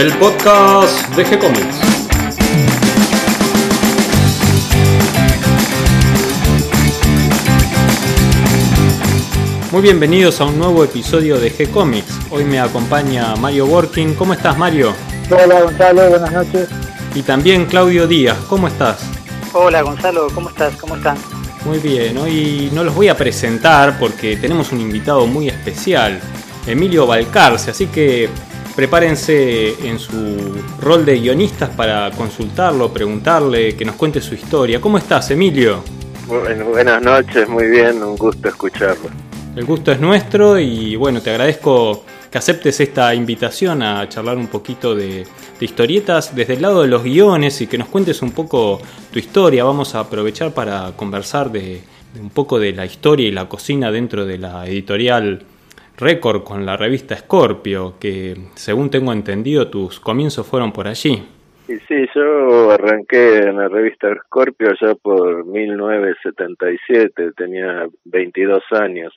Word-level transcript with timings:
el 0.00 0.14
podcast 0.14 1.14
de 1.14 1.26
G-Comics. 1.26 1.76
Muy 9.70 9.82
bienvenidos 9.82 10.40
a 10.40 10.46
un 10.46 10.58
nuevo 10.58 10.84
episodio 10.84 11.38
de 11.38 11.52
G-Comics. 11.52 12.18
Hoy 12.30 12.44
me 12.44 12.58
acompaña 12.58 13.36
Mario 13.36 13.66
Working. 13.66 14.14
¿Cómo 14.14 14.32
estás, 14.32 14.56
Mario? 14.56 14.94
Hola, 15.30 15.60
Gonzalo. 15.60 16.08
Buenas 16.08 16.32
noches. 16.32 16.70
Y 17.14 17.20
también 17.20 17.66
Claudio 17.66 18.06
Díaz. 18.06 18.38
¿Cómo 18.48 18.68
estás? 18.68 19.02
Hola, 19.52 19.82
Gonzalo. 19.82 20.28
¿Cómo 20.34 20.48
estás? 20.48 20.76
¿Cómo 20.76 20.96
están? 20.96 21.18
Muy 21.66 21.78
bien. 21.78 22.16
Hoy 22.16 22.70
no 22.72 22.84
los 22.84 22.94
voy 22.94 23.08
a 23.08 23.18
presentar 23.18 23.98
porque 23.98 24.38
tenemos 24.38 24.72
un 24.72 24.80
invitado 24.80 25.26
muy 25.26 25.48
especial, 25.48 26.18
Emilio 26.66 27.06
Balcarce. 27.06 27.70
Así 27.70 27.88
que 27.88 28.30
prepárense 28.80 29.86
en 29.86 29.98
su 29.98 30.14
rol 30.80 31.04
de 31.04 31.20
guionistas 31.20 31.68
para 31.68 32.10
consultarlo, 32.12 32.90
preguntarle, 32.90 33.76
que 33.76 33.84
nos 33.84 33.94
cuente 33.96 34.22
su 34.22 34.34
historia. 34.34 34.80
¿Cómo 34.80 34.96
estás, 34.96 35.30
Emilio? 35.30 35.84
Bueno, 36.26 36.64
buenas 36.64 37.02
noches, 37.02 37.46
muy 37.46 37.66
bien, 37.66 38.02
un 38.02 38.16
gusto 38.16 38.48
escucharlo. 38.48 39.10
El 39.54 39.66
gusto 39.66 39.92
es 39.92 40.00
nuestro 40.00 40.58
y 40.58 40.96
bueno, 40.96 41.20
te 41.20 41.28
agradezco 41.28 42.04
que 42.30 42.38
aceptes 42.38 42.80
esta 42.80 43.14
invitación 43.14 43.82
a 43.82 44.08
charlar 44.08 44.38
un 44.38 44.46
poquito 44.46 44.94
de, 44.94 45.26
historietas 45.60 46.34
desde 46.34 46.54
el 46.54 46.62
lado 46.62 46.80
de 46.80 46.88
los 46.88 47.04
guiones 47.04 47.60
y 47.60 47.66
que 47.66 47.76
nos 47.76 47.88
cuentes 47.88 48.22
un 48.22 48.30
poco 48.30 48.80
tu 49.12 49.18
historia. 49.18 49.62
Vamos 49.62 49.94
a 49.94 50.00
aprovechar 50.00 50.54
para 50.54 50.92
conversar 50.96 51.52
de, 51.52 51.82
un 52.18 52.30
poco 52.30 52.58
de 52.58 52.72
la 52.72 52.86
historia 52.86 53.28
y 53.28 53.30
la 53.30 53.46
cocina 53.46 53.92
dentro 53.92 54.24
de 54.24 54.38
la 54.38 54.66
editorial 54.66 55.44
Record 56.00 56.42
con 56.44 56.64
la 56.64 56.76
revista 56.76 57.16
Scorpio, 57.16 57.94
que 58.00 58.34
según 58.54 58.90
tengo 58.90 59.12
entendido 59.12 59.68
tus 59.68 60.00
comienzos 60.00 60.46
fueron 60.46 60.72
por 60.72 60.88
allí. 60.88 61.22
Sí, 61.66 61.78
sí, 61.86 62.06
yo 62.14 62.70
arranqué 62.70 63.38
en 63.38 63.58
la 63.58 63.68
revista 63.68 64.08
Scorpio 64.24 64.70
ya 64.80 64.94
por 64.94 65.44
1977, 65.46 67.32
tenía 67.36 67.86
22 68.04 68.62
años. 68.72 69.12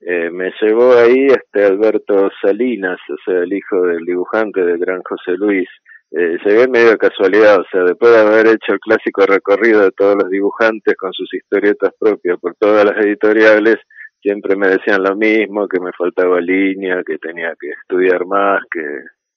Eh, 0.00 0.30
me 0.30 0.52
llevó 0.60 0.94
ahí 0.94 1.26
este 1.26 1.64
Alberto 1.64 2.30
Salinas, 2.40 2.98
o 3.08 3.16
sea, 3.24 3.40
el 3.40 3.52
hijo 3.52 3.82
del 3.82 4.04
dibujante 4.04 4.62
del 4.64 4.78
gran 4.78 5.02
José 5.02 5.32
Luis. 5.36 5.68
Eh, 6.12 6.38
llegué 6.44 6.68
medio 6.68 6.96
casualidad, 6.96 7.60
o 7.60 7.64
sea, 7.70 7.82
después 7.82 8.12
de 8.12 8.20
haber 8.20 8.46
hecho 8.46 8.72
el 8.72 8.80
clásico 8.80 9.26
recorrido 9.26 9.82
de 9.82 9.92
todos 9.92 10.16
los 10.20 10.30
dibujantes 10.30 10.96
con 10.96 11.12
sus 11.12 11.32
historietas 11.34 11.92
propias 11.98 12.38
por 12.40 12.54
todas 12.56 12.84
las 12.84 12.96
editoriales, 13.04 13.76
siempre 14.20 14.56
me 14.56 14.68
decían 14.68 15.02
lo 15.02 15.16
mismo, 15.16 15.68
que 15.68 15.80
me 15.80 15.92
faltaba 15.92 16.40
línea, 16.40 17.02
que 17.04 17.18
tenía 17.18 17.54
que 17.58 17.70
estudiar 17.70 18.26
más, 18.26 18.62
que, 18.70 18.82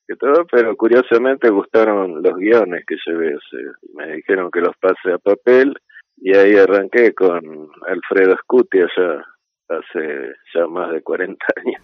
que 0.08 0.16
todo, 0.16 0.46
pero 0.52 0.76
curiosamente 0.76 1.50
gustaron 1.50 2.22
los 2.22 2.36
guiones 2.36 2.84
que 2.86 2.98
llevé, 3.06 3.36
o 3.36 3.40
sea, 3.50 3.72
me 3.96 4.16
dijeron 4.16 4.52
que 4.52 4.62
los 4.62 4.76
pase 4.78 5.14
a 5.14 5.18
papel 5.18 5.74
y 6.18 6.36
ahí 6.36 6.56
arranqué 6.56 7.14
con 7.14 7.70
Alfredo 7.88 8.36
Scuti 8.42 8.80
allá 8.80 9.26
hace 9.70 10.34
ya 10.54 10.68
más 10.68 10.92
de 10.92 11.02
40 11.02 11.46
años. 11.66 11.82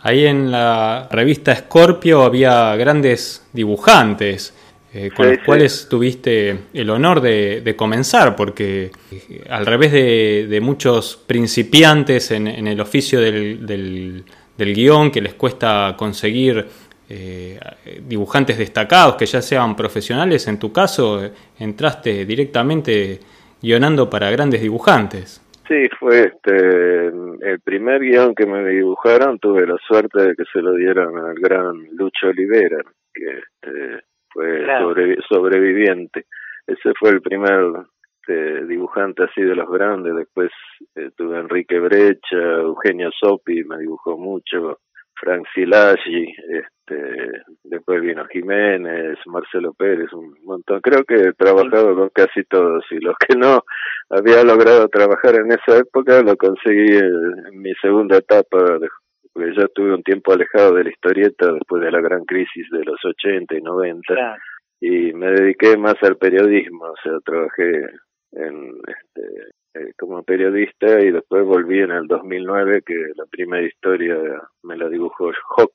Ahí 0.00 0.26
en 0.26 0.50
la 0.50 1.08
revista 1.10 1.54
Scorpio 1.54 2.22
había 2.22 2.74
grandes 2.76 3.48
dibujantes. 3.52 4.61
Eh, 4.94 5.10
con 5.16 5.26
los 5.26 5.38
cuales 5.38 5.88
tuviste 5.88 6.54
el 6.74 6.90
honor 6.90 7.22
de, 7.22 7.74
comenzar, 7.76 8.36
porque 8.36 8.90
eh, 9.10 9.42
al 9.48 9.64
revés 9.64 9.90
de, 9.90 10.60
muchos 10.60 11.16
principiantes 11.16 12.30
en, 12.30 12.46
el 12.46 12.78
oficio 12.78 13.18
del, 13.18 13.66
del, 13.66 14.74
guion, 14.74 15.10
que 15.10 15.22
les 15.22 15.32
cuesta 15.32 15.94
conseguir 15.96 16.66
eh, 17.08 17.58
dibujantes 18.06 18.58
destacados, 18.58 19.16
que 19.16 19.24
ya 19.24 19.40
sean 19.40 19.74
profesionales, 19.74 20.46
en 20.46 20.58
tu 20.58 20.70
caso 20.70 21.22
entraste 21.58 22.26
directamente 22.26 23.18
guionando 23.62 24.10
para 24.10 24.30
grandes 24.30 24.60
dibujantes. 24.60 25.40
Sí, 25.68 25.88
fue 25.98 26.24
este 26.26 27.06
el 27.06 27.60
primer 27.64 28.00
guion 28.00 28.34
que 28.34 28.44
me 28.44 28.68
dibujaron, 28.68 29.38
tuve 29.38 29.66
la 29.66 29.78
suerte 29.88 30.22
de 30.22 30.34
que 30.34 30.44
se 30.52 30.60
lo 30.60 30.74
dieran 30.74 31.16
al 31.16 31.34
gran 31.36 31.82
Lucho 31.96 32.26
Olivera, 32.26 32.78
que 33.14 33.24
este, 33.24 34.04
fue 34.32 34.64
sobreviviente. 35.28 36.26
Ese 36.66 36.92
fue 36.98 37.10
el 37.10 37.20
primer 37.20 37.86
este, 38.22 38.64
dibujante 38.66 39.24
así 39.24 39.42
de 39.42 39.56
los 39.56 39.68
grandes, 39.68 40.14
después 40.14 40.50
eh, 40.94 41.10
tuve 41.16 41.40
Enrique 41.40 41.78
Brecha, 41.80 42.36
Eugenio 42.36 43.10
Sopi, 43.18 43.64
me 43.64 43.78
dibujó 43.78 44.16
mucho, 44.16 44.78
Frank 45.14 45.44
Filaggi, 45.52 46.32
este, 46.48 47.42
después 47.64 48.00
vino 48.00 48.24
Jiménez, 48.26 49.18
Marcelo 49.26 49.72
Pérez, 49.72 50.12
un 50.12 50.34
montón. 50.44 50.80
Creo 50.80 51.04
que 51.04 51.14
he 51.14 51.32
trabajado 51.32 51.96
con 51.96 52.10
casi 52.10 52.44
todos 52.44 52.84
y 52.90 53.00
los 53.00 53.16
que 53.18 53.36
no 53.36 53.64
había 54.10 54.44
logrado 54.44 54.88
trabajar 54.88 55.34
en 55.36 55.52
esa 55.52 55.78
época 55.78 56.22
lo 56.22 56.36
conseguí 56.36 56.96
en, 56.96 57.60
mi 57.60 57.72
segunda 57.80 58.18
etapa, 58.18 58.78
de, 58.78 58.88
porque 59.32 59.54
ya 59.56 59.64
estuve 59.64 59.94
un 59.94 60.02
tiempo 60.02 60.32
alejado 60.32 60.74
de 60.74 60.84
la 60.84 60.90
historieta 60.90 61.52
después 61.52 61.82
de 61.82 61.90
la 61.90 62.00
gran 62.00 62.24
crisis 62.24 62.68
de 62.70 62.84
los 62.84 63.02
80 63.04 63.56
y 63.56 63.60
90 63.62 64.38
y 64.80 65.12
me 65.12 65.30
dediqué 65.30 65.76
más 65.76 65.94
al 66.02 66.16
periodismo, 66.16 66.86
o 66.86 66.96
sea, 67.02 67.12
trabajé 67.24 67.86
en 68.32 68.72
este, 68.88 69.22
eh, 69.74 69.92
como 69.98 70.22
periodista 70.22 71.00
y 71.00 71.12
después 71.12 71.44
volví 71.44 71.78
en 71.78 71.92
el 71.92 72.06
2009 72.06 72.82
que 72.84 72.96
la 73.14 73.24
primera 73.26 73.66
historia 73.66 74.16
me 74.64 74.76
la 74.76 74.88
dibujó 74.88 75.30
Hawk, 75.56 75.72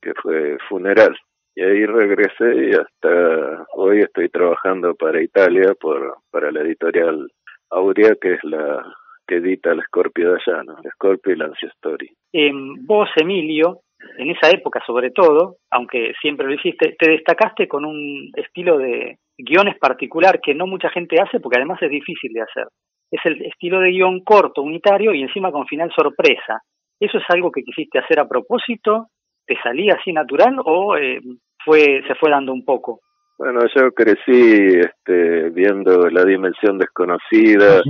que 0.00 0.12
fue 0.22 0.56
Funeral. 0.68 1.16
Y 1.54 1.62
ahí 1.62 1.86
regresé 1.86 2.54
y 2.54 2.70
hasta 2.72 3.66
hoy 3.74 4.00
estoy 4.00 4.28
trabajando 4.28 4.94
para 4.94 5.22
Italia 5.22 5.74
por 5.80 6.18
para 6.30 6.50
la 6.50 6.60
editorial 6.62 7.30
Aurea, 7.70 8.14
que 8.20 8.34
es 8.34 8.44
la 8.44 8.84
que 9.26 9.36
edita 9.36 9.72
el 9.72 9.82
Scorpio 9.82 10.32
de 10.32 10.38
allá, 10.40 10.62
¿no? 10.62 10.76
el 10.82 10.90
Scorpio 10.92 11.32
y 11.32 11.36
la 11.36 11.50
Story. 11.60 12.10
Eh, 12.32 12.52
vos, 12.80 13.08
Emilio, 13.16 13.80
en 14.18 14.30
esa 14.30 14.50
época 14.50 14.80
sobre 14.86 15.10
todo, 15.10 15.56
aunque 15.70 16.12
siempre 16.20 16.46
lo 16.46 16.54
hiciste, 16.54 16.96
te 16.98 17.10
destacaste 17.10 17.66
con 17.66 17.84
un 17.84 18.30
estilo 18.36 18.78
de 18.78 19.18
guiones 19.38 19.78
particular 19.78 20.40
que 20.40 20.54
no 20.54 20.66
mucha 20.66 20.90
gente 20.90 21.16
hace 21.20 21.40
porque 21.40 21.58
además 21.58 21.82
es 21.82 21.90
difícil 21.90 22.32
de 22.32 22.42
hacer 22.42 22.66
es 23.10 23.20
el 23.24 23.42
estilo 23.42 23.80
de 23.80 23.90
guion 23.90 24.20
corto, 24.20 24.62
unitario 24.62 25.14
y 25.14 25.22
encima 25.22 25.52
con 25.52 25.66
final 25.66 25.90
sorpresa. 25.94 26.60
¿Eso 26.98 27.18
es 27.18 27.24
algo 27.28 27.50
que 27.52 27.62
quisiste 27.62 27.98
hacer 27.98 28.18
a 28.18 28.28
propósito? 28.28 29.08
¿Te 29.46 29.56
salía 29.62 29.94
así 29.98 30.12
natural 30.12 30.56
o 30.64 30.96
eh, 30.96 31.20
fue 31.64 32.02
se 32.06 32.14
fue 32.16 32.30
dando 32.30 32.52
un 32.52 32.64
poco? 32.64 33.00
Bueno, 33.38 33.60
yo 33.74 33.92
crecí 33.92 34.78
este, 34.80 35.50
viendo 35.50 36.08
La 36.08 36.24
Dimensión 36.24 36.78
Desconocida 36.78 37.82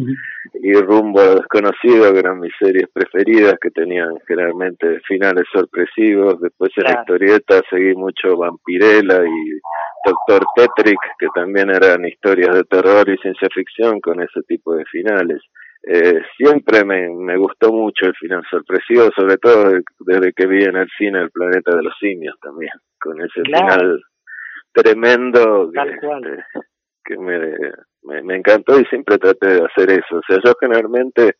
y 0.55 0.73
Rumbo 0.73 1.21
a 1.21 1.27
lo 1.27 1.35
Desconocido, 1.37 2.13
que 2.13 2.19
eran 2.19 2.41
mis 2.41 2.53
series 2.59 2.89
preferidas, 2.93 3.55
que 3.61 3.71
tenían 3.71 4.19
generalmente 4.27 4.99
finales 5.07 5.45
sorpresivos. 5.53 6.41
Después 6.41 6.73
en 6.77 6.85
la 6.85 7.01
historieta 7.01 7.63
seguí 7.71 7.95
mucho 7.95 8.37
Vampirella 8.37 9.25
y 9.25 9.61
Doctor 10.05 10.45
Tetrick, 10.57 10.99
que 11.17 11.29
también 11.33 11.71
eran 11.71 12.05
historias 12.05 12.53
de 12.53 12.65
terror 12.65 13.09
y 13.09 13.17
ciencia 13.19 13.49
ficción 13.55 14.01
con 14.01 14.21
ese 14.21 14.43
tipo 14.49 14.75
de 14.75 14.85
finales. 14.87 15.41
Eh, 15.89 16.23
siempre 16.37 16.85
me, 16.85 17.09
me 17.09 17.37
gustó 17.37 17.73
mucho 17.73 18.07
el 18.07 18.15
final 18.17 18.43
sorpresivo, 18.51 19.11
sobre 19.15 19.37
todo 19.39 19.79
desde 20.01 20.33
que 20.33 20.47
vi 20.49 20.65
en 20.65 20.75
el 20.75 20.89
cine 20.99 21.21
El 21.21 21.31
Planeta 21.31 21.77
de 21.77 21.85
los 21.85 21.95
Simios 22.01 22.35
también, 22.43 22.73
con 22.99 23.21
ese 23.21 23.43
final 23.43 24.03
tremendo 24.77 25.71
que, 25.73 25.81
este, 25.81 26.45
que 27.05 27.17
me, 27.17 28.23
me, 28.23 28.37
encantó 28.37 28.79
y 28.79 28.85
siempre 28.85 29.17
traté 29.17 29.55
de 29.55 29.65
hacer 29.65 29.91
eso. 29.91 30.17
O 30.17 30.23
sea, 30.29 30.39
yo 30.45 30.53
generalmente 30.61 31.37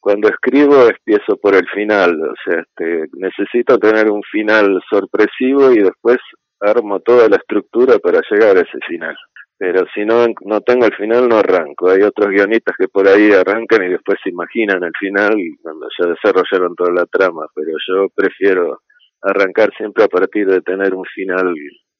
cuando 0.00 0.28
escribo 0.28 0.88
empiezo 0.88 1.36
por 1.36 1.54
el 1.54 1.66
final, 1.68 2.20
o 2.20 2.34
sea, 2.44 2.60
este, 2.60 3.06
necesito 3.14 3.78
tener 3.78 4.10
un 4.10 4.22
final 4.22 4.80
sorpresivo 4.90 5.72
y 5.72 5.78
después 5.78 6.18
armo 6.60 7.00
toda 7.00 7.28
la 7.28 7.36
estructura 7.36 7.98
para 7.98 8.20
llegar 8.30 8.56
a 8.56 8.60
ese 8.60 8.78
final. 8.88 9.16
Pero 9.58 9.86
si 9.94 10.04
no, 10.04 10.26
no 10.44 10.60
tengo 10.60 10.84
el 10.84 10.94
final, 10.94 11.28
no 11.28 11.38
arranco. 11.38 11.88
Hay 11.88 12.02
otros 12.02 12.28
guionistas 12.28 12.76
que 12.76 12.88
por 12.88 13.08
ahí 13.08 13.32
arrancan 13.32 13.84
y 13.84 13.88
después 13.88 14.18
se 14.22 14.30
imaginan 14.30 14.82
el 14.84 14.92
final 14.98 15.34
cuando 15.62 15.88
ya 15.98 16.10
desarrollaron 16.10 16.74
toda 16.74 16.92
la 16.92 17.06
trama, 17.06 17.46
pero 17.54 17.72
yo 17.88 18.08
prefiero 18.14 18.80
arrancar 19.22 19.70
siempre 19.76 20.04
a 20.04 20.08
partir 20.08 20.46
de 20.46 20.60
tener 20.60 20.94
un 20.94 21.04
final 21.04 21.54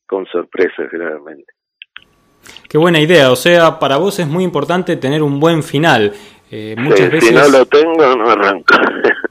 con 0.06 0.26
sorpresa 0.26 0.85
generalmente. 0.91 1.53
Qué 2.69 2.79
buena 2.79 3.00
idea, 3.00 3.31
o 3.31 3.37
sea, 3.37 3.79
para 3.79 3.97
vos 3.97 4.19
es 4.19 4.26
muy 4.26 4.44
importante 4.44 4.97
tener 4.97 5.23
un 5.23 5.41
buen 5.41 5.62
final. 5.62 6.12
Eh, 6.50 6.75
muchas 6.79 7.11
veces... 7.11 7.29
Si 7.29 7.35
no 7.35 7.49
lo 7.49 7.67
tengo, 7.67 8.17
no 8.17 8.31
arranco. 8.31 8.75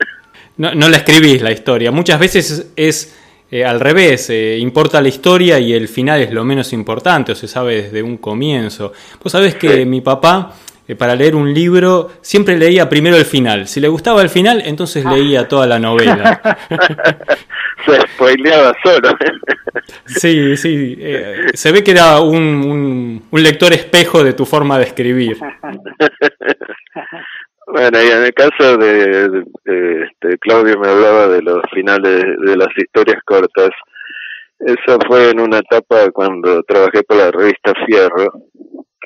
no, 0.58 0.74
no 0.76 0.90
la 0.90 0.98
escribís 0.98 1.42
la 1.42 1.52
historia. 1.52 1.92
Muchas 1.92 2.20
veces 2.20 2.74
es 2.76 3.16
eh, 3.52 3.64
al 3.64 3.80
revés, 3.80 4.32
eh, 4.32 4.58
importa 4.58 5.00
la 5.02 5.08
historia 5.08 5.60
y 5.60 5.72
el 5.72 5.88
final 5.88 6.20
es 6.22 6.32
lo 6.32 6.44
menos 6.44 6.74
importante, 6.74 7.34
o 7.34 7.36
se 7.36 7.48
sabe 7.48 7.84
desde 7.84 8.02
un 8.02 8.18
comienzo. 8.18 8.92
Vos 9.24 9.32
sabés 9.32 9.56
que 9.56 9.86
mi 9.86 10.02
papá, 10.02 10.52
para 10.94 11.16
leer 11.16 11.36
un 11.36 11.52
libro, 11.52 12.12
siempre 12.22 12.58
leía 12.58 12.88
primero 12.88 13.18
el 13.18 13.26
final. 13.26 13.68
Si 13.68 13.80
le 13.80 13.88
gustaba 13.88 14.22
el 14.22 14.30
final, 14.30 14.62
entonces 14.64 15.04
leía 15.04 15.48
toda 15.48 15.66
la 15.66 15.80
novela. 15.80 16.40
se 17.86 18.02
spoileaba 18.02 18.74
solo. 18.84 19.10
sí, 20.06 20.58
sí. 20.58 20.96
Eh, 21.00 21.48
se 21.54 21.72
ve 21.72 21.84
que 21.84 21.92
era 21.92 22.20
un, 22.20 23.24
un, 23.30 23.44
lector 23.44 23.74
espejo 23.74 24.24
de 24.24 24.34
tu 24.34 24.46
forma 24.46 24.78
de 24.78 24.86
escribir. 24.86 25.38
bueno, 27.68 28.02
y 28.02 28.08
en 28.08 28.24
el 28.24 28.34
caso 28.34 28.78
de, 28.78 29.44
este, 29.66 30.38
Claudio 30.40 30.80
me 30.80 30.88
hablaba 30.88 31.28
de 31.28 31.42
los 31.42 31.62
finales 31.74 32.24
de 32.46 32.58
las 32.58 32.70
historias 32.78 33.22
cortas. 33.26 33.70
Eso 34.60 34.98
fue 35.08 35.32
en 35.32 35.42
una 35.42 35.60
etapa 35.60 36.10
cuando 36.12 36.64
trabajé 36.64 37.04
por 37.04 37.18
la 37.18 37.30
revista 37.30 37.74
Fierro, 37.86 38.32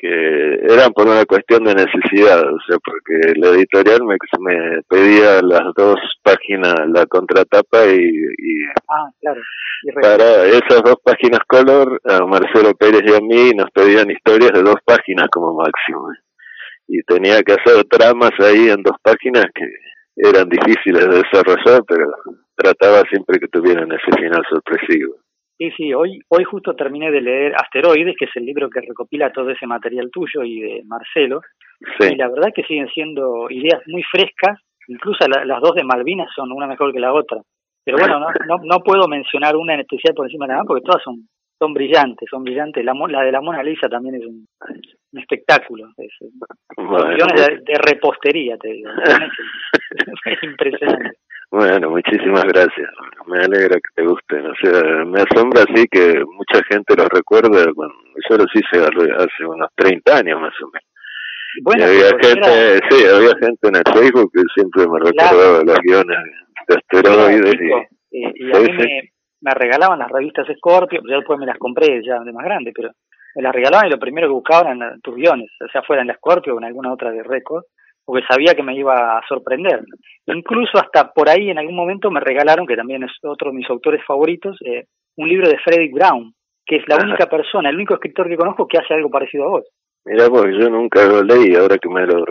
que 0.00 0.54
eran 0.72 0.92
por 0.92 1.06
una 1.06 1.26
cuestión 1.26 1.64
de 1.64 1.74
necesidad, 1.74 2.40
o 2.40 2.58
sea, 2.66 2.78
porque 2.82 3.38
la 3.38 3.48
editorial 3.50 4.00
me, 4.04 4.16
me 4.40 4.82
pedía 4.88 5.42
las 5.42 5.74
dos 5.76 5.98
páginas, 6.22 6.74
la 6.88 7.04
contratapa 7.04 7.84
y, 7.86 7.98
y, 7.98 8.64
ah, 8.88 9.10
claro. 9.20 9.40
para 10.00 10.46
esas 10.46 10.82
dos 10.82 10.96
páginas 11.04 11.40
color, 11.46 12.00
a 12.04 12.24
Marcelo 12.24 12.74
Pérez 12.74 13.02
y 13.04 13.14
a 13.14 13.20
mí 13.20 13.50
nos 13.54 13.70
pedían 13.72 14.10
historias 14.10 14.52
de 14.52 14.62
dos 14.62 14.76
páginas 14.86 15.28
como 15.30 15.54
máximo. 15.54 16.08
Y 16.88 17.02
tenía 17.02 17.42
que 17.42 17.52
hacer 17.52 17.84
tramas 17.84 18.32
ahí 18.38 18.70
en 18.70 18.82
dos 18.82 18.96
páginas 19.02 19.44
que 19.54 19.66
eran 20.16 20.48
difíciles 20.48 21.06
de 21.06 21.22
desarrollar, 21.22 21.82
pero 21.86 22.06
trataba 22.56 23.02
siempre 23.10 23.38
que 23.38 23.48
tuvieran 23.48 23.92
ese 23.92 24.16
final 24.18 24.42
sorpresivo. 24.48 25.16
Sí, 25.60 25.70
sí, 25.76 25.92
hoy, 25.92 26.18
hoy 26.28 26.44
justo 26.44 26.74
terminé 26.74 27.10
de 27.10 27.20
leer 27.20 27.52
Asteroides, 27.54 28.16
que 28.18 28.24
es 28.24 28.30
el 28.36 28.46
libro 28.46 28.70
que 28.70 28.80
recopila 28.80 29.30
todo 29.30 29.50
ese 29.50 29.66
material 29.66 30.08
tuyo 30.10 30.42
y 30.42 30.58
de 30.58 30.82
Marcelo. 30.86 31.42
Y 32.00 32.16
la 32.16 32.30
verdad 32.30 32.48
que 32.54 32.62
siguen 32.62 32.88
siendo 32.88 33.50
ideas 33.50 33.82
muy 33.86 34.02
frescas, 34.04 34.58
incluso 34.88 35.28
las 35.28 35.60
dos 35.60 35.74
de 35.74 35.84
Malvinas 35.84 36.30
son 36.34 36.50
una 36.50 36.66
mejor 36.66 36.94
que 36.94 37.00
la 37.00 37.12
otra. 37.12 37.42
Pero 37.84 37.98
bueno, 37.98 38.18
no, 38.18 38.28
no, 38.48 38.56
no 38.64 38.78
puedo 38.80 39.06
mencionar 39.06 39.54
una 39.54 39.74
en 39.74 39.80
especial 39.80 40.14
por 40.14 40.24
encima 40.24 40.46
de 40.46 40.52
nada, 40.54 40.64
porque 40.66 40.82
todas 40.82 41.02
son 41.02 41.26
son 41.60 41.74
brillantes, 41.74 42.26
son 42.30 42.42
brillantes. 42.42 42.82
La, 42.82 42.94
la 42.94 43.20
de 43.20 43.32
la 43.32 43.42
Mona 43.42 43.62
Lisa 43.62 43.86
también 43.88 44.14
es 44.14 44.24
un, 44.24 44.46
espectáculo. 45.12 45.90
Es, 45.98 46.12
de, 46.18 47.74
repostería, 47.86 48.56
te 48.56 48.68
digo. 48.68 48.88
es 50.24 50.42
impresionante. 50.42 51.18
Bueno, 51.50 51.90
muchísimas 51.90 52.44
gracias. 52.44 52.88
Me 53.26 53.38
alegra 53.38 53.74
que 53.76 53.90
te 53.96 54.06
gusten. 54.06 54.46
O 54.46 54.54
sea, 54.62 55.04
me 55.04 55.20
asombra 55.20 55.64
así 55.68 55.86
que 55.90 56.22
mucha 56.24 56.62
gente 56.68 56.94
los 56.96 57.08
recuerda. 57.08 57.72
Cuando 57.74 57.94
yo 58.28 58.36
los 58.36 58.46
hice 58.54 58.84
hace 58.84 59.44
unos 59.44 59.68
30 59.74 60.16
años 60.16 60.40
más 60.40 60.54
o 60.62 60.66
menos. 60.66 60.90
Bueno, 61.62 61.84
había 61.84 62.10
gente, 62.22 62.78
sí, 62.88 63.04
había 63.04 63.34
gente 63.40 63.68
en 63.68 63.76
el 63.76 63.82
Facebook 63.92 64.30
que 64.32 64.42
siempre 64.54 64.86
me 64.86 65.00
recordaba 65.00 65.64
los 65.64 65.78
guiones 65.82 66.18
de 66.68 66.76
asteroides. 66.76 67.54
y, 68.12 68.20
y, 68.22 68.56
a 68.56 68.60
mí 68.60 68.72
me, 68.72 69.10
me, 69.40 69.50
regalaban 69.50 69.98
las 69.98 70.10
revistas 70.10 70.46
Scorpio, 70.56 71.00
yo 71.08 71.16
después 71.16 71.40
me 71.40 71.46
las 71.46 71.58
compré 71.58 72.00
ya 72.06 72.20
de 72.20 72.32
más 72.32 72.44
grande, 72.44 72.72
pero 72.72 72.90
me 73.34 73.42
las 73.42 73.52
regalaban 73.52 73.88
y 73.88 73.90
lo 73.90 73.98
primero 73.98 74.28
que 74.28 74.34
buscaban 74.34 74.80
eran 74.80 75.00
tus 75.00 75.16
guiones, 75.16 75.50
o 75.60 75.68
sea, 75.72 75.82
fuera 75.82 76.02
en 76.02 76.08
la 76.08 76.14
Scorpio 76.14 76.54
o 76.54 76.58
en 76.58 76.64
alguna 76.64 76.92
otra 76.92 77.10
de 77.10 77.24
récord 77.24 77.64
porque 78.04 78.26
sabía 78.28 78.54
que 78.54 78.62
me 78.62 78.76
iba 78.76 79.18
a 79.18 79.22
sorprender. 79.28 79.84
Incluso 80.26 80.78
hasta 80.78 81.12
por 81.12 81.28
ahí 81.28 81.50
en 81.50 81.58
algún 81.58 81.76
momento 81.76 82.10
me 82.10 82.20
regalaron, 82.20 82.66
que 82.66 82.76
también 82.76 83.04
es 83.04 83.12
otro 83.22 83.50
de 83.50 83.56
mis 83.56 83.70
autores 83.70 84.02
favoritos, 84.06 84.56
eh, 84.64 84.84
un 85.16 85.28
libro 85.28 85.48
de 85.48 85.58
Frederick 85.58 85.92
Brown, 85.92 86.32
que 86.66 86.76
es 86.76 86.84
la 86.88 86.96
única 86.96 87.26
persona, 87.26 87.68
el 87.68 87.76
único 87.76 87.94
escritor 87.94 88.28
que 88.28 88.36
conozco 88.36 88.66
que 88.66 88.78
hace 88.78 88.94
algo 88.94 89.10
parecido 89.10 89.44
a 89.44 89.48
vos. 89.48 89.64
Mira, 90.06 90.30
porque 90.30 90.58
yo 90.58 90.70
nunca 90.70 91.06
lo 91.06 91.22
leí, 91.22 91.54
ahora 91.54 91.76
que 91.76 91.88
me 91.88 92.06
lo, 92.06 92.24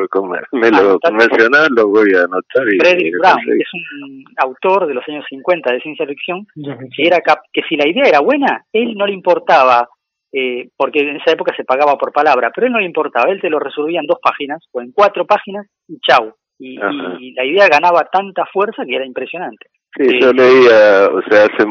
me 0.54 0.71
lo 0.71 0.98
ah, 1.04 1.12
mencionás, 1.12 1.69
lo 1.69 1.88
voy 1.88 2.10
a 2.15 2.24
anotar. 2.24 2.68
Y 2.74 2.80
Frederick 2.80 3.15
Brown, 3.19 3.39
es 3.60 3.69
un 3.74 4.24
autor 4.38 4.88
de 4.88 4.95
los 4.95 5.07
años 5.07 5.24
50 5.30 5.74
de 5.74 5.81
ciencia 5.81 6.07
ficción, 6.07 6.48
que, 6.56 7.04
era 7.06 7.19
que 7.54 7.62
si 7.69 7.75
la 7.75 7.88
idea 7.88 8.06
era 8.07 8.22
buena, 8.22 8.65
él 8.74 8.95
no 8.95 9.06
le 9.06 9.13
importaba 9.13 9.88
eh, 10.31 10.69
porque 10.75 10.99
en 10.99 11.17
esa 11.17 11.31
época 11.31 11.53
se 11.55 11.63
pagaba 11.63 11.97
por 11.97 12.11
palabra, 12.11 12.51
pero 12.53 12.67
él 12.67 12.73
no 12.73 12.79
le 12.79 12.85
importaba, 12.85 13.31
él 13.31 13.41
te 13.41 13.49
lo 13.49 13.59
resolvía 13.59 13.99
en 13.99 14.05
dos 14.05 14.19
páginas 14.21 14.63
o 14.71 14.81
en 14.81 14.91
cuatro 14.91 15.25
páginas 15.25 15.67
y 15.87 15.99
chau. 15.99 16.33
Y, 16.59 16.77
la 16.77 17.45
idea 17.45 17.67
ganaba 17.69 18.09
tanta 18.11 18.45
fuerza 18.45 18.83
que 18.85 18.95
era 18.95 19.05
impresionante. 19.05 19.67
Sí, 19.95 20.19
yo 20.19 20.33
leía, 20.33 21.07
o 21.07 21.21
sea, 21.29 21.45
hace 21.45 21.65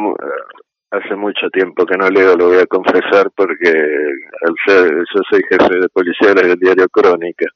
hace 0.91 1.15
mucho 1.15 1.51
tiempo 1.51 1.85
que 1.85 1.99
no 1.99 2.09
leo, 2.09 2.35
lo 2.35 2.49
voy 2.49 2.59
a 2.59 2.67
confesar, 2.67 3.31
porque 3.37 3.69
al 3.69 4.55
ser, 4.67 4.91
yo 4.91 5.21
soy 5.31 5.43
jefe 5.51 5.79
de 5.79 5.89
policía 5.91 6.33
del 6.33 6.59
diario 6.59 6.89
Crónica 6.89 7.47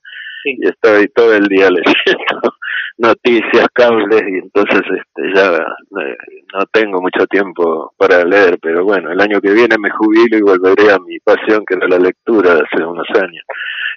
y 0.45 0.67
estoy 0.67 1.09
todo 1.09 1.35
el 1.35 1.47
día 1.47 1.69
leyendo 1.71 2.55
noticias, 2.99 3.67
cables 3.73 4.23
y 4.29 4.39
entonces 4.39 4.81
este 4.81 5.35
ya 5.35 5.57
eh, 5.57 6.17
no 6.55 6.67
tengo 6.73 7.01
mucho 7.01 7.27
tiempo 7.27 7.93
para 7.97 8.25
leer, 8.25 8.59
pero 8.61 8.85
bueno, 8.85 9.11
el 9.13 9.21
año 9.21 9.41
que 9.41 9.53
viene 9.53 9.77
me 9.79 9.91
jubilo 9.91 10.37
y 10.37 10.43
volveré 10.43 10.93
a 10.93 10.99
mi 10.99 11.19
pasión 11.21 11.65
que 11.67 11.75
era 11.75 11.89
la 11.89 11.99
lectura 11.99 12.55
de 12.55 12.63
hace 12.63 12.85
unos 12.85 13.09
años. 13.15 13.45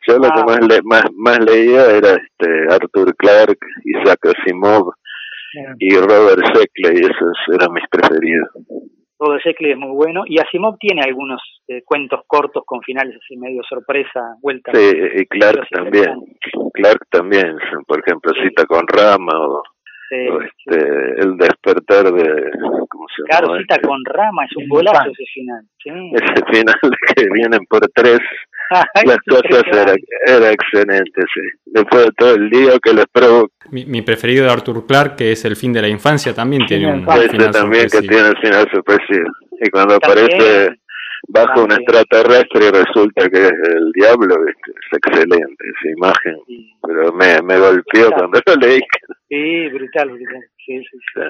Yo 0.07 0.17
lo 0.17 0.29
que 0.29 0.39
ah. 0.39 0.45
más, 0.45 0.59
más, 0.83 1.03
más 1.15 1.39
leía 1.39 1.85
era 1.85 2.11
este 2.11 2.73
Arthur 2.73 3.15
Clarke, 3.15 3.65
Isaac 3.83 4.19
Asimov 4.25 4.93
y 5.79 5.95
Robert 5.95 6.41
Sheckley, 6.53 6.99
esos 6.99 7.37
eran 7.53 7.71
mis 7.73 7.87
preferidos. 7.89 8.49
Todo 9.17 9.37
Sheckley 9.37 9.71
es 9.71 9.77
muy 9.77 9.91
bueno. 9.91 10.23
Y 10.25 10.39
Asimov 10.39 10.77
tiene 10.77 11.01
algunos 11.03 11.41
eh, 11.67 11.81
cuentos 11.83 12.21
cortos 12.27 12.63
con 12.65 12.81
finales 12.81 13.15
así 13.15 13.37
medio 13.37 13.61
sorpresa, 13.67 14.35
vuelta. 14.41 14.71
Sí, 14.73 14.91
y 15.15 15.25
Clark 15.25 15.67
también. 15.69 16.15
Clark 16.73 17.07
también, 17.09 17.57
por 17.87 17.99
ejemplo, 17.99 18.31
cita 18.43 18.65
con 18.65 18.85
Rama 18.87 19.33
o, 19.39 19.63
este, 20.11 21.21
el 21.21 21.37
despertar 21.37 22.11
de... 22.11 22.51
¿cómo 22.89 23.05
se 23.15 23.23
claro, 23.23 23.57
cita 23.57 23.79
con 23.81 24.03
Rama, 24.05 24.45
es 24.45 24.55
un 24.57 24.67
golazo 24.69 25.09
ese 25.11 25.25
final. 25.33 25.63
Ese 25.83 26.45
final 26.51 26.75
que 27.15 27.25
vienen 27.33 27.65
por 27.67 27.81
tres 27.93 28.19
las 29.05 29.17
cosas 29.27 29.63
era, 29.71 29.93
era, 30.27 30.51
excelente, 30.51 31.21
sí. 31.33 31.41
Después 31.65 32.05
de 32.05 32.11
todo 32.17 32.35
el 32.35 32.49
día 32.49 32.77
que 32.81 32.93
les 32.93 33.05
provoca. 33.11 33.53
Mi, 33.71 33.85
mi, 33.85 34.01
preferido 34.01 34.45
de 34.45 34.51
Arthur 34.51 34.85
Clarke, 34.85 35.15
que 35.17 35.31
es 35.31 35.45
El 35.45 35.55
fin 35.55 35.73
de 35.73 35.81
la 35.81 35.87
infancia, 35.87 36.33
también 36.33 36.65
tiene 36.65 36.91
un 36.91 37.07
este 37.09 37.29
final 37.29 37.51
también 37.51 37.87
que 37.89 38.01
tiene 38.01 38.29
el 38.29 38.37
final 38.37 38.67
sorpresivo. 38.71 39.29
Y 39.61 39.69
cuando 39.69 39.95
aparece 39.95 40.75
bajo 41.27 41.63
un 41.63 41.71
extraterrestre 41.71 42.67
y 42.67 42.71
resulta 42.71 43.29
que 43.29 43.43
es 43.45 43.51
el 43.75 43.91
diablo, 43.93 44.35
es, 44.47 44.55
excelente 44.91 45.65
esa 45.65 45.91
imagen. 45.91 46.35
Pero 46.81 47.13
me, 47.13 47.41
me 47.41 47.59
golpeó 47.59 48.11
cuando 48.11 48.39
lo 48.45 48.55
leí. 48.55 48.79
Sí, 49.29 49.67
brutal, 49.69 50.09
brutal. 50.09 50.43
Sí, 50.65 50.79
sí, 50.79 50.97
sí. 51.13 51.21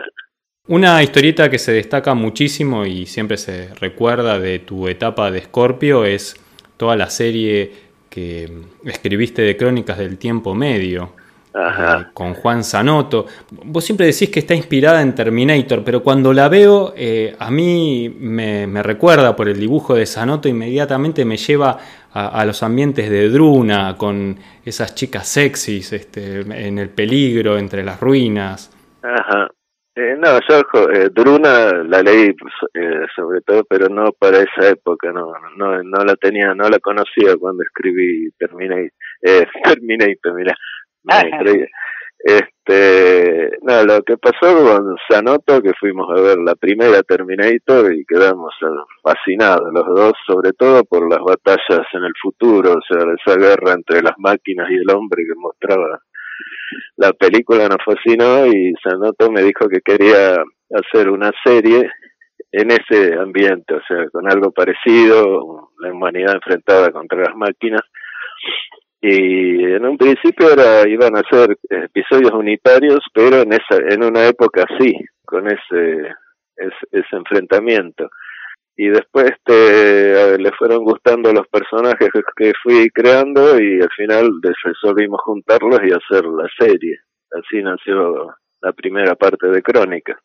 Una 0.68 1.04
historieta 1.04 1.50
que 1.50 1.60
se 1.60 1.74
destaca 1.74 2.16
muchísimo 2.16 2.88
y 2.88 3.06
siempre 3.06 3.38
se 3.38 3.74
recuerda 3.76 4.40
de 4.40 4.58
tu 4.58 4.88
etapa 4.88 5.30
de 5.30 5.42
Scorpio 5.42 6.06
es 6.06 6.44
toda 6.78 6.96
la 6.96 7.10
serie 7.10 7.72
que 8.10 8.50
escribiste 8.86 9.42
de 9.42 9.58
Crónicas 9.58 9.98
del 9.98 10.18
Tiempo 10.18 10.54
Medio. 10.54 11.12
Eh, 11.56 12.06
con 12.14 12.34
Juan 12.34 12.66
Sanoto. 12.66 13.28
Vos 13.64 13.86
siempre 13.86 14.06
decís 14.08 14.30
que 14.30 14.42
está 14.42 14.54
inspirada 14.54 15.02
en 15.02 15.16
Terminator, 15.16 15.86
pero 15.86 16.04
cuando 16.04 16.34
la 16.34 16.50
veo, 16.50 16.94
eh, 16.98 17.34
a 17.40 17.50
mí 17.50 18.14
me, 18.20 18.84
recuerda 18.84 19.38
por 19.38 19.48
el 19.48 19.58
dibujo 19.58 19.96
de 19.96 20.06
Sanoto, 20.06 20.50
inmediatamente 20.50 21.24
me 21.24 21.38
lleva 21.38 21.78
a, 22.12 22.44
los 22.46 22.62
ambientes 22.62 23.10
de 23.10 23.30
Druna, 23.30 23.96
con 23.98 24.38
esas 24.66 24.96
chicas 24.96 25.28
sexys 25.28 25.94
este, 25.94 26.42
en 26.42 26.78
el 26.78 26.90
peligro, 26.90 27.58
entre 27.58 27.84
las 27.84 28.02
ruinas. 28.02 28.72
Ajá. 29.02 29.50
Eh, 29.98 30.18
no, 30.20 30.40
yo 30.50 30.62
eh, 30.92 31.10
Druna 31.10 31.72
la 31.84 32.02
leí 32.02 32.34
pues, 32.34 32.54
eh, 32.74 33.06
sobre 33.16 33.40
todo, 33.42 33.64
pero 33.64 33.88
no 33.88 34.12
para 34.12 34.40
esa 34.40 34.72
época, 34.72 35.14
no, 35.14 35.32
no, 35.56 35.82
no 35.84 36.04
la 36.04 36.16
tenía, 36.18 36.54
no 36.54 36.68
la 36.68 36.80
conocía 36.80 37.38
cuando 37.40 37.64
escribí 37.64 38.30
Terminator, 38.38 38.92
eh, 39.22 39.46
Terminator, 39.64 40.34
mira, 40.34 40.56
este, 42.20 43.52
no, 43.62 43.84
lo 43.86 44.04
que 44.04 44.18
pasó 44.18 44.58
con 44.58 44.98
Sanoto, 45.08 45.62
que 45.62 45.72
fuimos 45.80 46.10
a 46.10 46.22
ver 46.22 46.40
la 46.40 46.56
primera 46.56 47.02
Terminator 47.04 47.94
y 47.94 48.04
quedamos 48.06 48.54
fascinados 49.02 49.72
los 49.72 49.86
dos, 49.96 50.14
sobre 50.28 50.52
todo 50.54 50.84
por 50.84 51.10
las 51.10 51.20
batallas 51.20 51.88
en 51.94 52.04
el 52.04 52.14
futuro, 52.22 52.74
o 52.74 52.82
sea, 52.82 53.06
esa 53.18 53.40
guerra 53.40 53.74
entre 53.74 54.02
las 54.02 54.18
máquinas 54.18 54.70
y 54.70 54.76
el 54.76 54.90
hombre 54.94 55.24
que 55.26 55.36
mostraba 55.40 56.02
la 56.98 57.14
película 57.14 57.68
nos 57.68 57.84
fascinó 57.84 58.46
y 58.48 58.74
Sanoto 58.82 59.32
me 59.32 59.44
dijo 59.44 59.68
que 59.68 59.82
quería 59.82 60.36
hacer 60.72 61.10
una 61.10 61.32
serie 61.44 61.90
en 62.52 62.72
ese 62.72 63.16
ambiente, 63.16 63.74
o 63.74 63.82
sea, 63.88 64.10
con 64.12 64.32
algo 64.32 64.52
parecido, 64.52 65.72
la 65.80 65.92
humanidad 65.92 66.36
enfrentada 66.36 66.92
contra 66.92 67.20
las 67.20 67.36
máquinas. 67.36 67.82
Y 69.02 69.64
en 69.66 69.86
un 69.86 69.98
principio 69.98 70.52
era, 70.52 70.88
iban 70.88 71.16
a 71.18 71.24
ser 71.30 71.58
episodios 71.70 72.32
unitarios, 72.32 73.00
pero 73.14 73.42
en 73.42 73.54
esa, 73.54 73.78
en 73.90 74.04
una 74.04 74.26
época 74.28 74.66
así, 74.68 74.94
con 75.26 75.48
ese, 75.48 76.10
ese 76.58 77.16
enfrentamiento 77.16 78.10
y 78.78 78.90
después 78.90 79.32
este, 79.32 80.38
le 80.38 80.52
fueron 80.52 80.84
gustando 80.84 81.32
los 81.32 81.48
personajes 81.48 82.10
que 82.36 82.52
fui 82.62 82.90
creando 82.90 83.60
y 83.60 83.82
al 83.82 83.92
final 83.96 84.30
resolvimos 84.64 85.22
juntarlos 85.22 85.80
y 85.84 85.92
hacer 85.92 86.26
la 86.26 86.48
serie. 86.60 86.98
Así 87.32 87.64
nació 87.64 88.36
la 88.62 88.74
primera 88.74 89.16
parte 89.16 89.48
de 89.48 89.62
Crónica. 89.62 90.20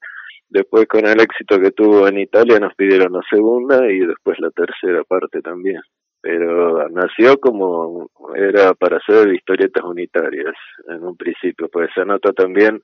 Después 0.48 0.86
con 0.86 1.06
el 1.06 1.20
éxito 1.20 1.60
que 1.60 1.70
tuvo 1.70 2.08
en 2.08 2.18
Italia 2.18 2.58
nos 2.58 2.74
pidieron 2.74 3.12
la 3.12 3.20
segunda 3.30 3.86
y 3.90 4.00
después 4.00 4.36
la 4.40 4.50
tercera 4.50 5.04
parte 5.04 5.40
también. 5.42 5.80
Pero 6.20 6.88
nació 6.88 7.38
como 7.38 8.10
era 8.34 8.74
para 8.74 8.96
hacer 8.96 9.32
historietas 9.32 9.84
unitarias 9.84 10.54
en 10.88 11.04
un 11.04 11.16
principio, 11.16 11.68
pues 11.68 11.88
se 11.94 12.04
nota 12.04 12.32
también, 12.32 12.82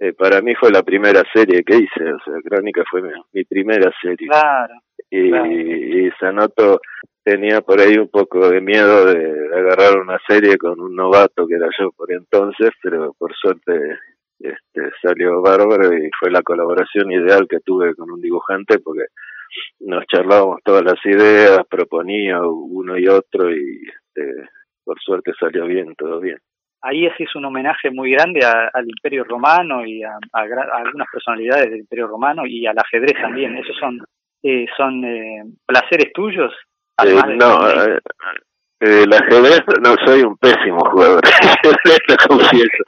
eh, 0.00 0.12
para 0.12 0.40
mí 0.40 0.54
fue 0.54 0.70
la 0.70 0.82
primera 0.82 1.22
serie 1.32 1.62
que 1.64 1.76
hice, 1.76 2.12
o 2.12 2.18
sea, 2.24 2.34
Crónica 2.44 2.82
fue 2.90 3.02
mi, 3.32 3.44
primera 3.44 3.90
serie. 4.00 4.28
Claro. 4.28 4.74
Y, 5.10 6.06
y 6.06 6.10
Sanoto 6.18 6.80
tenía 7.24 7.60
por 7.60 7.80
ahí 7.80 7.96
un 7.96 8.08
poco 8.08 8.48
de 8.48 8.60
miedo 8.60 9.06
de 9.06 9.56
agarrar 9.56 9.98
una 9.98 10.18
serie 10.26 10.56
con 10.56 10.80
un 10.80 10.94
novato 10.94 11.46
que 11.46 11.54
era 11.54 11.68
yo 11.78 11.90
por 11.92 12.12
entonces, 12.12 12.70
pero 12.82 13.14
por 13.18 13.34
suerte 13.34 13.98
este, 14.42 14.90
salió 15.00 15.40
bárbaro 15.40 15.94
y 15.94 16.10
fue 16.18 16.30
la 16.30 16.42
colaboración 16.42 17.12
ideal 17.12 17.46
que 17.48 17.60
tuve 17.60 17.94
con 17.94 18.10
un 18.10 18.20
dibujante 18.20 18.78
porque 18.80 19.06
nos 19.80 20.04
charlábamos 20.06 20.60
todas 20.64 20.82
las 20.82 20.98
ideas, 21.04 21.60
proponía 21.68 22.40
uno 22.42 22.98
y 22.98 23.06
otro 23.06 23.54
y 23.54 23.82
este, 23.86 24.48
por 24.84 24.98
suerte 25.00 25.32
salió 25.38 25.66
bien, 25.66 25.94
todo 25.96 26.18
bien. 26.18 26.38
Ahí 26.82 27.06
es 27.06 27.34
un 27.36 27.44
homenaje 27.44 27.90
muy 27.90 28.12
grande 28.12 28.40
al 28.44 28.88
Imperio 28.88 29.24
Romano 29.24 29.84
y 29.86 30.02
a, 30.02 30.18
algunas 30.32 31.08
personalidades 31.12 31.70
del 31.70 31.80
Imperio 31.80 32.08
Romano 32.08 32.44
y 32.46 32.66
al 32.66 32.78
ajedrez 32.78 33.14
también. 33.20 33.56
¿Esos 33.56 33.76
son, 33.78 34.04
eh, 34.42 34.66
son 34.76 35.04
eh, 35.04 35.44
placeres 35.64 36.12
tuyos? 36.12 36.52
Eh, 37.04 37.14
no, 37.38 37.66
el 38.80 39.12
ajedrez 39.12 39.62
no 39.80 39.94
soy 40.04 40.22
un 40.22 40.36
pésimo 40.38 40.80
jugador, 40.90 41.22
lo 42.08 42.16
confieso 42.28 42.84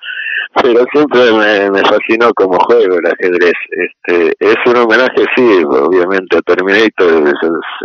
pero 0.62 0.84
siempre 0.92 1.32
me, 1.70 1.80
fascinó 1.82 2.32
como 2.34 2.58
juego 2.66 2.96
el 2.96 3.06
ajedrez. 3.06 3.54
Este, 3.70 4.34
es 4.38 4.56
un 4.66 4.76
homenaje, 4.76 5.24
sí, 5.36 5.64
obviamente 5.64 6.38
a 6.38 6.42
Terminator, 6.42 7.34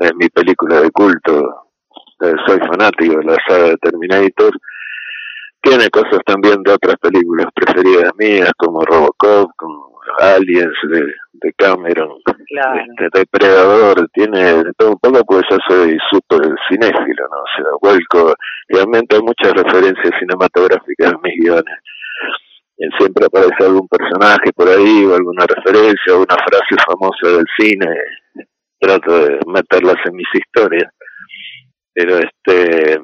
es, 0.01 0.11
mi 0.15 0.29
película 0.29 0.81
de 0.81 0.91
culto. 0.91 1.65
Eh, 2.21 2.33
soy 2.45 2.59
fanático 2.59 3.17
de 3.17 3.25
la 3.25 3.37
saga 3.47 3.69
de 3.69 3.77
Terminator. 3.77 4.51
Tiene 5.61 5.89
cosas 5.89 6.19
también 6.25 6.63
de 6.63 6.71
otras 6.71 6.95
películas 6.97 7.47
preferidas 7.53 8.11
mías, 8.17 8.51
como 8.57 8.81
Robocop, 8.81 9.51
como 9.57 9.99
Aliens 10.19 10.75
de, 10.89 11.53
Cameron, 11.57 12.17
este, 12.25 13.09
Depredador, 13.13 14.09
tiene 14.13 14.63
todo 14.77 14.91
un 14.91 14.99
poco, 14.99 15.23
pues 15.25 15.43
yo 15.49 15.57
soy 15.67 15.97
súper 16.09 16.41
cinéfilo, 16.69 17.27
¿no? 17.29 17.37
O 17.37 17.47
sea, 17.55 17.65
vuelco, 17.81 18.33
realmente 18.67 19.15
hay 19.15 19.21
muchas 19.21 19.53
referencias 19.53 20.13
cinematográficas 20.19 21.13
en 21.13 21.19
mis 21.21 21.39
guiones. 21.39 21.75
Siempre 22.97 23.25
aparece 23.25 23.65
algún 23.65 23.87
personaje 23.87 24.51
por 24.55 24.69
ahí 24.69 25.05
o 25.05 25.15
alguna 25.15 25.45
referencia 25.45 26.15
o 26.15 26.23
una 26.23 26.35
frase 26.35 26.75
famosa 26.87 27.37
del 27.37 27.45
cine 27.57 27.87
trato 28.79 29.25
de 29.25 29.39
meterlas 29.47 29.97
en 30.05 30.15
mis 30.15 30.27
historias. 30.33 30.91
Pero 31.93 32.17
este 32.17 33.01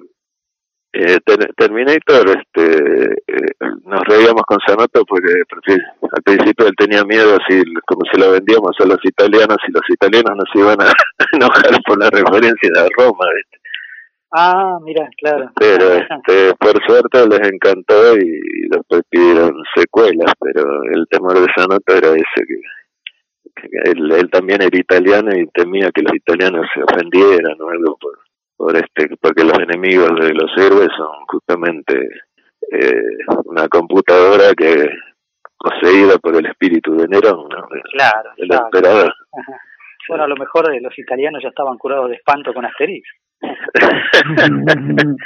eh, 0.95 1.19
Terminator 1.57 2.29
este 2.29 3.13
eh, 3.27 3.51
nos 3.83 4.01
reíamos 4.05 4.43
con 4.47 4.57
Sanoto 4.65 5.03
porque, 5.05 5.31
al 6.11 6.23
principio 6.23 6.67
él 6.67 6.73
tenía 6.77 7.03
miedo 7.03 7.37
así 7.41 7.61
como 7.85 8.01
si 8.11 8.19
lo 8.19 8.31
vendíamos 8.31 8.75
a 8.79 8.85
los 8.85 8.99
italianos 9.03 9.57
y 9.67 9.71
los 9.71 9.83
italianos 9.89 10.31
nos 10.35 10.55
iban 10.55 10.81
a 10.81 10.91
enojar 11.33 11.81
por 11.85 11.99
la 11.99 12.09
referencia 12.09 12.69
de 12.73 12.89
Roma 12.97 13.25
¿viste? 13.35 13.65
Ah, 14.37 14.79
mira, 14.83 15.07
claro. 15.17 15.49
Pero 15.57 15.93
este, 15.93 16.53
por 16.59 16.83
suerte 16.85 17.27
les 17.27 17.51
encantó 17.51 18.17
y 18.17 18.67
después 18.69 19.01
pidieron 19.09 19.53
secuelas, 19.73 20.33
pero 20.39 20.83
el 20.93 21.05
temor 21.09 21.39
de 21.39 21.47
nota 21.69 21.97
era 21.97 22.09
ese, 22.09 22.45
que, 23.55 23.67
él, 23.85 24.29
también 24.31 24.61
era 24.61 24.77
italiano 24.77 25.31
y 25.33 25.47
temía 25.47 25.89
que 25.91 26.01
los 26.01 26.13
italianos 26.15 26.65
se 26.73 26.83
ofendieran 26.83 27.61
o 27.61 27.69
algo 27.69 27.97
por, 27.97 28.19
por 28.57 28.75
este, 28.75 29.15
porque 29.21 29.43
los 29.43 29.59
enemigos 29.59 30.12
de 30.19 30.33
los 30.33 30.51
héroes 30.57 30.89
son 30.97 31.25
justamente 31.27 32.09
eh, 32.71 33.01
una 33.45 33.67
computadora 33.67 34.53
que 34.55 34.89
poseída 35.57 36.17
por 36.19 36.35
el 36.35 36.45
espíritu 36.45 36.95
de 36.95 37.07
Nerón, 37.07 37.47
¿no? 37.50 37.67
claro, 37.91 38.31
el 38.38 38.51
emperador. 38.51 39.13
Bueno, 40.07 40.25
a 40.25 40.27
lo 40.27 40.35
mejor 40.35 40.65
los 40.81 41.00
italianos 41.00 41.41
ya 41.41 41.50
estaban 41.50 41.77
curados 41.77 42.09
de 42.09 42.15
espanto 42.15 42.53
con 42.53 42.65
Asterix. 42.65 43.07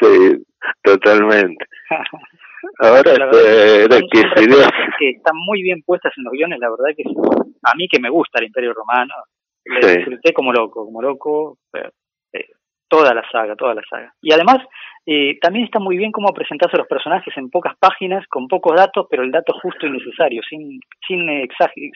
sí, 0.00 0.44
totalmente. 0.82 1.64
Ahora 2.80 3.12
este, 3.12 4.08
que 4.98 5.10
están 5.10 5.36
muy 5.36 5.62
bien 5.62 5.82
puestas 5.84 6.12
en 6.16 6.24
los 6.24 6.32
guiones, 6.32 6.58
la 6.58 6.70
verdad 6.70 6.96
que 6.96 7.04
a 7.62 7.74
mí 7.76 7.86
que 7.88 8.00
me 8.00 8.10
gusta 8.10 8.38
el 8.40 8.46
Imperio 8.46 8.72
Romano, 8.72 9.14
le 9.64 9.96
disfruté 9.96 10.32
como 10.32 10.52
loco, 10.52 10.84
como 10.84 11.02
loco, 11.02 11.58
eh, 11.74 11.90
toda 12.96 13.14
la 13.14 13.22
saga, 13.30 13.54
toda 13.56 13.74
la 13.74 13.82
saga. 13.88 14.12
Y 14.22 14.32
además 14.32 14.58
eh, 15.06 15.38
también 15.40 15.66
está 15.66 15.78
muy 15.78 15.96
bien 15.96 16.12
cómo 16.12 16.32
presentarse 16.32 16.76
a 16.76 16.80
los 16.80 16.88
personajes 16.88 17.36
en 17.36 17.50
pocas 17.50 17.74
páginas, 17.78 18.26
con 18.28 18.48
pocos 18.48 18.74
datos, 18.74 19.06
pero 19.10 19.22
el 19.22 19.30
dato 19.30 19.52
justo 19.62 19.86
y 19.86 19.90
necesario, 19.90 20.42
sin 20.48 20.80
sin, 21.06 21.26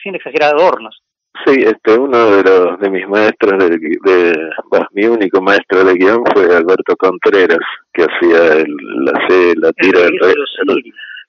sin 0.02 0.14
exagerar 0.14 0.54
adornos. 0.54 1.02
Sí, 1.47 1.62
este, 1.64 1.97
uno 1.97 2.37
de 2.37 2.42
los 2.42 2.80
de 2.80 2.90
mis 2.90 3.09
maestros, 3.09 3.59
de, 3.59 3.69
de 3.71 4.50
mi 4.92 5.07
único 5.07 5.40
maestro 5.40 5.85
de 5.85 5.95
guion 5.95 6.23
fue 6.35 6.45
Alberto 6.45 6.97
Contreras, 6.97 7.64
que 7.92 8.02
hacía 8.02 8.59
el, 8.59 8.75
la, 9.04 9.12
la 9.57 9.73
tira 9.73 10.00
del 10.00 10.19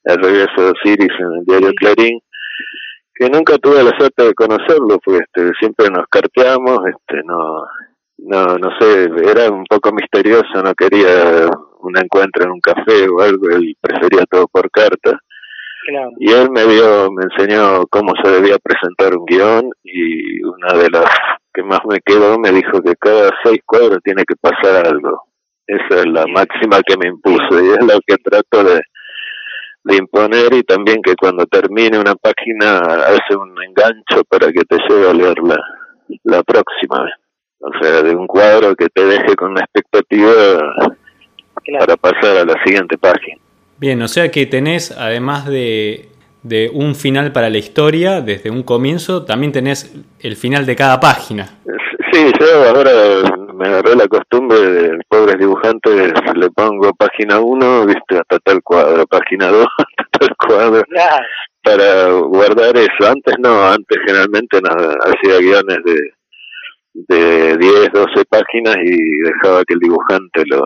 el, 0.03 0.17
regreso 0.17 0.53
de 0.57 0.71
Osiris 0.71 1.19
en 1.19 1.33
el 1.37 1.45
diario 1.45 1.71
Clarín, 1.75 2.19
que 3.13 3.29
nunca 3.29 3.57
tuve 3.59 3.83
la 3.83 3.97
suerte 3.97 4.23
de 4.23 4.33
conocerlo, 4.33 4.99
porque 5.05 5.23
este, 5.23 5.51
siempre 5.59 5.87
nos 5.89 6.07
carteamos, 6.07 6.79
este, 6.87 7.21
no, 7.23 7.63
no, 8.21 8.57
no 8.57 8.69
sé, 8.79 9.09
era 9.29 9.49
un 9.49 9.65
poco 9.65 9.91
misterioso, 9.91 10.61
no 10.63 10.73
quería 10.73 11.49
un 11.79 11.97
encuentro 11.97 12.43
en 12.43 12.51
un 12.51 12.59
café 12.59 13.07
o 13.09 13.21
algo, 13.21 13.49
él 13.49 13.75
prefería 13.81 14.25
todo 14.29 14.47
por 14.47 14.69
carta 14.69 15.19
y 16.19 16.31
él 16.31 16.49
me 16.51 16.63
dio, 16.65 17.11
me 17.11 17.23
enseñó 17.23 17.85
cómo 17.87 18.13
se 18.23 18.29
debía 18.29 18.57
presentar 18.59 19.17
un 19.17 19.25
guion 19.25 19.71
y 19.83 20.43
una 20.43 20.73
de 20.73 20.89
las 20.89 21.09
que 21.53 21.63
más 21.63 21.79
me 21.89 21.99
quedó 22.01 22.37
me 22.37 22.51
dijo 22.51 22.81
que 22.81 22.95
cada 22.95 23.31
seis 23.43 23.59
cuadros 23.65 23.99
tiene 24.03 24.23
que 24.25 24.35
pasar 24.35 24.87
algo. 24.87 25.23
Esa 25.65 26.01
es 26.01 26.05
la 26.05 26.25
máxima 26.27 26.81
que 26.85 26.97
me 26.97 27.07
impuso 27.07 27.63
y 27.63 27.69
es 27.69 27.81
lo 27.81 27.99
que 28.05 28.15
trato 28.17 28.63
de, 28.63 28.81
de 29.83 29.95
imponer 29.95 30.53
y 30.53 30.63
también 30.63 31.01
que 31.01 31.15
cuando 31.15 31.45
termine 31.45 31.97
una 31.99 32.15
página 32.15 32.79
hace 32.79 33.35
un 33.35 33.55
engancho 33.61 34.23
para 34.29 34.51
que 34.51 34.63
te 34.63 34.77
lleve 34.87 35.09
a 35.09 35.13
leer 35.13 35.37
la, 35.43 35.57
la 36.23 36.43
próxima. 36.43 37.09
O 37.61 37.69
sea, 37.79 38.01
de 38.01 38.15
un 38.15 38.27
cuadro 38.27 38.75
que 38.75 38.87
te 38.89 39.05
deje 39.05 39.35
con 39.35 39.51
una 39.51 39.61
expectativa 39.61 40.31
para 41.79 41.95
pasar 41.95 42.37
a 42.37 42.45
la 42.45 42.63
siguiente 42.63 42.97
página. 42.97 43.37
Bien, 43.77 44.01
o 44.01 44.07
sea 44.07 44.29
que 44.29 44.45
tenés, 44.45 44.91
además 44.91 45.47
de, 45.47 46.09
de 46.43 46.71
un 46.73 46.95
final 46.95 47.31
para 47.31 47.49
la 47.49 47.57
historia, 47.57 48.21
desde 48.21 48.49
un 48.49 48.63
comienzo, 48.63 49.25
también 49.25 49.51
tenés 49.51 49.95
el 50.19 50.35
final 50.35 50.65
de 50.65 50.75
cada 50.75 50.99
página. 50.99 51.49
Sí, 52.11 52.31
yo 52.39 52.69
ahora 52.69 52.91
me 53.53 53.67
agarré 53.67 53.95
la 53.95 54.07
costumbre 54.07 54.59
de 54.59 54.99
pobres 55.07 55.37
dibujantes, 55.37 56.11
le 56.35 56.49
pongo 56.49 56.91
página 56.93 57.39
1, 57.39 57.85
viste, 57.85 58.17
hasta 58.17 58.39
tal 58.39 58.61
cuadro, 58.63 59.05
página 59.05 59.47
2, 59.47 59.65
hasta 59.97 60.19
tal 60.19 60.35
cuadro, 60.35 60.83
para 61.63 62.11
guardar 62.11 62.75
eso. 62.75 63.09
Antes 63.09 63.35
no, 63.39 63.63
antes 63.67 63.97
generalmente 64.05 64.59
no, 64.61 64.71
hacía 64.71 65.39
guiones 65.39 65.77
de, 65.85 66.13
de 66.93 67.57
10, 67.57 67.91
12 67.93 68.25
páginas 68.29 68.75
y 68.83 69.17
dejaba 69.19 69.63
que 69.65 69.73
el 69.73 69.79
dibujante 69.79 70.43
lo, 70.47 70.61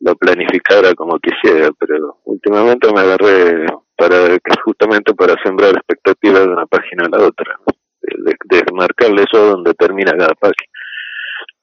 lo 0.00 0.14
planificara 0.16 0.94
como 0.94 1.18
quisiera, 1.18 1.70
pero 1.78 2.18
últimamente 2.24 2.92
me 2.92 3.00
agarré 3.00 3.66
para 3.96 4.36
justamente 4.64 5.14
para 5.14 5.34
sembrar 5.44 5.70
expectativas 5.74 6.40
de 6.44 6.52
una 6.52 6.66
página 6.66 7.04
a 7.06 7.16
la 7.16 7.26
otra, 7.26 7.56
de, 8.00 8.62
marcarle 8.72 9.22
eso 9.22 9.46
donde 9.46 9.74
termina 9.74 10.12
cada 10.12 10.34
página. 10.34 10.72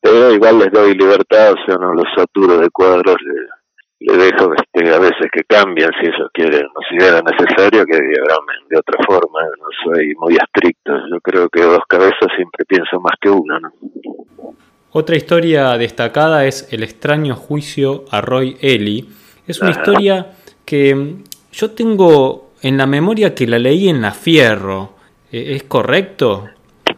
Pero 0.01 0.31
igual 0.33 0.59
les 0.59 0.71
doy 0.71 0.95
libertad, 0.95 1.53
o 1.53 1.65
sea, 1.65 1.75
no 1.75 1.93
los 1.93 2.05
saturo 2.15 2.57
de 2.57 2.69
cuadros, 2.69 3.17
le, 4.11 4.25
dejo 4.25 4.53
este, 4.53 4.93
a 4.93 4.99
veces 4.99 5.27
que 5.31 5.43
cambien 5.43 5.89
si 5.99 6.07
ellos 6.07 6.29
quieren, 6.33 6.65
o 6.65 6.81
si 6.89 6.95
era 7.03 7.21
necesario 7.21 7.85
que 7.85 7.97
diagramen 7.97 8.67
de 8.69 8.77
otra 8.77 9.03
forma, 9.05 9.41
no 9.59 9.67
soy 9.83 10.13
muy 10.15 10.35
estricto, 10.35 10.93
yo 11.11 11.19
creo 11.21 11.49
que 11.49 11.61
dos 11.61 11.83
cabezas 11.87 12.29
siempre 12.35 12.65
pienso 12.65 12.99
más 12.99 13.13
que 13.21 13.29
una, 13.29 13.59
¿no? 13.59 13.71
Otra 14.91 15.15
historia 15.15 15.77
destacada 15.77 16.45
es 16.45 16.73
El 16.73 16.81
extraño 16.81 17.35
juicio 17.35 18.05
a 18.09 18.21
Roy 18.21 18.57
Ellie. 18.59 19.05
Es 19.45 19.61
una 19.61 19.69
historia 19.69 20.31
que 20.65 21.15
yo 21.51 21.71
tengo 21.71 22.53
en 22.63 22.77
la 22.77 22.87
memoria 22.87 23.35
que 23.35 23.45
la 23.45 23.59
leí 23.59 23.87
en 23.87 24.01
La 24.01 24.11
Fierro. 24.11 24.95
¿E-, 25.31 25.55
¿Es 25.55 25.63
correcto? 25.63 26.49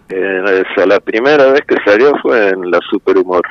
Eh, 0.07 0.63
la 0.85 0.99
primera 1.01 1.51
vez 1.51 1.61
que 1.67 1.75
salió 1.85 2.13
fue 2.21 2.49
en 2.49 2.71
La 2.71 2.79
Superhumor. 2.89 3.45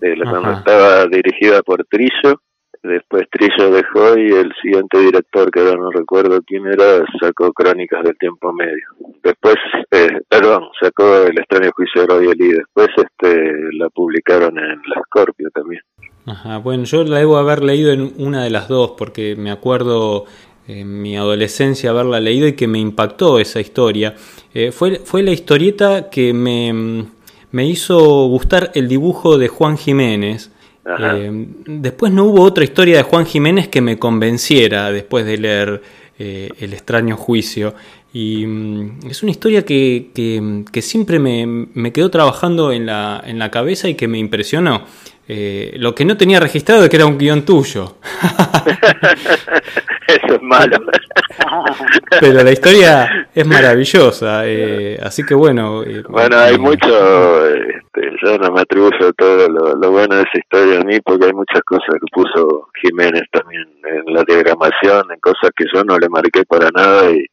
Eh, 0.00 0.16
la 0.16 0.58
estaba 0.58 1.06
dirigida 1.06 1.62
por 1.62 1.84
Trillo. 1.84 2.40
Después 2.82 3.28
Trillo 3.30 3.70
dejó 3.70 4.16
y 4.16 4.32
el 4.32 4.52
siguiente 4.62 4.98
director, 4.98 5.50
que 5.50 5.60
ahora 5.60 5.76
no 5.76 5.90
recuerdo 5.90 6.40
quién 6.46 6.66
era, 6.66 7.04
sacó 7.20 7.52
Crónicas 7.52 8.04
del 8.04 8.16
Tiempo 8.18 8.52
Medio. 8.52 8.86
después, 9.22 9.56
eh, 9.90 10.20
perdón, 10.28 10.68
sacó 10.80 11.24
El 11.24 11.38
extraño 11.38 11.70
juicio 11.72 12.06
de 12.06 12.32
y 12.38 12.48
después 12.52 12.88
este, 12.96 13.52
la 13.72 13.88
publicaron 13.90 14.58
en 14.58 14.80
La 14.86 15.02
Scorpio 15.06 15.50
también. 15.50 15.82
Ajá, 16.26 16.58
bueno, 16.58 16.84
yo 16.84 17.04
la 17.04 17.18
debo 17.18 17.38
haber 17.38 17.64
leído 17.64 17.90
en 17.90 18.12
una 18.18 18.44
de 18.44 18.50
las 18.50 18.68
dos 18.68 18.92
porque 18.98 19.34
me 19.36 19.50
acuerdo 19.50 20.26
en 20.68 21.00
mi 21.00 21.16
adolescencia 21.16 21.90
haberla 21.90 22.20
leído 22.20 22.46
y 22.46 22.52
que 22.52 22.68
me 22.68 22.78
impactó 22.78 23.38
esa 23.38 23.60
historia. 23.60 24.14
Eh, 24.52 24.70
fue, 24.70 24.96
fue 24.96 25.22
la 25.22 25.30
historieta 25.30 26.10
que 26.10 26.34
me, 26.34 27.06
me, 27.50 27.66
hizo 27.66 28.26
gustar 28.28 28.70
el 28.74 28.86
dibujo 28.86 29.38
de 29.38 29.48
Juan 29.48 29.78
Jiménez. 29.78 30.52
Eh, 30.86 31.46
después 31.66 32.12
no 32.12 32.24
hubo 32.24 32.42
otra 32.42 32.64
historia 32.64 32.96
de 32.96 33.02
Juan 33.02 33.26
Jiménez 33.26 33.68
que 33.68 33.80
me 33.80 33.98
convenciera 33.98 34.90
después 34.90 35.26
de 35.26 35.38
leer 35.38 35.82
eh, 36.18 36.50
El 36.58 36.72
extraño 36.72 37.16
juicio. 37.16 37.74
Y 38.12 38.46
mm, 38.46 39.06
es 39.10 39.22
una 39.22 39.30
historia 39.30 39.64
que, 39.64 40.10
que, 40.14 40.82
siempre 40.82 41.18
me, 41.18 41.46
me, 41.46 41.92
quedó 41.92 42.10
trabajando 42.10 42.72
en 42.72 42.86
la, 42.86 43.22
en 43.24 43.38
la 43.38 43.50
cabeza 43.50 43.88
y 43.88 43.94
que 43.94 44.08
me 44.08 44.18
impresionó. 44.18 44.84
Eh, 45.30 45.74
lo 45.76 45.94
que 45.94 46.06
no 46.06 46.16
tenía 46.16 46.40
registrado 46.40 46.84
es 46.84 46.90
que 46.90 46.96
era 46.96 47.06
un 47.06 47.18
guion 47.18 47.44
tuyo. 47.44 47.96
Eso 50.08 50.36
es 50.36 50.42
malo. 50.42 50.78
Pero 52.20 52.42
la 52.42 52.50
historia 52.50 53.28
es 53.34 53.46
maravillosa, 53.46 54.40
eh, 54.46 54.98
así 55.02 55.22
que 55.22 55.34
bueno. 55.34 55.82
Eh, 55.82 56.02
bueno, 56.08 56.38
hay 56.38 56.56
mucho, 56.56 57.46
este, 57.46 58.10
yo 58.24 58.38
no 58.38 58.50
me 58.52 58.62
atribuyo 58.62 59.12
todo 59.18 59.48
lo, 59.48 59.90
bueno 59.90 60.16
de 60.16 60.22
esa 60.22 60.38
historia 60.38 60.80
a 60.80 60.84
mí, 60.84 60.98
porque 61.00 61.26
hay 61.26 61.34
muchas 61.34 61.60
cosas 61.60 61.96
que 62.00 62.10
puso 62.10 62.68
Jiménez 62.80 63.24
también 63.30 63.68
en 63.84 64.14
la 64.14 64.24
diagramación, 64.24 65.12
en 65.12 65.20
cosas 65.20 65.50
que 65.54 65.66
yo 65.74 65.84
no 65.84 65.98
le 65.98 66.08
marqué 66.08 66.42
para 66.46 66.70
nada 66.70 67.10
y 67.10 67.26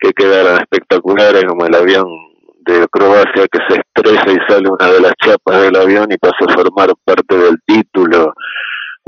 que 0.00 0.12
quedaron 0.12 0.58
espectaculares, 0.58 1.44
como 1.44 1.66
el 1.66 1.74
avión 1.76 2.08
de 2.66 2.84
Croacia 2.90 3.46
que 3.46 3.60
se 3.68 3.80
estrella 3.80 4.32
y 4.32 4.52
sale 4.52 4.68
una 4.68 4.90
de 4.90 5.00
las 5.02 5.12
chapas 5.24 5.62
del 5.62 5.76
avión 5.76 6.10
y 6.10 6.18
pasa 6.18 6.34
a 6.48 6.52
formar 6.52 6.90
parte 7.04 7.38
del 7.38 7.56
título, 7.64 8.34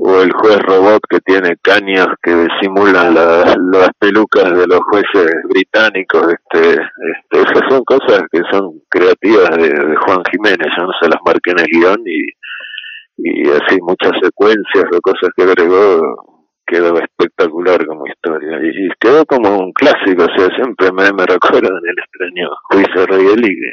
o 0.01 0.23
el 0.23 0.31
juez 0.33 0.59
robot 0.61 1.01
que 1.11 1.19
tiene 1.21 1.57
cañas 1.61 2.07
que 2.23 2.47
simulan 2.61 3.15
las 3.15 3.91
pelucas 3.99 4.57
de 4.57 4.67
los 4.67 4.81
jueces 4.91 5.33
británicos, 5.51 6.35
este, 6.35 6.71
este, 6.71 7.43
esas 7.43 7.69
son 7.69 7.83
cosas 7.85 8.23
que 8.31 8.41
son 8.51 8.81
creativas 8.89 9.57
de, 9.57 9.97
Juan 10.07 10.23
Jiménez, 10.31 10.69
yo 10.79 10.85
no 10.87 10.93
se 11.03 11.09
las 11.09 11.19
marqué 11.27 11.51
en 11.51 11.59
el 11.59 11.67
guion 11.67 12.03
y, 12.07 12.23
y 13.17 13.51
así 13.51 13.79
muchas 13.81 14.13
secuencias 14.23 14.85
de 14.91 15.01
cosas 15.01 15.31
que 15.37 15.43
agregó 15.43 16.39
quedó 16.65 16.95
espectacular 16.99 17.85
como 17.87 18.07
historia 18.07 18.61
y, 18.63 18.89
quedó 19.01 19.25
como 19.27 19.59
un 19.59 19.73
clásico, 19.73 20.23
o 20.23 20.39
sea, 20.39 20.55
siempre 20.55 20.93
me, 20.93 21.11
me 21.13 21.27
recuerdo 21.27 21.67
en 21.67 21.89
el 21.89 21.99
extraño 21.99 22.49
juicio 22.71 23.07
Rey 23.07 23.27
que, 23.37 23.73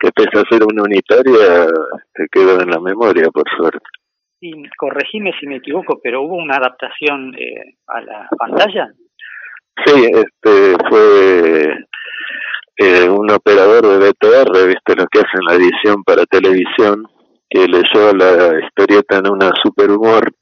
que 0.00 0.12
pese 0.12 0.38
a 0.38 0.48
ser 0.48 0.62
una 0.62 0.82
unitaria, 0.82 1.66
te 2.14 2.26
quedó 2.30 2.60
en 2.60 2.70
la 2.70 2.78
memoria, 2.78 3.28
por 3.30 3.44
suerte. 3.56 3.99
Y 4.40 4.68
corregime 4.78 5.32
si 5.38 5.46
me 5.46 5.56
equivoco, 5.56 6.00
pero 6.02 6.22
hubo 6.22 6.36
una 6.36 6.56
adaptación 6.56 7.34
eh, 7.38 7.74
a 7.88 8.00
la 8.00 8.28
pantalla. 8.38 8.88
Sí, 9.84 10.10
este 10.12 10.76
fue 10.88 11.74
eh, 12.78 13.08
un 13.08 13.30
operador 13.30 13.86
de 13.86 13.98
BTR, 13.98 14.66
viste 14.66 14.96
lo 14.96 15.06
que 15.08 15.20
hacen 15.20 15.44
la 15.46 15.54
edición 15.54 16.02
para 16.04 16.24
televisión, 16.24 17.06
que 17.50 17.66
leyó 17.66 18.12
la 18.14 18.58
historieta 18.64 19.18
en 19.18 19.30
una 19.30 19.52
super 19.62 19.90
humor 19.90 20.32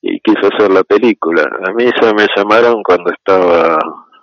y 0.00 0.20
quiso 0.20 0.48
hacer 0.52 0.70
la 0.70 0.84
película. 0.84 1.42
A 1.66 1.72
mí 1.72 1.84
ya 2.00 2.12
me 2.12 2.26
llamaron 2.36 2.82
cuando 2.84 3.10
estaba 3.10 3.78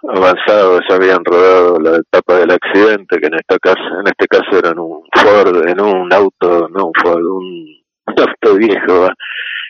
avanzado, 0.08 0.80
ya 0.88 0.96
habían 0.96 1.24
rodado 1.26 1.80
la 1.80 1.98
etapa 1.98 2.38
del 2.38 2.52
accidente, 2.52 3.20
que 3.20 3.28
en 3.28 3.36
esta 3.36 3.58
caso, 3.60 3.84
en 4.00 4.08
este 4.08 4.28
caso 4.28 4.58
era 4.58 4.70
en 4.70 4.80
un 4.80 5.04
Ford, 5.14 5.68
en 5.68 5.82
un 5.82 6.14
auto, 6.14 6.70
no 6.70 6.88
un 6.88 6.94
Ford, 7.02 7.24
un, 7.24 7.83
auto 8.06 8.56
viejo, 8.56 9.10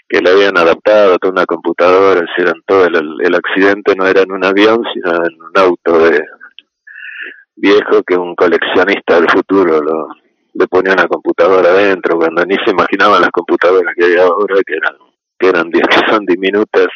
que 0.10 0.20
le 0.20 0.30
habían 0.30 0.58
adaptado 0.58 1.14
a 1.14 1.18
toda 1.18 1.34
una 1.34 1.46
computadora, 1.46 2.22
eran 2.38 2.62
todo 2.66 2.86
el, 2.86 2.96
el, 3.24 3.36
accidente 3.36 3.96
no 3.96 4.06
era 4.06 4.22
en 4.22 4.32
un 4.32 4.44
avión, 4.44 4.84
sino 4.94 5.12
en 5.16 5.42
un 5.42 5.52
auto 5.56 6.00
de 6.10 6.22
viejo 7.56 8.04
que 8.06 8.16
un 8.16 8.36
coleccionista 8.36 9.20
del 9.20 9.30
futuro 9.30 9.82
lo, 9.82 10.08
le 10.54 10.68
ponía 10.68 10.94
una 10.94 11.08
computadora 11.08 11.70
adentro, 11.70 12.18
cuando 12.18 12.46
ni 12.46 12.56
se 12.66 12.72
imaginaban 12.72 13.22
las 13.22 13.32
computadoras 13.32 13.94
que 13.96 14.06
hay 14.06 14.16
ahora, 14.18 14.56
que 14.66 14.76
eran 14.76 14.96
que 15.40 15.50
eran 15.50 15.70
son 16.10 16.26
diminutas. 16.26 16.88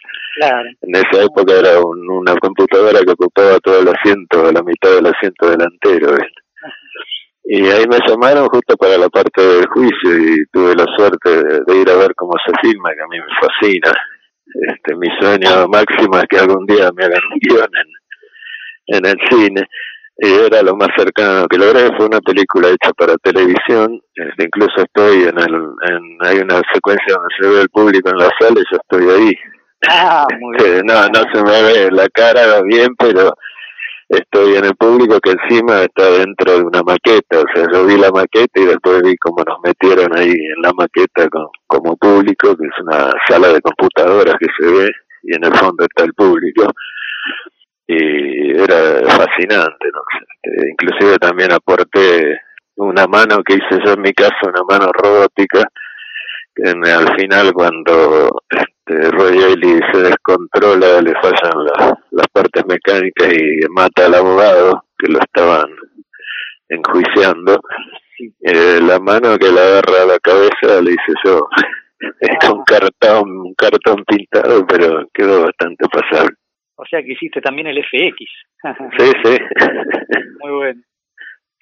En 0.82 0.95
esa 0.95 1.23
época 1.23 1.54
era 1.54 1.82
una 1.82 2.36
computadora 2.36 3.00
que 3.02 3.12
ocupaba 3.12 3.60
todo 3.60 3.80
el 3.80 3.89
asiento, 3.89 4.52
la 4.52 4.62
mitad 4.62 4.91
del 4.91 5.08
asiento 5.08 5.50
delantero. 5.50 6.15
Y 7.49 7.65
ahí 7.69 7.86
me 7.88 7.97
llamaron 8.05 8.47
justo 8.49 8.75
para 8.75 8.97
la 8.97 9.07
parte 9.07 9.41
del 9.41 9.65
juicio 9.67 10.17
y 10.17 10.45
tuve 10.51 10.75
la 10.75 10.86
suerte 10.97 11.29
de, 11.65 11.77
ir 11.77 11.89
a 11.89 11.95
ver 11.95 12.13
cómo 12.15 12.33
se 12.45 12.51
filma, 12.62 12.89
que 12.93 13.01
a 13.01 13.07
mí 13.07 13.17
me 13.17 13.47
fascina. 13.47 13.93
Este, 14.67 14.95
mi 14.97 15.07
sueño 15.21 15.65
máximo 15.69 16.17
es 16.17 16.25
que 16.29 16.39
algún 16.39 16.65
día 16.65 16.89
me 16.93 17.05
hagan 17.05 17.21
un 17.31 17.39
guion 17.39 17.69
en, 17.73 18.97
en 18.97 19.05
el 19.05 19.17
cine. 19.29 19.65
Y 20.19 20.29
era 20.29 20.62
lo 20.62 20.75
más 20.75 20.89
cercano 20.97 21.47
que 21.47 21.57
logré. 21.57 21.95
Fue 21.95 22.07
una 22.07 22.19
película 22.19 22.67
hecha 22.67 22.91
para 22.97 23.15
televisión. 23.17 24.01
Este, 24.13 24.43
incluso 24.43 24.81
estoy 24.83 25.23
en 25.23 25.39
el 25.39 25.55
en, 25.89 26.17
hay 26.27 26.39
una 26.39 26.62
secuencia 26.73 27.15
donde 27.15 27.36
se 27.39 27.47
ve 27.47 27.62
el 27.62 27.69
público 27.69 28.10
en 28.10 28.17
la 28.17 28.29
sala 28.39 28.60
y 28.60 28.65
yo 28.69 28.77
estoy 28.77 29.10
ahí. 29.10 29.33
Ah, 29.88 30.25
este, 30.57 30.81
no 30.83 31.07
no 31.07 31.21
se 31.31 31.43
me 31.43 31.62
ve 31.62 31.91
la 31.91 32.10
cara 32.10 32.62
bien 32.63 32.95
pero 32.97 33.31
estoy 34.09 34.55
en 34.55 34.65
el 34.65 34.75
público 34.75 35.19
que 35.19 35.31
encima 35.31 35.83
está 35.83 36.09
dentro 36.11 36.57
de 36.57 36.63
una 36.63 36.81
maqueta 36.81 37.39
o 37.39 37.45
sea 37.53 37.67
yo 37.73 37.85
vi 37.85 37.97
la 37.97 38.11
maqueta 38.11 38.59
y 38.59 38.65
después 38.65 39.01
vi 39.03 39.17
cómo 39.17 39.43
nos 39.43 39.57
metieron 39.63 40.17
ahí 40.17 40.31
en 40.31 40.61
la 40.61 40.71
maqueta 40.73 41.27
como 41.67 41.97
público 41.97 42.55
que 42.55 42.65
es 42.65 42.83
una 42.83 43.11
sala 43.27 43.49
de 43.49 43.61
computadoras 43.61 44.35
que 44.39 44.47
se 44.57 44.71
ve 44.71 44.89
y 45.23 45.35
en 45.35 45.43
el 45.43 45.53
fondo 45.55 45.83
está 45.83 46.05
el 46.05 46.13
público 46.13 46.71
y 47.87 48.51
era 48.51 49.01
fascinante, 49.07 49.87
¿no? 49.93 50.01
Este, 50.43 50.69
inclusive 50.71 51.17
también 51.17 51.51
aporté 51.53 52.39
una 52.75 53.07
mano 53.07 53.41
que 53.43 53.55
hice 53.55 53.81
yo 53.85 53.93
en 53.93 54.01
mi 54.01 54.13
casa, 54.13 54.35
una 54.43 54.63
mano 54.69 54.91
robótica, 54.91 55.63
al 56.65 57.15
final 57.17 57.53
cuando 57.53 58.29
este, 58.49 59.11
Roy 59.11 59.37
Ailey 59.43 59.79
se 59.91 60.01
descontrola, 60.01 61.01
le 61.01 61.13
fallan 61.21 61.65
las 62.11 62.27
partes 62.31 62.63
mecánicas 62.67 63.33
y 63.33 63.59
mata 63.69 64.05
al 64.05 64.15
abogado 64.15 64.83
que 64.97 65.11
lo 65.11 65.19
estaban 65.19 65.69
enjuiciando, 66.69 67.61
eh, 68.41 68.79
la 68.81 68.99
mano 68.99 69.37
que 69.37 69.51
le 69.51 69.59
agarra 69.59 70.03
a 70.03 70.05
la 70.05 70.19
cabeza 70.19 70.81
le 70.81 70.91
hice 70.91 71.13
yo, 71.23 71.47
es 72.19 72.49
un 72.49 72.63
cartón, 72.63 73.29
un 73.29 73.53
cartón 73.55 74.03
pintado, 74.05 74.65
pero 74.67 75.07
quedó 75.13 75.45
bastante 75.45 75.85
pasable. 75.89 76.35
O 76.75 76.85
sea 76.85 77.01
que 77.01 77.13
hiciste 77.13 77.41
también 77.41 77.67
el 77.67 77.83
FX. 77.83 78.17
sí, 78.97 79.11
sí. 79.23 79.37
Muy 80.39 80.51
bueno. 80.51 80.81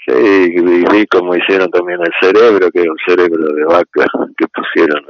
Sí, 0.07 0.13
y 0.13 0.61
vi 0.61 1.05
como 1.07 1.35
hicieron 1.35 1.69
también 1.71 1.99
el 1.99 2.13
cerebro, 2.21 2.69
que 2.71 2.81
es 2.81 2.87
un 2.87 2.97
cerebro 3.07 3.55
de 3.55 3.65
vaca 3.65 4.05
que 4.37 4.45
pusieron 4.47 5.03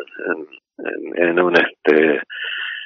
en, 1.17 1.29
en, 1.29 1.39
una 1.39 1.59
este 1.59 2.21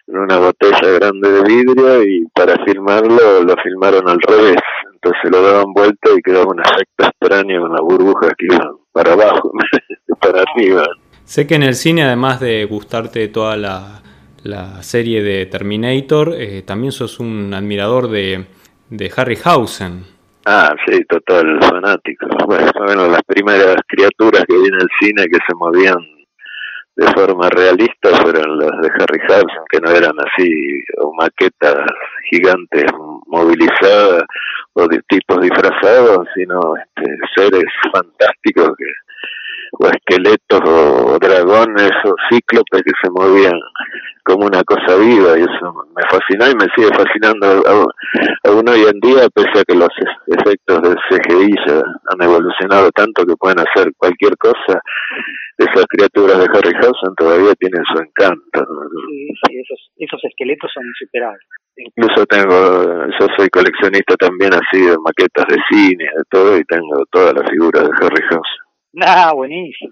en 0.08 0.18
una 0.18 0.38
botella 0.40 0.90
grande 1.00 1.32
de 1.32 1.44
vidrio 1.44 2.04
y 2.04 2.26
para 2.34 2.56
filmarlo 2.66 3.44
lo 3.44 3.56
filmaron 3.62 4.10
al 4.10 4.20
revés, 4.22 4.58
entonces 4.92 5.32
lo 5.32 5.42
daban 5.42 5.72
vuelta 5.72 6.10
y 6.18 6.22
quedaba 6.24 6.48
un 6.52 6.60
efecto 6.60 7.06
extraño 7.06 7.62
con 7.62 7.72
las 7.74 7.82
burbujas 7.82 8.32
que 8.38 8.46
iban 8.46 8.72
para 8.92 9.14
abajo, 9.14 9.52
para 10.20 10.42
arriba. 10.42 10.88
Sé 11.26 11.46
que 11.46 11.56
en 11.56 11.64
el 11.64 11.76
cine, 11.76 12.04
además 12.04 12.40
de 12.40 12.66
gustarte 12.66 13.28
toda 13.28 13.56
la, 13.56 14.02
la 14.44 14.82
serie 14.82 15.22
de 15.22 15.46
Terminator, 15.46 16.34
eh, 16.36 16.64
también 16.64 16.92
sos 16.92 17.20
un 17.20 17.54
admirador 17.54 18.10
de, 18.10 18.46
de 18.90 19.12
Harryhausen. 19.16 20.06
Ah, 20.46 20.74
sí, 20.88 21.04
total 21.06 21.60
fanático. 21.62 22.28
Bueno, 22.48 23.08
las 23.08 23.22
primeras 23.28 23.76
criaturas 23.88 24.46
que 24.48 24.58
vi 24.58 24.68
en 24.68 24.76
el 24.76 24.88
cine 25.00 25.26
que 25.26 25.40
se 25.48 25.56
movían 25.56 25.98
de 26.96 27.08
forma 27.14 27.50
realista 27.50 28.10
fueron 28.22 28.58
las 28.58 28.72
de 28.82 28.90
Harryhausen, 28.90 29.64
que 29.70 29.80
no 29.80 29.90
eran 29.92 30.16
así, 30.20 30.84
o 30.98 31.14
maquetas 31.14 31.86
gigantes 32.30 32.86
movilizadas 33.28 34.24
o 34.74 34.88
de 34.88 35.00
tipos 35.08 35.40
disfrazados, 35.42 36.28
sino 36.36 36.60
este, 36.76 37.18
seres 37.36 37.72
fantásticos 37.94 38.72
que 38.78 38.86
o 39.74 39.88
esqueletos 39.88 40.62
o 40.66 41.18
dragones 41.20 41.92
o 42.06 42.16
cíclopes 42.30 42.82
que 42.84 42.92
se 43.02 43.10
movían 43.12 43.60
como 44.24 44.46
una 44.46 44.64
cosa 44.64 44.96
viva 44.98 45.38
y 45.38 45.42
eso 45.42 45.74
me 45.96 46.04
fascinó 46.10 46.50
y 46.50 46.56
me 46.56 46.68
sigue 46.76 46.90
fascinando 46.96 47.64
aún 48.46 48.70
hoy 48.70 48.82
en 48.82 49.00
día 49.00 49.28
pese 49.34 49.60
a 49.60 49.64
que 49.64 49.76
los 49.76 49.90
efectos 50.28 50.82
del 50.82 50.98
CGI 51.10 51.56
ya 51.66 51.82
han 52.12 52.22
evolucionado 52.22 52.92
tanto 52.92 53.26
que 53.26 53.36
pueden 53.36 53.60
hacer 53.60 53.92
cualquier 53.98 54.38
cosa 54.38 54.82
esas 55.58 55.86
criaturas 55.90 56.38
de 56.38 56.46
Harryhausen 56.46 57.16
todavía 57.18 57.54
tienen 57.56 57.84
su 57.92 58.02
encanto 58.02 58.66
sí, 59.48 59.58
esos, 59.58 59.92
esos 59.98 60.22
esqueletos 60.24 60.72
son 60.74 60.86
insuperables. 60.86 61.48
Incluso 61.78 62.26
tengo 62.26 63.08
yo 63.20 63.28
soy 63.38 63.50
coleccionista 63.50 64.16
también 64.16 64.54
así 64.54 64.82
de 64.82 64.96
maquetas 64.98 65.46
de 65.48 65.58
cine 65.70 66.06
de 66.06 66.24
todo 66.30 66.58
y 66.58 66.64
tengo 66.66 67.04
todas 67.10 67.34
las 67.34 67.50
figuras 67.50 67.84
de 67.84 68.06
Harryhausen 68.06 68.69
Ah, 69.06 69.34
buenísimo. 69.34 69.92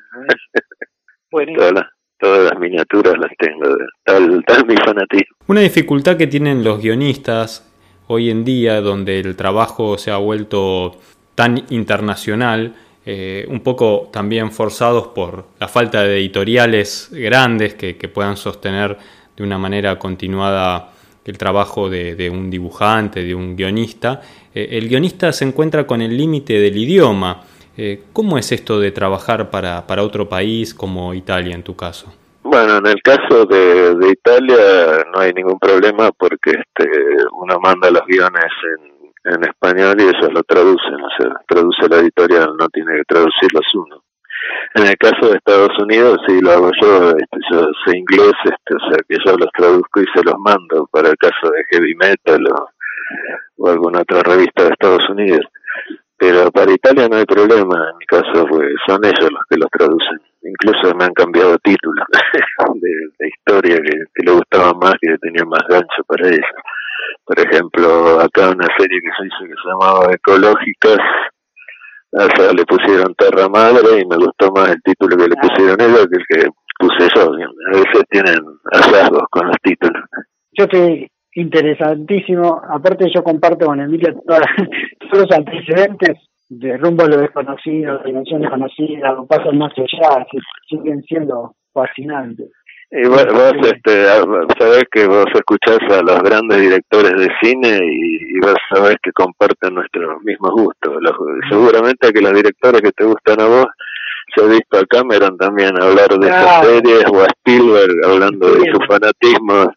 Todas, 2.20 2.52
las, 2.52 2.60
miniaturas 2.60 3.16
las 3.20 3.32
tengo, 3.38 3.78
tal, 4.04 4.44
tal 4.46 4.66
mi 4.66 4.76
fanatismo. 4.76 5.38
Una 5.48 5.62
dificultad 5.62 6.18
que 6.18 6.26
tienen 6.26 6.64
los 6.64 6.82
guionistas 6.82 7.72
hoy 8.08 8.32
en 8.32 8.44
día, 8.44 8.82
donde 8.82 9.20
el 9.20 9.36
trabajo 9.36 9.98
se 9.98 10.10
ha 10.10 10.18
vuelto 10.18 10.98
tan 11.36 11.64
internacional, 11.70 12.74
eh, 13.06 13.46
un 13.50 13.60
poco 13.60 14.10
también 14.12 14.52
forzados 14.52 15.08
por 15.08 15.48
la 15.60 15.68
falta 15.68 16.04
de 16.04 16.18
editoriales 16.18 17.10
grandes 17.12 17.76
que, 17.76 17.94
puedan 18.10 18.36
sostener 18.36 18.98
de 19.36 19.44
una 19.44 19.58
manera 19.58 20.00
continuada 20.00 20.92
el 21.24 21.38
trabajo 21.38 21.90
de, 21.90 22.30
un 22.30 22.50
dibujante, 22.50 23.24
de 23.24 23.36
un 23.36 23.56
guionista. 23.56 24.22
Eh, 24.54 24.70
el 24.72 24.90
guionista 24.90 25.32
se 25.32 25.46
encuentra 25.46 25.86
con 25.86 26.02
el 26.02 26.18
límite 26.18 26.60
del 26.60 26.78
idioma. 26.78 27.44
Eh, 27.78 28.06
¿Cómo 28.12 28.40
es 28.40 28.52
esto 28.52 28.80
de 28.80 28.92
trabajar 28.92 29.52
para, 29.52 29.86
para 29.86 30.02
otro 30.02 30.28
país 30.28 30.74
como 30.74 31.14
Italia 31.14 31.54
en 31.54 31.62
tu 31.62 31.76
caso? 31.76 32.12
Bueno, 32.42 32.78
en 32.78 32.88
el 32.88 33.02
caso 33.04 33.46
de, 33.46 33.94
Italia 34.10 35.06
no 35.14 35.20
hay 35.20 35.32
ningún 35.34 35.60
problema 35.60 36.10
porque 36.18 36.52
este, 36.52 36.90
uno 37.34 37.60
manda 37.60 37.92
los 37.92 38.02
guiones 38.08 38.52
en, 39.26 39.44
español 39.44 39.98
y 40.00 40.04
ellos 40.04 40.34
lo 40.34 40.42
traducen, 40.44 40.96
o 40.96 41.10
sea, 41.20 41.42
traduce 41.48 41.90
la 41.90 41.98
editorial, 41.98 42.56
no 42.58 42.70
tiene 42.70 42.96
que 42.96 43.04
traducirlos 43.04 43.66
uno. 43.74 44.02
En 44.76 44.88
el 44.88 44.96
caso 44.98 45.30
de 45.30 45.36
Estados 45.36 45.78
Unidos, 45.80 46.18
sí 46.26 46.40
lo 46.40 46.52
hago 46.52 46.72
yo, 46.82 47.10
este, 47.10 47.38
yo 47.52 47.68
sé 47.86 47.98
inglés, 47.98 48.34
este, 48.46 48.76
o 48.76 48.90
sea 48.90 49.00
que 49.08 49.18
yo 49.26 49.36
los 49.36 49.50
traduzco 49.52 50.02
y 50.02 50.06
se 50.16 50.24
los 50.24 50.40
mando 50.40 50.88
para 50.90 51.10
el 51.10 51.18
caso 51.18 51.52
de 51.52 51.64
Heavy 51.72 51.96
Metal 51.96 52.42
o 53.58 53.70
alguna 53.70 54.02
otra 54.02 54.24
revista 54.24 54.64
de 54.64 54.70
Estados 54.70 55.10
Unidos. 55.10 55.46
Pero 56.18 56.52
para 56.52 56.72
Italia 56.72 57.08
no 57.08 57.18
hay 57.18 57.26
problema, 57.26 57.90
en 57.92 57.98
mi 57.98 58.06
caso 58.06 58.46
pues, 58.50 58.70
son 58.88 59.06
ellos 59.06 59.30
los 59.32 59.44
que 59.50 59.58
los 59.58 59.70
traducen. 59.70 60.20
Incluso 60.42 60.96
me 60.96 61.06
han 61.06 61.14
cambiado 61.14 61.58
títulos 61.60 62.06
de, 62.82 63.28
historia 63.28 63.78
que, 63.78 64.26
le 64.26 64.32
gustaba 64.32 64.74
más, 64.74 64.94
que 65.02 65.16
tenía 65.20 65.46
más 65.46 65.62
gancho 65.70 66.04
para 66.08 66.28
ellos. 66.28 66.58
Por 67.26 67.40
ejemplo, 67.40 68.20
acá 68.22 68.50
una 68.50 68.68
serie 68.78 69.00
que 69.02 69.10
se 69.18 69.28
hizo 69.28 69.44
que 69.44 69.62
se 69.62 69.70
llamaba 69.70 70.12
Ecológicas, 70.14 71.00
o 72.12 72.54
le 72.54 72.66
pusieron 72.66 73.14
Terra 73.16 73.50
Madre 73.50 74.00
y 74.02 74.06
me 74.06 74.16
gustó 74.16 74.52
más 74.52 74.70
el 74.70 74.82
título 74.82 75.18
que 75.18 75.28
le 75.28 75.36
pusieron 75.36 75.80
ellos 75.82 76.08
que 76.08 76.18
el 76.18 76.26
que 76.46 76.50
puse 76.80 77.10
yo. 77.16 77.24
A 77.24 77.78
veces 77.78 78.04
tienen 78.10 78.40
hallazgos 78.72 79.24
con 79.30 79.48
los 79.48 79.58
títulos. 79.62 80.04
Yo 80.54 80.68
te 80.68 81.12
interesantísimo. 81.38 82.62
Aparte 82.70 83.06
yo 83.14 83.24
comparto 83.24 83.68
con 83.68 83.80
Emilia 83.80 84.14
todos 84.28 85.28
los 85.28 85.32
antecedentes 85.32 86.18
de 86.50 86.78
rumbo 86.78 87.04
a 87.04 87.10
lo 87.10 87.18
desconocido, 87.18 88.00
dimensión 88.06 88.42
desconocida, 88.42 89.16
pasan 89.28 89.58
más 89.58 89.72
allá, 89.78 90.26
que 90.32 90.40
siguen 90.68 91.04
siendo 91.04 91.54
fascinantes. 91.74 92.50
Y 92.90 93.06
vos, 93.06 93.26
este, 93.64 94.06
sabés 94.58 94.86
que 94.90 95.06
vos 95.08 95.26
escuchás 95.34 95.80
a 95.92 96.02
los 96.02 96.24
grandes 96.24 96.62
directores 96.62 97.12
de 97.18 97.28
cine 97.42 97.80
y, 97.84 98.40
vos 98.40 98.56
sabés 98.74 98.96
que 99.04 99.12
comparten 99.12 99.76
nuestros 99.76 100.22
mismos 100.24 100.52
gustos. 100.52 100.98
seguramente 101.50 102.14
que 102.14 102.22
los 102.22 102.34
directores 102.34 102.82
que 102.82 102.94
te 102.94 103.04
gustan 103.04 103.42
a 103.42 103.46
vos, 103.46 103.68
se 104.34 104.44
ha 104.44 104.48
visto 104.48 104.78
a 104.78 104.86
Cameron 104.86 105.38
también 105.38 105.72
hablar 105.82 106.18
de 106.18 106.28
esas 106.28 106.66
series 106.66 107.04
o 107.12 107.24
a 107.24 107.28
Spielberg 107.28 108.06
hablando 108.06 108.54
de 108.54 108.72
su 108.72 108.80
fanatismo 108.88 109.74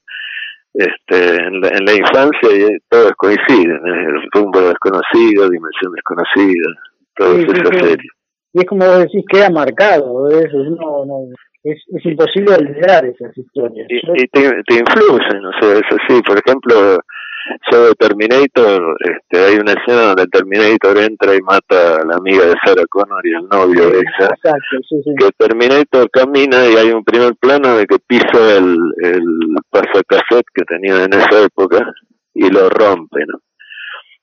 este, 0.74 1.37
en, 1.37 1.61
la, 1.61 1.94
infancia 1.94 2.50
y 2.52 2.78
todos 2.88 3.12
coinciden, 3.16 3.80
el 3.85 4.30
rumbo 4.33 4.61
desconocido, 4.61 5.48
dimensión 5.48 5.92
desconocida, 5.92 6.68
todas 7.16 7.38
esas 7.38 7.78
series. 7.78 8.12
Y 8.52 8.61
es 8.61 8.66
como 8.66 8.85
vos 8.85 8.98
decís, 9.00 9.24
queda 9.30 9.50
marcado, 9.50 10.28
es, 10.30 10.52
no, 10.52 11.04
no, 11.04 11.26
es, 11.62 11.83
es 11.88 12.06
imposible 12.06 12.54
olvidar 12.54 13.04
esas 13.04 13.37
historias. 13.37 13.87
Y, 13.88 13.96
y 13.96 14.26
te, 14.28 14.62
te 14.66 14.74
influyen, 14.74 15.44
o 15.44 15.52
sea, 15.61 15.72
es 15.74 15.87
así, 15.90 16.22
por 16.22 16.38
ejemplo, 16.38 16.98
de 17.70 17.94
Terminator, 17.94 18.96
este, 19.00 19.44
hay 19.44 19.57
una 19.57 19.72
escena 19.72 20.03
donde 20.09 20.22
el 20.22 20.31
Terminator 20.31 20.98
entra 20.98 21.35
y 21.35 21.40
mata 21.40 21.96
a 21.96 22.05
la 22.05 22.16
amiga 22.16 22.44
de 22.46 22.55
Sarah 22.64 22.85
Connor 22.88 23.26
y 23.26 23.33
el 23.33 23.48
novio 23.48 23.90
de 23.90 23.98
ella. 23.98 24.35
Que 25.18 25.31
Terminator 25.38 26.11
camina 26.11 26.66
y 26.66 26.76
hay 26.76 26.90
un 26.90 27.05
primer 27.05 27.35
plano 27.37 27.76
de 27.76 27.87
que 27.87 27.98
pisa 28.07 28.57
el, 28.57 28.76
el 29.03 29.24
pasacassette 29.70 30.46
que 30.55 30.64
tenía 30.64 31.05
en 31.05 31.12
esa 31.14 31.44
época 31.44 31.92
y 32.35 32.48
lo 32.50 32.68
rompe, 32.68 33.20
¿no? 33.26 33.38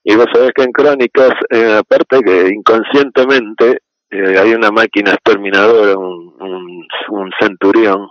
Y 0.04 0.16
vos 0.16 0.26
sabés 0.32 0.52
que 0.54 0.62
en 0.62 0.72
Crónicas, 0.72 1.32
eh, 1.50 1.76
aparte 1.80 2.20
que 2.24 2.48
inconscientemente 2.48 3.80
eh, 4.10 4.38
hay 4.38 4.54
una 4.54 4.70
máquina 4.70 5.12
exterminadora, 5.12 5.98
un, 5.98 6.34
un, 6.40 6.86
un 7.10 7.30
centurión, 7.38 8.08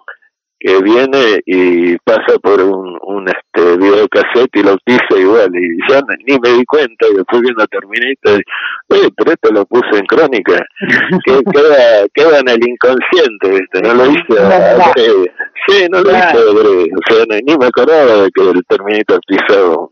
que 0.60 0.82
viene 0.82 1.42
y 1.46 1.98
pasa 2.00 2.38
por 2.42 2.62
un, 2.62 2.98
un 3.02 3.28
este 3.28 3.78
videocassette 3.78 4.56
y 4.56 4.64
lo 4.64 4.78
pisa 4.86 5.18
igual. 5.18 5.50
Y 5.54 5.78
yo 5.90 6.00
ni 6.26 6.38
me 6.40 6.58
di 6.58 6.66
cuenta 6.66 7.08
y 7.12 7.16
después 7.16 7.42
viendo 7.42 7.66
Terminator 7.68 8.44
oye 8.90 9.10
pero 9.16 9.32
esto 9.32 9.52
lo 9.52 9.66
puse 9.66 10.00
en 10.00 10.06
crónica 10.06 10.66
que 11.26 11.42
queda, 11.52 12.08
queda 12.14 12.40
en 12.40 12.50
el 12.50 12.68
inconsciente 12.68 13.50
¿viste? 13.50 13.82
no 13.82 13.94
lo 13.94 14.06
hice 14.06 15.32
sí 15.68 15.88
no 15.92 16.02
lo 16.02 16.10
hice 16.10 16.38
o 16.38 17.14
sea 17.14 17.26
ni 17.44 17.58
me 17.58 17.66
acordaba 17.66 18.24
de 18.24 18.32
que 18.32 18.50
el 18.50 18.64
Terminator 18.68 19.20
pisaba 19.28 19.90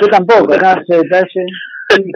yo 0.00 0.08
tampoco 0.08 0.56
no 0.56 0.70
ese 0.72 1.02
detalle 1.02 1.46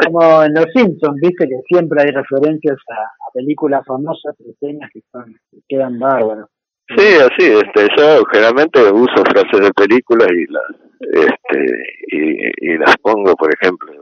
como 0.06 0.42
en 0.42 0.52
Los 0.52 0.66
Simpsons, 0.74 1.18
viste 1.20 1.48
que 1.48 1.60
siempre 1.66 2.02
hay 2.02 2.10
referencias 2.10 2.76
a, 2.90 3.32
películas 3.32 3.82
famosas, 3.86 4.34
escenas 4.40 4.90
que, 4.92 5.00
son, 5.10 5.34
que 5.50 5.58
quedan 5.66 5.98
bárbaros. 5.98 6.50
Sí, 6.88 7.14
así, 7.14 7.52
este, 7.52 7.88
yo 7.96 8.24
generalmente 8.32 8.80
uso 8.92 9.22
frases 9.24 9.60
de 9.60 9.72
películas 9.72 10.28
y 10.30 10.46
las, 10.52 10.82
este, 11.12 11.66
y, 12.08 12.78
las 12.78 12.96
pongo, 12.98 13.34
por 13.36 13.50
ejemplo, 13.54 13.92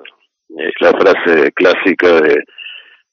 la 0.80 0.90
frase 0.92 1.52
clásica 1.52 2.20
de, 2.20 2.42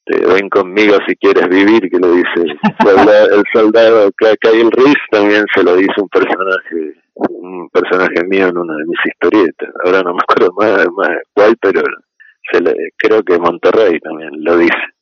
ven 0.08 0.50
conmigo 0.50 0.98
si 1.08 1.16
quieres 1.18 1.48
vivir, 1.50 1.90
que 1.90 2.00
lo 2.00 2.12
dice 2.14 2.42
el 2.42 3.44
soldado, 3.54 4.06
el 4.06 4.38
Kyle 4.40 4.72
Reese, 4.72 4.96
también 5.12 5.46
se 5.54 5.64
lo 5.64 5.76
dice 5.76 5.94
un 5.98 6.10
personaje, 6.10 6.94
un 7.16 7.70
personaje 7.70 8.24
mío 8.26 8.48
en 8.48 8.58
una 8.58 8.76
de 8.78 8.86
mis 8.86 9.00
historietas, 9.06 9.70
ahora 9.84 10.02
no 10.04 10.14
me 10.14 10.22
acuerdo 10.22 10.54
más, 10.58 10.88
más 10.96 11.18
cuál, 11.34 11.56
pero 11.62 11.82
se 12.52 12.62
le, 12.62 12.74
creo 12.98 13.22
que 13.24 13.38
Monterrey 13.38 14.00
también 14.00 14.32
lo 14.44 14.58
dice. 14.58 14.97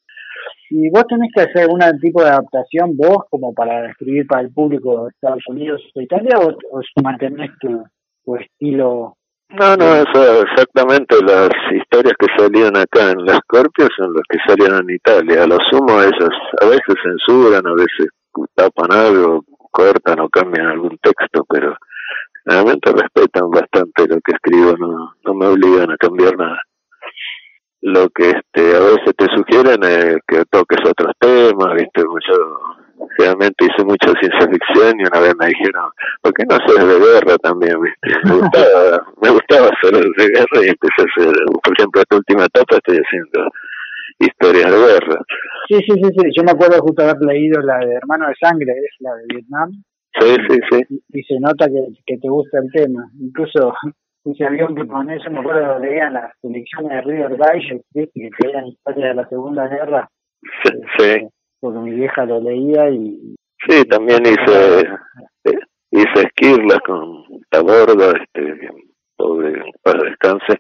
¿Y 0.70 0.90
vos 0.90 1.06
tenés 1.08 1.32
que 1.34 1.42
hacer 1.42 1.64
algún 1.64 1.80
tipo 2.00 2.24
de 2.24 2.30
adaptación 2.30 2.98
vos 2.98 3.26
como 3.30 3.54
para 3.54 3.90
escribir 3.90 4.26
para 4.28 4.42
el 4.42 4.52
público 4.52 5.04
de 5.04 5.10
Estados 5.10 5.44
Unidos 5.48 5.82
o 5.94 6.02
Italia 6.02 6.40
o, 6.40 6.50
o 6.50 6.82
mantenés 7.04 7.52
tu, 7.60 7.84
tu 8.24 8.36
estilo? 8.36 9.16
No, 9.50 9.78
no, 9.78 9.86
eso 9.96 10.42
exactamente 10.42 11.18
las 11.22 11.50
historias 11.72 12.16
que 12.20 12.28
salían 12.36 12.76
acá 12.76 13.12
en 13.12 13.26
las 13.26 13.38
Scorpio 13.38 13.88
son 13.96 14.14
las 14.14 14.24
que 14.28 14.40
salían 14.48 14.82
en 14.82 14.96
Italia. 14.96 15.44
A 15.44 15.48
lo 15.48 15.58
sumo 15.70 16.02
ellos 16.02 16.36
a 16.62 16.66
veces 16.66 16.96
censuran, 17.04 17.66
a 17.68 17.74
veces 17.74 18.10
tapan 18.56 18.92
algo, 18.92 19.44
cortan 19.72 20.20
o 20.20 20.30
cambian 20.30 20.68
algún 20.68 20.98
texto, 20.98 21.46
pero 21.48 21.78
realmente 22.44 22.92
respetan 22.92 23.50
bastante 23.52 24.08
lo 24.08 24.20
que 24.22 24.32
escribo, 24.34 24.76
no, 24.78 25.14
no 25.24 25.34
me 25.36 25.46
obligan 25.46 25.92
a 25.92 25.98
cambiar 25.98 26.36
nada 26.38 26.60
lo 27.86 28.10
que 28.10 28.32
este 28.32 28.76
a 28.76 28.80
veces 28.80 29.14
te 29.16 29.28
sugieren 29.36 29.84
es 29.84 30.18
que 30.28 30.44
toques 30.50 30.80
otros 30.90 31.14
temas, 31.20 31.76
viste, 31.76 32.02
yo 32.02 32.38
realmente 33.20 33.66
hice 33.66 33.86
mucha 33.86 34.12
ciencia 34.20 34.50
ficción 34.50 35.00
y 35.00 35.06
una 35.06 35.20
vez 35.20 35.36
me 35.38 35.46
dijeron, 35.54 35.92
¿por 36.24 36.34
qué 36.34 36.46
no 36.50 36.56
haces 36.56 36.82
de 36.82 36.98
guerra 36.98 37.38
también, 37.38 37.78
viste? 37.80 38.10
Me 38.26 38.36
gustaba, 38.42 39.06
me 39.22 39.30
gustaba 39.30 39.70
hacer 39.70 39.94
de 39.94 40.28
guerra 40.34 40.66
y 40.66 40.70
empecé 40.74 40.98
a 40.98 41.06
hacer, 41.06 41.34
por 41.62 41.74
ejemplo, 41.78 42.02
esta 42.02 42.16
última 42.16 42.46
etapa 42.46 42.76
estoy 42.76 42.98
haciendo 42.98 43.52
historias 44.18 44.72
de 44.72 44.78
guerra. 44.78 45.20
Sí, 45.70 45.76
sí, 45.86 45.94
sí, 45.94 46.10
sí, 46.10 46.24
yo 46.36 46.44
me 46.44 46.52
acuerdo 46.58 46.82
justo 46.82 47.04
haber 47.04 47.22
leído 47.22 47.62
la 47.62 47.78
de 47.86 47.94
Hermano 48.02 48.26
de 48.30 48.34
Sangre, 48.42 48.74
es 48.82 48.96
la 49.00 49.14
de 49.14 49.24
Vietnam. 49.30 49.70
Sí, 50.20 50.36
sí, 50.50 50.58
sí. 50.72 51.02
Y, 51.14 51.22
se 51.22 51.40
nota 51.40 51.68
que, 51.68 51.86
que 52.04 52.18
te 52.18 52.30
gusta 52.30 52.58
el 52.58 52.72
tema. 52.72 53.06
Incluso 53.20 53.74
ese 54.26 54.46
avión 54.46 54.76
que 54.76 54.86
pones, 54.86 55.24
yo 55.24 55.32
me 55.32 55.40
acuerdo 55.40 55.80
que 55.80 55.88
leían 55.88 56.14
las 56.14 56.32
elecciones 56.44 56.92
de 56.92 57.02
River 57.02 57.38
Digest, 57.38 57.86
que 57.94 58.10
eran 58.48 58.68
historia 58.68 59.08
de 59.08 59.16
la 59.16 59.28
Segunda 59.30 59.68
Guerra. 59.68 60.10
Sí. 60.98 61.28
porque 61.60 61.80
mi 61.80 61.92
vieja 61.92 62.26
lo 62.26 62.40
leía 62.40 62.90
y... 62.90 63.36
Sí, 63.68 63.84
también 63.86 64.22
hice, 64.24 64.82
eh, 65.46 65.60
hice 65.92 66.22
esquirlas 66.22 66.80
con 66.86 67.24
Taborda, 67.50 68.14
este, 68.22 68.70
pobre, 69.16 69.64
para 69.82 70.04
descanse, 70.04 70.58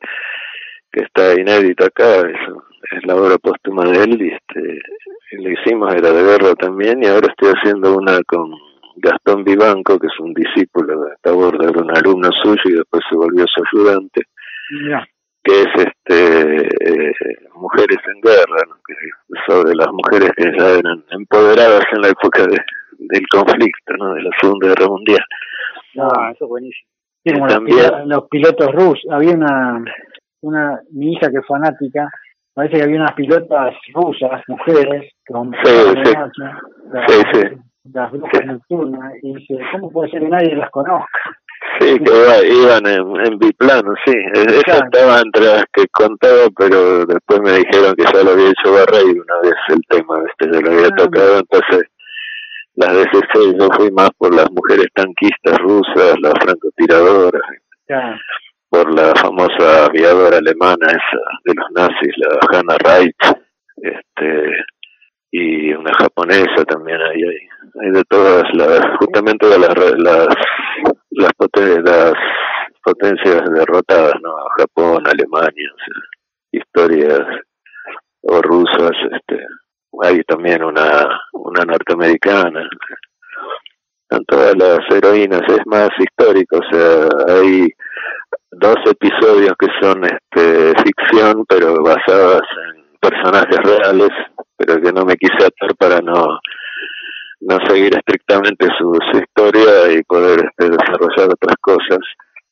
que 0.92 1.04
está 1.04 1.40
inédito 1.40 1.86
acá, 1.86 2.22
es, 2.22 2.40
es 2.92 3.06
la 3.06 3.16
obra 3.16 3.38
póstuma 3.38 3.84
de 3.86 4.04
él 4.04 4.22
y 4.22 4.34
este, 4.34 4.80
le 5.38 5.54
hicimos, 5.54 5.94
era 5.94 6.12
de 6.12 6.24
guerra 6.24 6.56
también 6.56 7.04
y 7.04 7.08
ahora 7.08 7.28
estoy 7.30 7.54
haciendo 7.56 7.98
una 7.98 8.20
con 8.28 8.52
Gastón 8.98 9.44
Vivanco, 9.44 10.00
que 10.00 10.08
es 10.08 10.20
un 10.20 10.34
discípulo 10.34 11.02
de 11.02 11.16
Taborda, 11.22 11.70
era 11.70 11.82
un 11.82 11.96
alumno 11.96 12.30
suyo 12.44 12.62
y 12.66 12.74
después 12.74 13.04
se 13.10 13.16
volvió 13.16 13.46
su 13.48 13.62
ayudante. 13.72 14.22
que 15.44 15.62
es 15.62 15.68
este 15.76 16.68
eh, 16.68 17.14
Mujeres 17.54 17.98
en 18.08 18.22
Guerra, 18.22 18.64
sobre 19.48 19.76
las 19.76 19.88
mujeres 19.92 20.32
que 20.36 20.52
ya 20.58 20.80
eran 20.80 21.04
empoderadas 21.12 21.84
en 21.94 22.02
la 22.02 22.10
época 22.10 22.44
de, 22.48 22.58
del 22.98 23.28
conflicto, 23.28 23.94
¿no? 23.98 24.14
de 24.14 24.24
la 24.24 24.32
Segunda 24.42 24.68
Guerra 24.70 24.88
Mundial. 24.88 25.26
Ah, 26.00 26.32
eso 26.34 26.46
es 26.46 26.50
buenísimo. 26.50 27.48
también, 27.48 28.10
los, 28.10 28.28
pilotos 28.30 28.72
rusos, 28.74 29.06
había 29.12 29.34
una, 29.34 29.84
una, 30.42 30.80
mi 30.92 31.14
hija 31.14 31.30
que 31.30 31.38
es 31.38 31.48
fanática, 31.48 32.10
parece 32.54 32.78
que 32.78 32.84
había 32.84 32.98
unas 32.98 33.14
pilotas 33.14 33.76
rusas, 33.94 34.42
mujeres, 34.48 35.14
con 35.28 35.52
sí, 35.64 35.72
sí. 36.04 36.14
sí, 37.08 37.22
sí 37.34 37.58
las 37.94 38.12
brujas 38.12 38.46
nocturnas 38.46 39.14
y 39.22 39.36
dice, 39.36 39.58
¿cómo 39.72 39.92
puede 39.92 40.12
ser 40.12 40.22
que 40.22 40.30
nadie 40.30 40.56
las 40.56 40.70
conozca? 40.72 41.20
Sí, 41.80 42.00
que 42.00 42.04
iban 42.64 42.86
en, 42.88 43.26
en 43.26 43.40
biplano, 43.40 43.94
sí. 44.06 44.14
E, 44.14 44.42
eso 44.42 44.84
estaba 44.84 45.20
entre 45.20 45.46
las 45.46 45.66
que 45.74 45.86
contaba, 45.92 46.48
pero 46.58 47.06
después 47.06 47.42
me 47.42 47.52
dijeron 47.58 47.96
que 47.96 48.04
ya 48.04 48.24
lo 48.24 48.32
había 48.32 48.50
hecho 48.50 48.74
Barrey 48.74 49.12
una 49.12 49.40
vez 49.44 49.56
el 49.70 49.82
tema, 49.90 50.20
este, 50.28 50.52
ya 50.52 50.62
lo 50.62 50.72
había 50.72 50.88
ah, 50.88 50.96
tocado, 50.96 51.40
entonces 51.40 51.84
las 52.76 52.94
de 52.94 53.02
ese 53.04 53.58
yo 53.58 53.70
fui 53.78 53.92
más 53.92 54.10
por 54.18 54.36
las 54.36 54.50
mujeres 54.52 54.88
tanquistas 54.94 55.58
rusas, 55.60 56.16
las 56.22 56.34
francotiradoras, 56.42 57.42
por 58.70 58.94
la 58.94 59.14
famosa 59.16 59.86
aviadora 59.86 60.38
alemana 60.38 60.88
esa 60.88 61.22
de 61.46 61.54
los 61.56 61.72
nazis, 61.72 62.14
la 62.18 62.60
Hannah 62.60 62.78
Wright, 62.84 63.16
este, 63.78 64.52
y 65.32 65.74
una 65.74 65.94
japonesa 65.94 66.66
también 66.68 67.00
hay, 67.02 67.24
hay, 67.24 67.48
hay 67.82 67.92
de 67.92 68.04
todas 68.06 68.44
las, 68.54 68.98
justamente 69.00 69.48
de 69.48 69.60
las, 69.60 69.76
las, 69.98 70.28
las, 71.12 71.32
potencias 72.84 73.42
derrotadas, 73.52 74.14
¿no? 74.22 74.36
Japón, 74.58 75.04
Alemania, 75.08 75.72
historias 76.52 77.22
o 78.22 78.42
rusas, 78.42 78.92
este, 79.12 79.44
hay 80.04 80.22
también 80.24 80.64
una, 80.64 81.20
una 81.34 81.64
norteamericana, 81.66 82.68
están 84.04 84.24
todas 84.26 84.56
las 84.56 84.80
heroínas, 84.92 85.42
es 85.48 85.66
más 85.66 85.90
histórico, 85.98 86.60
o 86.60 86.72
sea, 86.72 87.10
hay 87.36 87.68
dos 88.52 88.78
episodios 88.86 89.54
que 89.60 89.68
son 89.82 90.04
este, 90.06 90.74
ficción, 90.84 91.44
pero 91.48 91.82
basadas 91.84 92.44
en 92.68 92.86
personajes 93.00 93.58
reales, 93.64 94.12
pero 94.58 94.82
que 94.82 94.94
no 94.94 95.06
me 95.06 95.16
quise 95.16 95.46
atar 95.46 95.76
para 95.78 96.02
no 96.02 96.40
no 97.48 97.60
seguir 97.68 97.96
estrictamente 97.96 98.68
su, 98.78 98.92
historia 99.14 99.92
y 99.94 100.04
poder 100.04 100.40
este, 100.46 100.70
desarrollar 100.70 101.30
otras 101.34 101.56
cosas. 101.62 102.00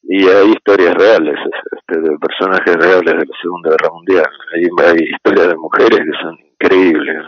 Y 0.03 0.27
hay 0.27 0.51
historias 0.51 0.93
reales, 0.95 1.36
este, 1.71 1.99
de 1.99 2.17
personajes 2.17 2.75
reales 2.75 3.13
de 3.13 3.25
la 3.25 3.38
Segunda 3.41 3.69
Guerra 3.71 3.93
Mundial. 3.93 4.29
Hay, 4.53 4.63
hay 4.86 5.03
historias 5.03 5.47
de 5.47 5.56
mujeres 5.56 5.99
que 5.99 6.21
son 6.21 6.38
increíbles. 6.39 7.25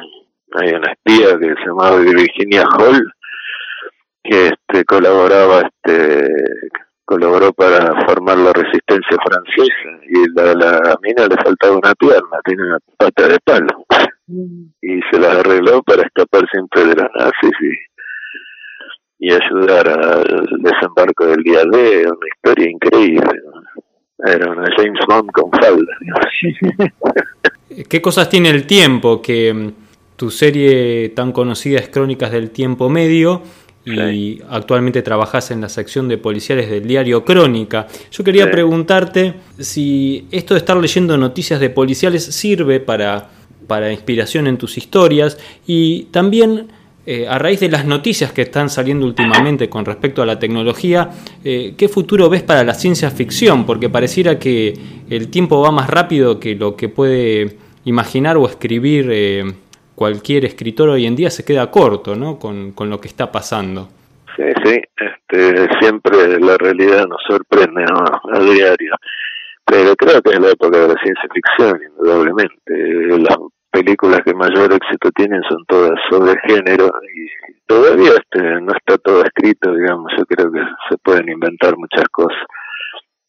Hay 0.53 0.69
una 0.73 0.91
espía 0.91 1.39
que 1.39 1.47
se 1.47 1.67
llamaba 1.67 1.97
Virginia 1.97 2.63
Hall, 2.77 3.13
que 4.23 4.47
este, 4.47 4.85
colaboraba 4.85 5.61
este, 5.61 6.27
colaboró 7.05 7.51
para 7.53 7.93
formar 8.05 8.37
la 8.37 8.51
resistencia 8.53 9.17
francesa 9.23 10.05
y 10.09 10.29
la, 10.35 10.53
la 10.53 10.95
mina 11.01 11.27
le 11.27 11.35
faltaba 11.43 11.77
una 11.77 11.93
pierna, 11.95 12.39
tiene 12.43 12.63
una 12.63 12.79
pata 12.97 13.27
de 13.27 13.37
palo. 13.43 13.85
Y 14.27 14.99
se 15.11 15.19
la 15.19 15.33
arregló 15.33 15.83
para 15.83 16.03
escapar 16.03 16.45
siempre 16.51 16.85
de 16.85 16.95
los 16.95 17.09
nazis 17.17 17.51
y, 19.19 19.27
y 19.27 19.31
ayudar 19.31 19.87
al 19.87 20.47
desembarco 20.59 21.27
del 21.27 21.43
día 21.43 21.63
D, 21.71 22.05
una 22.07 22.27
historia 22.35 22.69
increíble. 22.69 23.41
Era 24.25 24.51
una 24.51 24.67
James 24.77 24.99
Bond 25.07 25.31
con 25.31 25.51
falda. 25.51 25.93
¿Qué 27.89 28.01
cosas 28.01 28.29
tiene 28.29 28.49
el 28.49 28.65
tiempo? 28.65 29.21
Que 29.21 29.53
mm, 29.53 29.71
tu 30.15 30.31
serie 30.31 31.09
tan 31.09 31.31
conocida 31.31 31.79
es 31.79 31.89
Crónicas 31.89 32.31
del 32.31 32.51
Tiempo 32.51 32.89
Medio 32.89 33.41
y 33.85 34.41
actualmente 34.49 35.03
trabajas 35.03 35.51
en 35.51 35.61
la 35.61 35.69
sección 35.69 36.07
de 36.07 36.17
policiales 36.17 36.71
del 36.71 36.87
diario 36.87 37.23
Crónica. 37.23 37.85
Yo 38.09 38.23
quería 38.23 38.49
preguntarte 38.49 39.35
si 39.59 40.27
esto 40.31 40.55
de 40.55 40.59
estar 40.59 40.77
leyendo 40.77 41.17
noticias 41.17 41.59
de 41.59 41.69
policiales 41.69 42.23
sirve 42.23 42.79
para, 42.79 43.29
para 43.67 43.91
inspiración 43.91 44.47
en 44.47 44.57
tus 44.57 44.77
historias 44.77 45.37
y 45.65 46.05
también 46.05 46.67
eh, 47.07 47.27
a 47.27 47.37
raíz 47.37 47.59
de 47.59 47.69
las 47.69 47.85
noticias 47.85 48.31
que 48.31 48.41
están 48.41 48.69
saliendo 48.69 49.05
últimamente 49.05 49.69
con 49.69 49.85
respecto 49.85 50.23
a 50.23 50.25
la 50.25 50.39
tecnología, 50.39 51.11
eh, 51.43 51.75
¿qué 51.77 51.87
futuro 51.87 52.29
ves 52.29 52.41
para 52.41 52.63
la 52.63 52.73
ciencia 52.73 53.11
ficción? 53.11 53.65
Porque 53.65 53.89
pareciera 53.89 54.39
que 54.39 54.73
el 55.09 55.29
tiempo 55.29 55.61
va 55.61 55.69
más 55.71 55.87
rápido 55.87 56.39
que 56.39 56.55
lo 56.55 56.75
que 56.75 56.89
puede 56.89 57.57
imaginar 57.83 58.37
o 58.37 58.47
escribir. 58.47 59.09
Eh, 59.11 59.43
cualquier 59.93 60.45
escritor 60.45 60.89
hoy 60.89 61.05
en 61.05 61.15
día 61.15 61.29
se 61.29 61.45
queda 61.45 61.71
corto 61.71 62.15
¿no? 62.15 62.37
con, 62.37 62.73
con 62.73 62.89
lo 62.89 62.99
que 62.99 63.07
está 63.07 63.31
pasando. 63.31 63.87
Sí, 64.35 64.43
sí, 64.65 64.81
este, 64.97 65.67
siempre 65.79 66.39
la 66.39 66.57
realidad 66.57 67.05
nos 67.07 67.21
sorprende 67.25 67.85
a 67.85 68.39
diario, 68.39 68.93
pero 69.63 69.95
creo 69.95 70.21
que 70.21 70.31
es 70.31 70.39
la 70.39 70.49
época 70.49 70.77
de 70.77 70.87
la 70.89 70.95
ciencia 71.01 71.29
ficción, 71.33 71.79
indudablemente. 71.89 73.19
Las 73.19 73.37
películas 73.85 74.21
que 74.25 74.33
mayor 74.33 74.73
éxito 74.73 75.11
tienen 75.11 75.41
son 75.47 75.63
todas 75.67 75.93
sobre 76.09 76.33
género 76.47 76.89
y 77.13 77.53
todavía 77.67 78.11
este, 78.11 78.41
no 78.61 78.71
está 78.73 78.97
todo 78.97 79.23
escrito, 79.23 79.73
digamos, 79.73 80.11
yo 80.17 80.25
creo 80.25 80.51
que 80.51 80.59
se 80.89 80.97
pueden 81.03 81.29
inventar 81.29 81.77
muchas 81.77 82.05
cosas. 82.11 82.41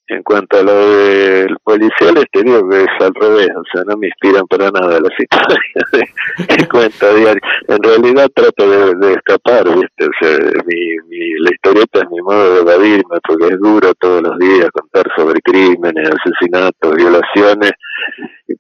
En 0.09 0.23
cuanto 0.23 0.61
a 0.61 0.63
lo 0.63 0.73
del 0.73 1.57
policial, 1.65 2.15
te 2.31 2.43
digo 2.45 2.69
que 2.71 2.83
es 2.83 2.89
al 3.01 3.13
revés, 3.13 3.51
o 3.57 3.65
sea, 3.73 3.83
no 3.89 3.97
me 3.97 4.07
inspiran 4.07 4.47
para 4.47 4.71
nada 4.71 5.01
las 5.01 5.13
historias 5.19 5.91
de, 5.93 6.69
cuenta 6.69 7.13
diaria. 7.13 7.41
En 7.67 7.83
realidad 7.83 8.31
trato 8.33 8.95
de, 8.95 9.13
escapar, 9.15 9.65
¿viste? 9.65 10.07
O 10.07 10.13
sea, 10.21 10.39
mi, 10.65 10.97
mi, 11.09 11.31
la 11.41 11.51
historieta 11.51 11.99
es 11.99 12.11
mi 12.11 12.23
modo 12.23 12.55
de 12.55 12.61
evadirme, 12.61 13.19
porque 13.27 13.47
es 13.47 13.59
duro 13.59 13.93
todos 13.95 14.23
los 14.23 14.39
días 14.39 14.69
contar 14.73 15.07
sobre 15.17 15.41
crímenes, 15.41 16.09
asesinatos, 16.09 16.95
violaciones, 16.95 17.73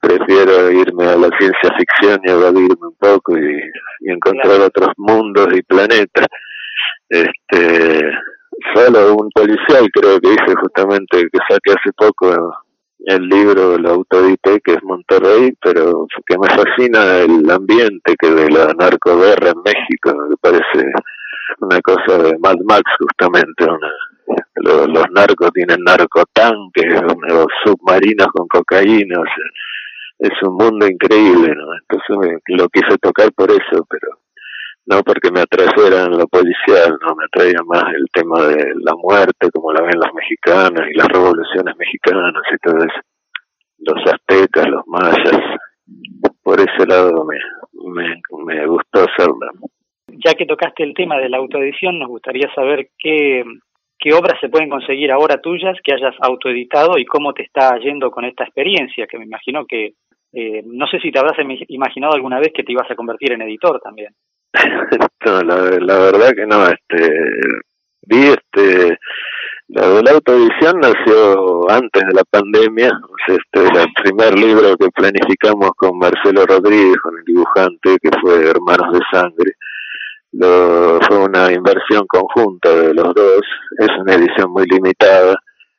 prefiero 0.07 0.71
irme 0.71 1.05
a 1.05 1.17
la 1.17 1.29
ciencia 1.39 1.71
ficción 1.77 2.21
y 2.25 2.31
evadirme 2.31 2.87
un 2.87 2.97
poco 2.99 3.37
y, 3.37 3.61
y 4.01 4.11
encontrar 4.13 4.61
otros 4.61 4.91
mundos 4.97 5.49
y 5.53 5.63
planetas. 5.63 6.27
Este 7.09 8.01
solo 8.75 9.17
un 9.17 9.31
policial 9.31 9.87
creo 9.93 10.21
que 10.21 10.29
hice 10.29 10.55
justamente 10.61 11.29
que 11.33 11.39
saqué 11.49 11.73
hace 11.73 11.93
poco 11.97 12.35
el 13.07 13.29
libro 13.29 13.79
lo 13.79 13.91
autoedité 13.91 14.61
que 14.61 14.73
es 14.73 14.83
Monterrey 14.83 15.53
pero 15.63 16.07
que 16.27 16.37
me 16.39 16.49
fascina 16.49 17.19
el 17.19 17.49
ambiente 17.51 18.15
que 18.19 18.31
de 18.31 18.51
la 18.51 18.73
narcoguerra 18.75 19.51
en 19.51 19.63
México 19.63 20.17
me 20.29 20.37
parece 20.41 20.91
una 21.61 21.81
cosa 21.83 22.19
de 22.23 22.39
Mad 22.39 22.57
Max 22.65 22.83
justamente 22.99 23.65
una, 23.65 23.93
los, 24.57 25.11
narcos 25.13 25.51
tienen 25.53 25.83
narcotanques 25.85 27.01
o 27.31 27.47
submarinos 27.65 28.27
con 28.35 28.49
cocaína 28.49 29.21
es 30.19 30.43
un 30.43 30.55
mundo 30.55 30.87
increíble 30.87 31.55
¿no? 31.55 31.67
entonces 31.75 32.41
lo 32.49 32.69
quise 32.69 32.97
tocar 32.99 33.33
por 33.33 33.51
eso 33.51 33.87
pero 33.89 34.19
no 34.87 35.03
porque 35.03 35.31
me 35.33 35.41
atrayera 35.41 36.07
lo 36.07 36.27
policial, 36.29 36.97
no 37.05 37.17
me 37.17 37.25
atraía 37.25 37.61
más 37.67 37.85
el 37.93 38.07
tema 38.13 38.41
de 38.47 38.73
la 38.85 38.95
muerte, 38.95 39.51
como 39.53 39.73
la 39.73 39.83
ven 39.83 39.99
los 39.99 40.15
mexicanos 40.15 40.87
y 40.89 40.97
las 40.97 41.09
revoluciones 41.09 41.77
mexicanas 41.77 42.43
y 42.53 42.57
todo 42.59 42.79
eso. 42.79 43.01
Los 43.79 44.13
aztecas, 44.13 44.69
los 44.69 44.87
mayas. 44.87 45.59
Por 46.43 46.61
ese 46.61 46.87
lado 46.87 47.25
me, 47.25 47.37
me, 47.91 48.23
me 48.45 48.67
gustó 48.67 49.01
hacerla. 49.01 49.51
Ya 50.25 50.35
que 50.35 50.47
tocaste 50.47 50.85
el 50.85 50.95
tema 50.95 51.19
de 51.19 51.31
la 51.31 51.39
autoedición, 51.39 51.99
nos 51.99 52.09
gustaría 52.09 52.49
saber 52.55 52.91
qué, 52.97 53.43
qué 53.99 54.13
obras 54.13 54.39
se 54.41 54.49
pueden 54.49 54.69
conseguir 54.69 55.11
ahora 55.11 55.41
tuyas 55.41 55.77
que 55.83 55.93
hayas 55.93 56.15
autoeditado 56.21 56.99
y 56.99 57.05
cómo 57.05 57.33
te 57.33 57.43
está 57.43 57.79
yendo 57.79 58.11
con 58.11 58.25
esta 58.25 58.45
experiencia, 58.45 59.07
que 59.07 59.19
me 59.19 59.25
imagino 59.25 59.65
que, 59.67 59.95
eh, 60.33 60.63
no 60.67 60.87
sé 60.87 60.99
si 61.01 61.11
te 61.11 61.19
habrás 61.19 61.37
imaginado 61.69 62.15
alguna 62.15 62.39
vez 62.39 62.53
que 62.55 62.63
te 62.63 62.73
ibas 62.73 62.91
a 62.91 62.95
convertir 62.95 63.33
en 63.33 63.43
editor 63.43 63.81
también. 63.81 64.13
no, 65.25 65.43
la, 65.43 65.57
la, 65.81 65.99
verdad 65.99 66.31
que 66.35 66.47
no, 66.47 66.65
este, 66.65 67.11
vi 68.07 68.29
este, 68.29 68.99
La 69.69 69.89
de 69.89 70.03
la 70.03 70.13
autoedición 70.13 70.81
nació 70.81 71.71
antes 71.71 72.03
de 72.07 72.15
la 72.15 72.25
pandemia, 72.31 72.93
este 73.27 73.61
el 73.61 73.93
primer 74.03 74.39
libro 74.39 74.77
que 74.77 74.89
planificamos 74.91 75.71
con 75.77 75.99
Marcelo 75.99 76.47
Rodríguez, 76.47 76.97
con 77.03 77.19
el 77.19 77.25
dibujante, 77.25 77.97
que 78.01 78.11
fue 78.21 78.51
Hermanos 78.51 78.93
de 78.93 79.01
Sangre. 79.11 79.53
Lo, 80.33 81.01
fue 81.07 81.19
una 81.19 81.53
inversión 81.53 82.07
conjunta 82.07 82.75
de 82.75 82.93
los 82.93 83.15
dos, 83.15 83.41
es 83.79 83.89
una 84.01 84.15
edición 84.15 84.51
muy 84.51 84.65
limitada, 84.67 85.35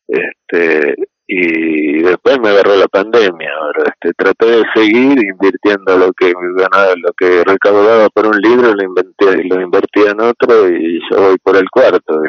este, 0.07 0.95
y 1.27 2.01
después 2.03 2.39
me 2.39 2.49
agarró 2.49 2.75
la 2.75 2.87
pandemia. 2.87 3.51
Ahora, 3.59 3.83
este, 3.93 4.13
traté 4.13 4.45
de 4.45 4.63
seguir 4.73 5.19
invirtiendo 5.23 5.97
lo 5.97 6.13
que 6.13 6.31
ganaba, 6.55 6.93
lo 6.95 7.11
que 7.17 7.43
recaudaba 7.43 8.07
por 8.09 8.27
un 8.27 8.37
libro, 8.39 8.73
lo, 8.73 8.83
inventé, 8.83 9.43
lo 9.43 9.61
invertía 9.61 10.11
en 10.11 10.21
otro 10.21 10.69
y 10.69 10.99
yo 11.11 11.21
voy 11.21 11.37
por 11.43 11.57
el 11.57 11.69
cuarto. 11.69 12.21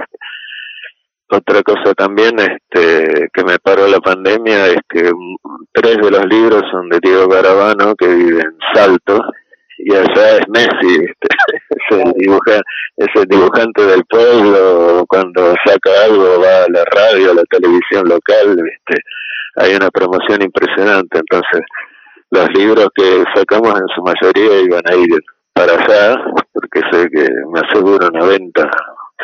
Otra 1.30 1.62
cosa 1.62 1.94
también 1.94 2.38
este, 2.38 3.28
que 3.32 3.44
me 3.44 3.58
paró 3.58 3.86
la 3.86 4.00
pandemia 4.00 4.66
es 4.68 4.78
que 4.88 5.10
tres 5.72 5.98
de 5.98 6.10
los 6.10 6.26
libros 6.26 6.62
son 6.72 6.88
de 6.88 6.98
Diego 7.00 7.28
Garabano, 7.28 7.94
que 7.94 8.08
vive 8.08 8.40
en 8.40 8.56
Salto, 8.74 9.20
y 9.78 9.94
allá 9.94 10.38
es 10.38 10.48
Messi, 10.48 10.96
es, 11.20 11.98
el 11.98 12.12
dibuja, 12.12 12.60
es 12.96 13.08
el 13.14 13.24
dibujante 13.26 13.82
del 13.86 14.04
pueblo, 14.06 15.04
cuando 15.08 15.54
saca 15.64 16.04
algo 16.04 16.40
va 16.40 16.64
a 16.64 16.70
la 16.70 16.84
radio, 16.84 17.30
a 17.30 17.34
la 17.34 17.44
televisión 17.44 18.08
local, 18.08 18.56
¿viste? 18.56 19.02
hay 19.56 19.74
una 19.74 19.90
promoción 19.90 20.42
impresionante, 20.42 21.18
entonces 21.18 21.60
los 22.30 22.48
libros 22.54 22.88
que 22.94 23.24
sacamos 23.34 23.74
en 23.80 23.86
su 23.94 24.02
mayoría 24.02 24.60
iban 24.60 24.82
a 24.86 24.94
ir 24.94 25.20
para 25.52 25.72
allá, 25.72 26.16
porque 26.52 26.80
sé 26.92 27.08
que 27.10 27.28
me 27.52 27.60
aseguro 27.60 28.08
una 28.12 28.24
venta 28.24 28.70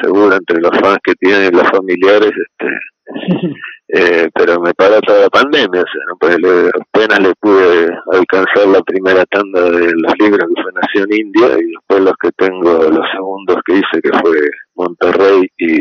seguro 0.02 0.34
entre 0.34 0.60
los 0.60 0.72
fans 0.80 0.98
que 1.04 1.14
tienen 1.14 1.52
los 1.52 1.68
familiares, 1.70 2.30
este, 2.30 2.66
eh, 3.96 4.28
pero 4.34 4.60
me 4.60 4.74
paró 4.74 5.00
toda 5.02 5.20
la 5.20 5.28
pandemia, 5.28 5.80
o 5.80 5.86
sea, 5.86 6.02
¿no? 6.08 6.16
pues 6.18 6.36
apenas 6.36 7.20
le 7.20 7.32
pude 7.36 7.88
alcanzar 8.10 8.66
la 8.66 8.82
primera 8.82 9.24
tanda 9.26 9.70
de 9.70 9.92
los 9.94 10.12
libros 10.18 10.48
que 10.48 10.62
fue 10.62 10.72
Nación 10.72 11.08
India 11.12 11.58
y 11.60 11.70
después 11.70 12.00
los 12.00 12.14
que 12.20 12.30
tengo, 12.32 12.90
los 12.90 13.06
segundos 13.12 13.56
que 13.64 13.74
hice, 13.74 14.02
que 14.02 14.10
fue 14.18 14.36
Monterrey 14.74 15.46
y, 15.58 15.76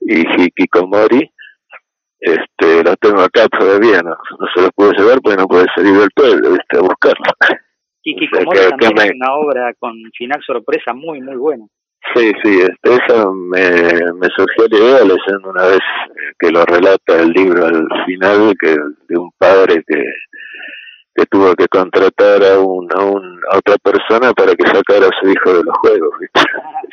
y 0.00 0.42
Hikikomori, 0.42 1.32
este, 2.20 2.84
los 2.84 2.98
tengo 3.00 3.22
acá 3.22 3.48
todavía, 3.48 4.02
no, 4.02 4.10
no 4.10 4.46
se 4.54 4.60
los 4.60 4.70
pude 4.76 4.92
llevar 4.98 5.22
porque 5.22 5.38
no 5.38 5.48
puede 5.48 5.64
salir 5.74 5.94
del 5.94 6.10
pueblo, 6.14 6.50
¿viste? 6.50 6.76
a 6.76 6.80
buscarlos. 6.80 7.32
Hikikomori 8.04 8.58
o 8.58 8.70
también 8.76 8.98
es 8.98 9.12
una 9.14 9.34
obra 9.36 9.72
con 9.78 9.94
final 10.18 10.42
sorpresa 10.44 10.92
muy, 10.92 11.22
muy 11.22 11.36
buena. 11.36 11.64
Sí, 12.14 12.32
sí, 12.42 12.60
este, 12.60 12.94
eso 13.04 13.32
me, 13.32 13.60
me 13.60 14.28
surgió 14.36 14.66
la 14.68 14.78
idea 14.78 15.00
leyendo 15.04 15.50
una 15.50 15.66
vez 15.66 15.80
que 16.38 16.50
lo 16.50 16.64
relata 16.64 17.20
el 17.20 17.30
libro 17.30 17.66
al 17.66 17.86
final, 18.06 18.54
que 18.58 18.74
de 19.08 19.18
un 19.18 19.30
padre 19.38 19.84
que, 19.86 20.02
que 21.14 21.26
tuvo 21.26 21.54
que 21.54 21.68
contratar 21.68 22.42
a, 22.42 22.58
un, 22.58 22.88
a, 22.96 23.04
un, 23.04 23.40
a 23.52 23.58
otra 23.58 23.76
persona 23.82 24.32
para 24.32 24.54
que 24.54 24.66
sacara 24.66 25.06
a 25.06 25.20
su 25.20 25.28
hijo 25.28 25.52
de 25.52 25.62
los 25.62 25.78
juegos, 25.78 26.10
¿viste? 26.20 26.40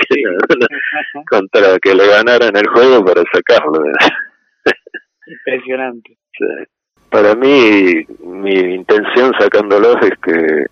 contra 1.30 1.80
que 1.80 1.96
le 1.96 2.08
ganaran 2.08 2.56
el 2.56 2.68
juego 2.68 3.04
para 3.04 3.24
sacarlo. 3.34 3.82
Impresionante. 5.26 6.18
Para 7.10 7.34
mí, 7.36 8.06
mi 8.20 8.76
intención 8.76 9.32
sacándolos 9.40 9.96
es 10.02 10.18
que 10.22 10.66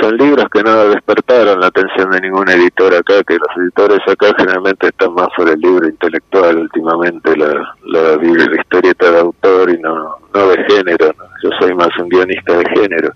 son 0.00 0.16
libros 0.16 0.46
que 0.52 0.62
no 0.62 0.88
despertaron 0.88 1.60
la 1.60 1.68
atención 1.68 2.10
de 2.10 2.20
ningún 2.20 2.48
editor 2.48 2.94
acá, 2.94 3.22
que 3.24 3.34
los 3.34 3.48
editores 3.56 4.00
acá 4.06 4.32
generalmente 4.36 4.88
están 4.88 5.14
más 5.14 5.28
por 5.36 5.48
el 5.48 5.58
libro 5.58 5.88
intelectual 5.88 6.58
últimamente, 6.58 7.36
la, 7.36 7.74
la, 7.86 8.16
la 8.16 8.60
historieta 8.60 9.10
de 9.10 9.18
autor 9.20 9.70
y 9.70 9.78
no, 9.78 10.16
no 10.34 10.48
de 10.48 10.64
género, 10.64 11.12
yo 11.42 11.50
soy 11.58 11.74
más 11.74 11.88
un 11.98 12.08
guionista 12.08 12.56
de 12.56 12.64
género. 12.70 13.12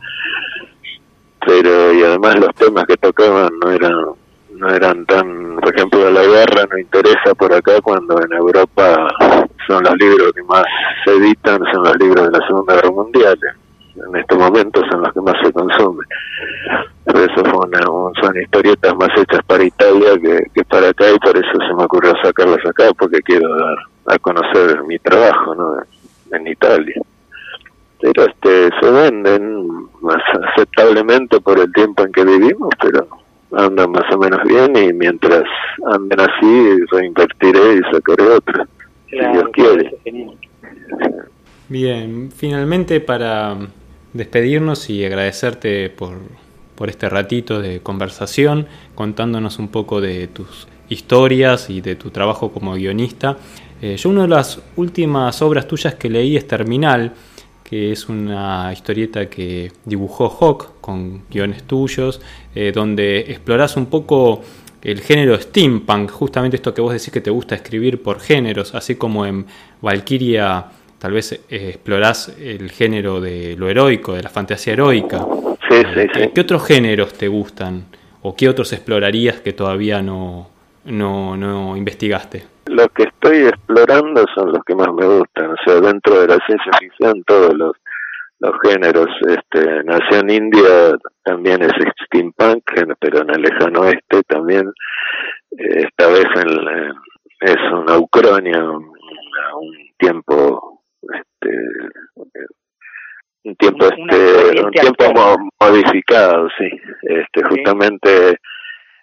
Pero, 1.47 1.93
y 1.93 2.03
además 2.03 2.37
los 2.39 2.55
temas 2.55 2.85
que 2.85 2.97
tocaban 2.97 3.51
no 3.61 3.71
eran 3.71 3.93
no 4.55 4.69
eran 4.69 5.05
tan, 5.07 5.57
por 5.57 5.75
ejemplo, 5.75 6.11
la 6.11 6.23
guerra 6.23 6.67
no 6.71 6.79
interesa 6.79 7.35
por 7.37 7.53
acá 7.53 7.81
cuando 7.83 8.21
en 8.23 8.33
Europa 8.33 9.09
son 9.67 9.83
los 9.83 9.97
libros 9.97 10.33
que 10.35 10.43
más 10.45 10.63
se 11.05 11.13
editan, 11.13 11.61
son 11.73 11.83
los 11.83 11.97
libros 11.97 12.31
de 12.31 12.39
la 12.39 12.47
Segunda 12.47 12.75
Guerra 12.75 12.91
Mundial 12.91 13.39
en 13.97 14.17
estos 14.17 14.39
momentos 14.39 14.83
son 14.91 15.03
los 15.03 15.13
que 15.13 15.21
más 15.21 15.35
se 15.43 15.53
consumen. 15.53 16.07
Por 17.05 17.17
eso 17.17 17.45
fue 17.45 17.67
una, 17.67 17.81
son 18.21 18.41
historietas 18.41 18.95
más 18.97 19.11
hechas 19.17 19.41
para 19.47 19.65
Italia 19.65 20.19
que, 20.55 20.65
para 20.65 20.89
acá 20.89 21.11
y 21.11 21.19
por 21.19 21.37
eso 21.37 21.53
se 21.67 21.75
me 21.75 21.85
ocurrió 21.85 22.15
sacarlas 22.23 22.65
acá 22.65 22.91
porque 22.99 23.21
quiero 23.21 23.49
dar 23.57 23.77
a 24.07 24.19
conocer 24.19 24.83
mi 24.85 24.99
trabajo 24.99 25.55
¿no? 25.55 25.77
en 26.37 26.47
Italia. 26.47 27.01
Pero 28.01 28.25
este, 28.25 28.71
se 28.81 28.91
venden 28.91 29.67
más 30.01 30.23
aceptablemente 30.51 31.41
por 31.41 31.59
el 31.59 31.73
tiempo 31.73 32.05
en 32.05 32.13
que 32.13 32.25
vivimos, 32.25 32.71
pero 32.81 33.07
andan 33.53 33.91
más 33.93 34.13
o 34.13 34.19
menos 34.19 34.43
bien 34.45 34.75
y 34.77 34.93
mientras 34.93 35.45
anden 35.87 36.21
así 36.21 36.85
reinvertiré 36.91 37.75
y 37.75 37.93
sacaré 37.93 38.25
otra, 38.25 38.67
si 39.09 39.19
Dios 39.19 39.45
quiere. 39.53 39.95
Bien, 41.69 42.31
finalmente 42.33 43.01
para 43.01 43.57
despedirnos 44.13 44.91
y 44.91 45.05
agradecerte 45.05 45.91
por, 45.91 46.19
por 46.75 46.91
este 46.91 47.09
ratito 47.09 47.61
de 47.61 47.81
conversación, 47.81 48.67
contándonos 48.95 49.59
un 49.59 49.69
poco 49.69 50.01
de 50.01 50.29
tus 50.29 50.67
historias 50.89 51.71
y 51.71 51.81
de 51.81 51.97
tu 51.97 52.11
trabajo 52.11 52.53
como 52.53 52.75
guionista. 52.75 53.37
Eh, 53.81 53.97
yo 53.97 54.11
una 54.11 54.23
de 54.23 54.29
las 54.29 54.61
últimas 54.77 55.43
obras 55.43 55.67
tuyas 55.67 55.95
que 55.95 56.09
leí 56.09 56.37
es 56.37 56.47
Terminal, 56.47 57.13
que 57.65 57.93
es 57.93 58.09
una 58.09 58.71
historieta 58.73 59.31
que 59.31 59.73
dibujó 59.85 60.29
Hawk 60.29 60.81
con 60.81 61.23
guiones 61.31 61.65
tuyos, 61.65 62.21
eh, 62.55 62.71
donde 62.75 63.21
exploras 63.21 63.77
un 63.77 63.87
poco 63.87 64.43
el 64.83 65.01
género 65.01 65.41
steampunk, 65.41 66.11
justamente 66.11 66.57
esto 66.57 66.75
que 66.75 66.83
vos 66.83 66.93
decís 66.93 67.11
que 67.11 67.21
te 67.21 67.31
gusta 67.31 67.55
escribir 67.55 68.03
por 68.03 68.21
géneros, 68.21 68.75
así 68.75 68.97
como 68.97 69.25
en 69.25 69.47
Valkyria 69.81 70.67
tal 71.03 71.15
vez 71.15 71.33
eh, 71.33 71.71
explorás 71.71 72.29
el 72.39 72.71
género 72.71 73.21
de 73.21 73.57
lo 73.59 73.69
heroico, 73.69 74.15
de 74.15 74.23
la 74.23 74.29
fantasía 74.29 74.75
heroica. 74.75 75.27
Sí, 75.69 75.83
sí, 75.95 76.07
sí. 76.15 76.31
¿Qué 76.33 76.41
otros 76.41 76.65
géneros 76.65 77.13
te 77.15 77.27
gustan 77.27 77.87
o 78.23 78.37
qué 78.37 78.49
otros 78.49 78.73
explorarías 78.73 79.41
que 79.41 79.53
todavía 79.53 80.01
no, 80.01 80.49
no, 80.85 81.37
no 81.37 81.77
investigaste? 81.77 82.45
Los 82.67 82.87
que 82.95 83.03
estoy 83.03 83.39
explorando 83.39 84.25
son 84.33 84.53
los 84.53 84.63
que 84.65 84.77
más 84.77 84.95
me 84.95 85.05
gustan, 85.05 85.51
o 85.51 85.57
sea, 85.67 85.81
dentro 85.81 86.21
de 86.21 86.29
la 86.29 86.39
ciencia 86.47 86.71
ficción 86.79 87.21
todos 87.27 87.53
los, 87.53 87.73
los 88.39 88.53
géneros. 88.63 89.09
Este, 89.27 89.83
Nación 89.83 90.31
India 90.31 90.97
también 91.25 91.63
es 91.63 91.73
steampunk, 92.07 92.63
pero 93.01 93.23
en 93.23 93.31
el 93.31 93.43
lejano 93.43 93.81
oeste 93.81 94.23
también, 94.29 94.73
eh, 95.59 95.89
esta 95.89 96.07
vez 96.07 96.27
en, 96.37 96.93
es 97.41 97.73
una 97.73 97.99
Ucrania, 97.99 98.63
un 98.63 98.87
tiempo 99.99 100.73
este, 101.03 101.49
un 103.45 103.57
tiempo 103.57 103.87
este 103.87 104.63
un 104.63 104.71
tiempo 104.71 105.37
modificado 105.61 106.49
sí. 106.57 106.69
Este 107.03 107.43
justamente 107.49 108.39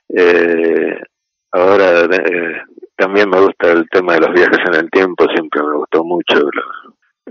eh, 0.09 1.01
ahora 1.51 2.05
eh, 2.05 2.61
también 2.95 3.29
me 3.29 3.39
gusta 3.39 3.71
el 3.71 3.87
tema 3.89 4.13
de 4.13 4.21
los 4.21 4.33
viajes 4.33 4.59
en 4.67 4.75
el 4.75 4.89
tiempo 4.89 5.25
siempre 5.33 5.61
me 5.63 5.75
gustó 5.75 6.03
mucho 6.03 6.49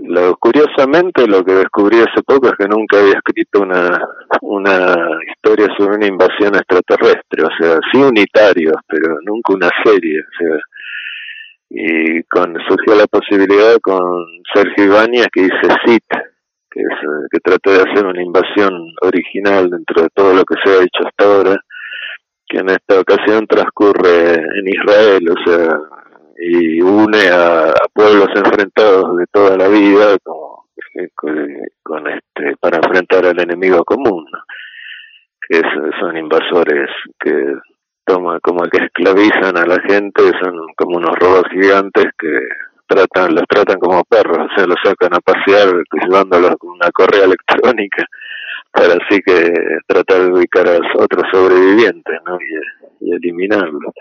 lo, 0.01 0.37
curiosamente 0.37 1.27
lo 1.27 1.43
que 1.43 1.53
descubrí 1.55 1.97
hace 1.99 2.21
poco 2.23 2.47
es 2.47 2.53
que 2.57 2.67
nunca 2.67 2.99
había 2.99 3.13
escrito 3.13 3.61
una 3.61 3.99
una 4.41 4.95
historia 5.27 5.67
sobre 5.77 5.97
una 5.97 6.07
invasión 6.07 6.55
extraterrestre 6.55 7.43
o 7.43 7.49
sea 7.59 7.79
sí 7.91 8.01
unitarios 8.01 8.75
pero 8.87 9.17
nunca 9.25 9.53
una 9.53 9.69
serie 9.83 10.19
o 10.21 10.37
sea 10.37 10.59
y 11.69 12.23
con 12.23 12.55
surgió 12.67 12.95
la 12.95 13.05
posibilidad 13.07 13.77
con 13.81 14.25
Sergio 14.53 14.85
Ibáñez 14.85 15.27
que 15.31 15.43
dice 15.43 15.75
SIT, 15.85 16.03
que, 16.71 16.81
es, 16.81 17.29
que 17.31 17.39
trató 17.39 17.71
de 17.71 17.81
hacer 17.81 18.05
una 18.05 18.21
invasión 18.21 18.73
original 19.01 19.69
dentro 19.69 20.03
de 20.03 20.09
todo 20.13 20.33
lo 20.33 20.43
que 20.43 20.55
se 20.63 20.71
ha 20.71 20.83
hecho 20.83 21.07
hasta 21.07 21.25
ahora, 21.25 21.55
que 22.47 22.57
en 22.57 22.69
esta 22.69 22.99
ocasión 22.99 23.45
transcurre 23.45 24.33
en 24.33 24.67
Israel, 24.67 25.29
o 25.29 25.49
sea, 25.49 25.79
y 26.39 26.81
une 26.81 27.29
a, 27.31 27.73
pueblos 27.93 28.29
enfrentados 28.35 29.17
de 29.17 29.25
toda 29.31 29.57
la 29.57 29.67
vida 29.67 30.17
como, 30.23 30.65
con, 31.83 32.07
este 32.07 32.55
para 32.59 32.77
enfrentar 32.77 33.25
al 33.25 33.39
enemigo 33.39 33.83
común, 33.83 34.25
que 35.47 35.61
son 35.99 36.17
invasores 36.17 36.89
que 37.19 37.55
como 38.41 38.63
que 38.63 38.85
esclavizan 38.85 39.57
a 39.57 39.65
la 39.65 39.79
gente, 39.87 40.23
son 40.41 40.55
como 40.75 40.97
unos 40.97 41.15
robots 41.19 41.49
gigantes 41.51 42.05
que 42.17 42.39
tratan, 42.87 43.35
los 43.35 43.43
tratan 43.47 43.79
como 43.79 44.03
perros, 44.03 44.49
o 44.51 44.55
sea, 44.55 44.65
los 44.65 44.77
sacan 44.83 45.13
a 45.13 45.19
pasear 45.19 45.67
llevándolos 46.01 46.55
con 46.57 46.71
una 46.71 46.91
correa 46.91 47.25
electrónica 47.25 48.05
para 48.71 48.93
así 48.93 49.19
que 49.25 49.51
tratar 49.87 50.21
de 50.23 50.33
ubicar 50.33 50.67
a 50.67 50.79
otros 50.95 51.23
sobrevivientes 51.31 52.19
¿no? 52.25 52.37
y, 53.01 53.11
eliminarlos. 53.13 53.93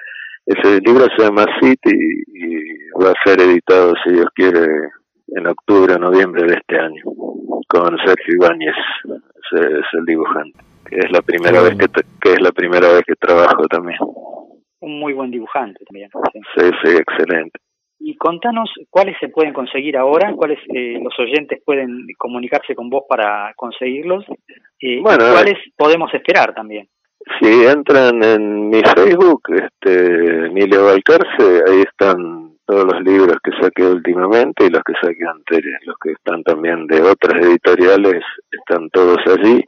Ese 0.44 0.80
libro 0.80 1.06
se 1.16 1.24
llama 1.24 1.44
City 1.60 2.24
y, 2.26 2.78
va 3.02 3.10
a 3.10 3.24
ser 3.24 3.40
editado, 3.40 3.94
si 4.04 4.12
Dios 4.12 4.26
quiere, 4.34 4.66
en 5.28 5.46
octubre 5.46 5.94
o 5.94 5.98
noviembre 5.98 6.46
de 6.46 6.54
este 6.54 6.78
año, 6.78 7.02
con 7.68 7.96
Sergio 8.04 8.34
Ibáñez, 8.34 8.74
es, 9.52 9.84
el 9.92 10.04
dibujante, 10.06 10.58
que 10.88 10.98
es 10.98 11.10
la 11.10 11.22
primera 11.22 11.62
vez 11.62 11.76
que, 11.76 11.86
que 12.20 12.32
es 12.32 12.40
la 12.40 12.52
primera 12.52 12.88
vez 12.92 13.02
que 13.06 13.14
trabajo 13.14 13.66
también. 13.68 13.98
Un 14.80 15.00
muy 15.00 15.12
buen 15.12 15.30
dibujante 15.30 15.84
también. 15.84 16.10
Sí, 16.56 16.70
sí, 16.82 16.96
excelente. 16.96 17.58
Y 18.00 18.16
contanos 18.16 18.70
cuáles 18.90 19.16
se 19.18 19.28
pueden 19.28 19.52
conseguir 19.52 19.96
ahora, 19.96 20.32
cuáles 20.36 20.58
eh, 20.72 20.98
los 21.02 21.18
oyentes 21.18 21.60
pueden 21.64 22.06
comunicarse 22.16 22.74
con 22.74 22.88
vos 22.88 23.02
para 23.08 23.52
conseguirlos, 23.56 24.24
eh, 24.80 25.00
bueno, 25.02 25.24
cuáles 25.32 25.56
podemos 25.76 26.12
esperar 26.14 26.54
también. 26.54 26.88
Si 27.40 27.66
entran 27.66 28.22
en 28.22 28.70
mi 28.70 28.80
Facebook, 28.80 29.42
este, 29.50 30.46
Emilio 30.46 30.86
Valcarce, 30.86 31.62
ahí 31.68 31.80
están 31.80 32.56
todos 32.64 32.84
los 32.84 33.02
libros 33.02 33.36
que 33.42 33.50
saqué 33.60 33.82
últimamente 33.84 34.66
y 34.66 34.70
los 34.70 34.82
que 34.84 34.92
saqué 35.02 35.24
anteriores, 35.26 35.80
los 35.84 35.96
que 35.98 36.12
están 36.12 36.42
también 36.44 36.86
de 36.86 37.02
otras 37.02 37.42
editoriales, 37.44 38.22
están 38.50 38.88
todos 38.90 39.18
allí. 39.26 39.64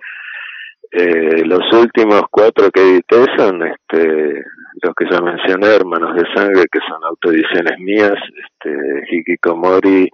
Eh, 0.93 1.45
los 1.45 1.61
últimos 1.73 2.23
cuatro 2.31 2.69
que 2.71 2.81
edité 2.81 3.25
son 3.37 3.63
este, 3.63 4.43
los 4.83 4.95
que 4.97 5.05
ya 5.09 5.21
mencioné, 5.21 5.69
Hermanos 5.69 6.17
de 6.17 6.25
Sangre, 6.35 6.65
que 6.71 6.81
son 6.89 7.05
autoediciones 7.05 7.79
mías, 7.79 8.15
este, 8.15 9.05
Hikikomori, 9.11 10.09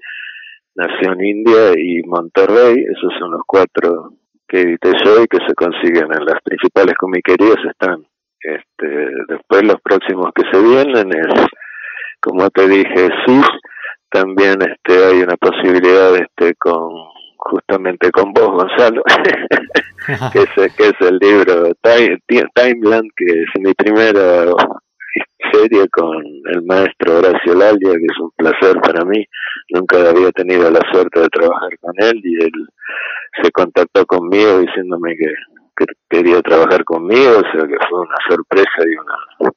Nación 0.75 1.25
India 1.25 1.73
y 1.79 2.03
Monterrey, 2.03 2.77
esos 2.95 3.13
son 3.19 3.31
los 3.31 3.41
cuatro 3.47 4.13
que 4.47 4.61
edité 4.61 4.93
yo 5.03 5.23
y 5.23 5.27
que 5.27 5.39
se 5.47 5.55
consiguen 5.55 6.13
en 6.13 6.25
las 6.27 6.43
principales 6.43 6.95
comiquerías 6.99 7.57
están. 7.71 8.07
Este, 8.39 9.11
después 9.29 9.63
los 9.65 9.81
próximos 9.83 10.31
que 10.35 10.43
se 10.53 10.63
vienen 10.63 11.09
es, 11.09 11.47
como 12.21 12.51
te 12.51 12.69
dije, 12.69 13.09
sí, 13.27 13.41
también 14.11 14.57
este, 14.61 15.05
hay 15.07 15.23
una 15.23 15.37
posibilidad 15.37 16.15
este, 16.17 16.55
con 16.57 17.16
justamente 17.51 18.11
con 18.11 18.33
vos, 18.33 18.51
Gonzalo, 18.51 19.03
que, 20.33 20.41
es, 20.41 20.75
que 20.75 20.85
es 20.85 21.01
el 21.01 21.19
libro 21.19 21.73
Timeland, 21.83 23.11
que 23.17 23.25
es 23.27 23.49
mi 23.61 23.73
primera 23.75 24.47
serie 25.53 25.89
con 25.89 26.23
el 26.25 26.63
maestro 26.65 27.19
Horacio 27.19 27.55
Lalia, 27.55 27.93
que 27.93 28.07
es 28.07 28.19
un 28.21 28.31
placer 28.37 28.81
para 28.83 29.05
mí. 29.05 29.25
Nunca 29.71 30.11
había 30.11 30.31
tenido 30.33 30.71
la 30.71 30.81
suerte 30.93 31.21
de 31.21 31.29
trabajar 31.29 31.71
con 31.81 31.95
él 31.99 32.21
y 32.23 32.45
él 32.45 32.53
se 33.43 33.51
contactó 33.51 34.05
conmigo 34.07 34.59
diciéndome 34.61 35.17
que, 35.17 35.35
quería 36.09 36.41
trabajar 36.41 36.85
conmigo, 36.85 37.33
o 37.33 37.53
sea 37.53 37.69
que 37.69 37.77
fue 37.91 38.01
una 38.01 38.17
sorpresa 38.31 38.79
y 38.79 38.97
una 38.97 39.51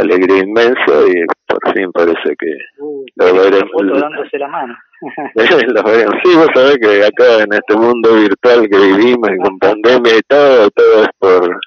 alegría 0.00 0.42
inmensa 0.42 0.92
y 1.08 1.24
por 1.46 1.74
fin 1.74 1.90
parece 1.92 2.36
que 2.38 2.52
uh, 2.78 3.04
lo 3.16 3.34
veremos. 3.34 4.00
dándose 4.00 4.38
la 4.38 4.48
mano. 4.48 4.76
lo 5.74 5.82
veremos. 5.82 6.14
Sí, 6.24 6.36
vos 6.36 6.48
sabés 6.54 6.78
que 6.78 7.04
acá 7.04 7.42
en 7.42 7.52
este 7.52 7.76
mundo 7.76 8.14
virtual 8.14 8.68
que 8.68 8.78
vivimos 8.78 9.30
con 9.42 9.58
pandemia 9.58 10.16
y 10.16 10.22
todo, 10.28 10.70
todo 10.70 11.02
es 11.02 11.08
por 11.18 11.60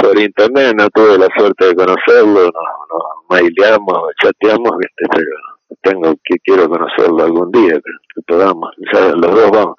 por 0.00 0.18
internet, 0.18 0.74
no 0.76 0.88
tuve 0.90 1.18
la 1.18 1.28
suerte 1.36 1.66
de 1.66 1.74
conocerlo, 1.74 2.44
nos 2.44 2.52
no, 2.52 2.98
maileamos, 3.30 3.98
chateamos, 4.22 4.72
¿viste? 4.78 5.04
pero 5.10 5.30
tengo 5.82 6.14
que 6.24 6.36
quiero 6.44 6.68
conocerlo 6.68 7.24
algún 7.24 7.50
día, 7.52 7.74
que, 7.74 8.22
podamos, 8.26 8.70
ya 8.92 9.08
los 9.14 9.34
dos 9.34 9.50
vamos. 9.50 9.76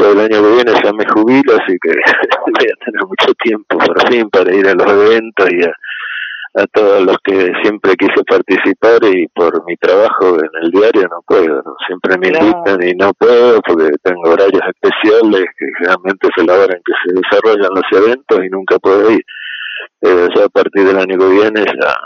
Yo 0.00 0.12
el 0.12 0.20
año 0.20 0.42
que 0.42 0.54
viene 0.54 0.72
ya 0.82 0.92
me 0.92 1.04
jubilo, 1.12 1.54
así 1.54 1.76
que 1.80 1.90
voy 2.46 2.70
a 2.70 2.84
tener 2.84 3.06
mucho 3.06 3.34
tiempo 3.42 3.78
por 3.78 4.08
fin 4.10 4.28
para 4.30 4.54
ir 4.54 4.66
a 4.66 4.74
los 4.74 4.86
eventos 4.86 5.48
y 5.50 5.62
a, 5.62 5.72
a 6.54 6.66
todos 6.66 7.02
los 7.02 7.16
que 7.24 7.50
siempre 7.62 7.94
quise 7.96 8.22
participar 8.28 9.02
y 9.04 9.26
por 9.28 9.64
mi 9.64 9.76
trabajo 9.76 10.36
en 10.36 10.50
el 10.62 10.70
diario 10.70 11.08
no 11.08 11.22
puedo, 11.26 11.62
siempre 11.86 12.18
me 12.18 12.28
invitan 12.28 12.82
y 12.82 12.92
no 12.94 13.12
puedo 13.14 13.60
porque 13.62 13.90
tengo 14.02 14.30
horarios 14.30 14.62
especiales 14.68 15.46
que 15.58 15.66
generalmente 15.78 16.28
es 16.36 16.46
la 16.46 16.54
hora 16.54 16.76
en 16.76 16.82
que 16.84 16.92
se 17.04 17.14
desarrollan 17.14 17.70
los 17.74 18.06
eventos 18.06 18.44
y 18.44 18.48
nunca 18.50 18.78
puedo 18.78 19.10
ir. 19.10 19.24
Eh, 20.02 20.28
ya 20.36 20.44
a 20.44 20.48
partir 20.48 20.84
del 20.84 20.98
año 20.98 21.18
que 21.18 21.28
viene 21.28 21.64
ya 21.64 21.96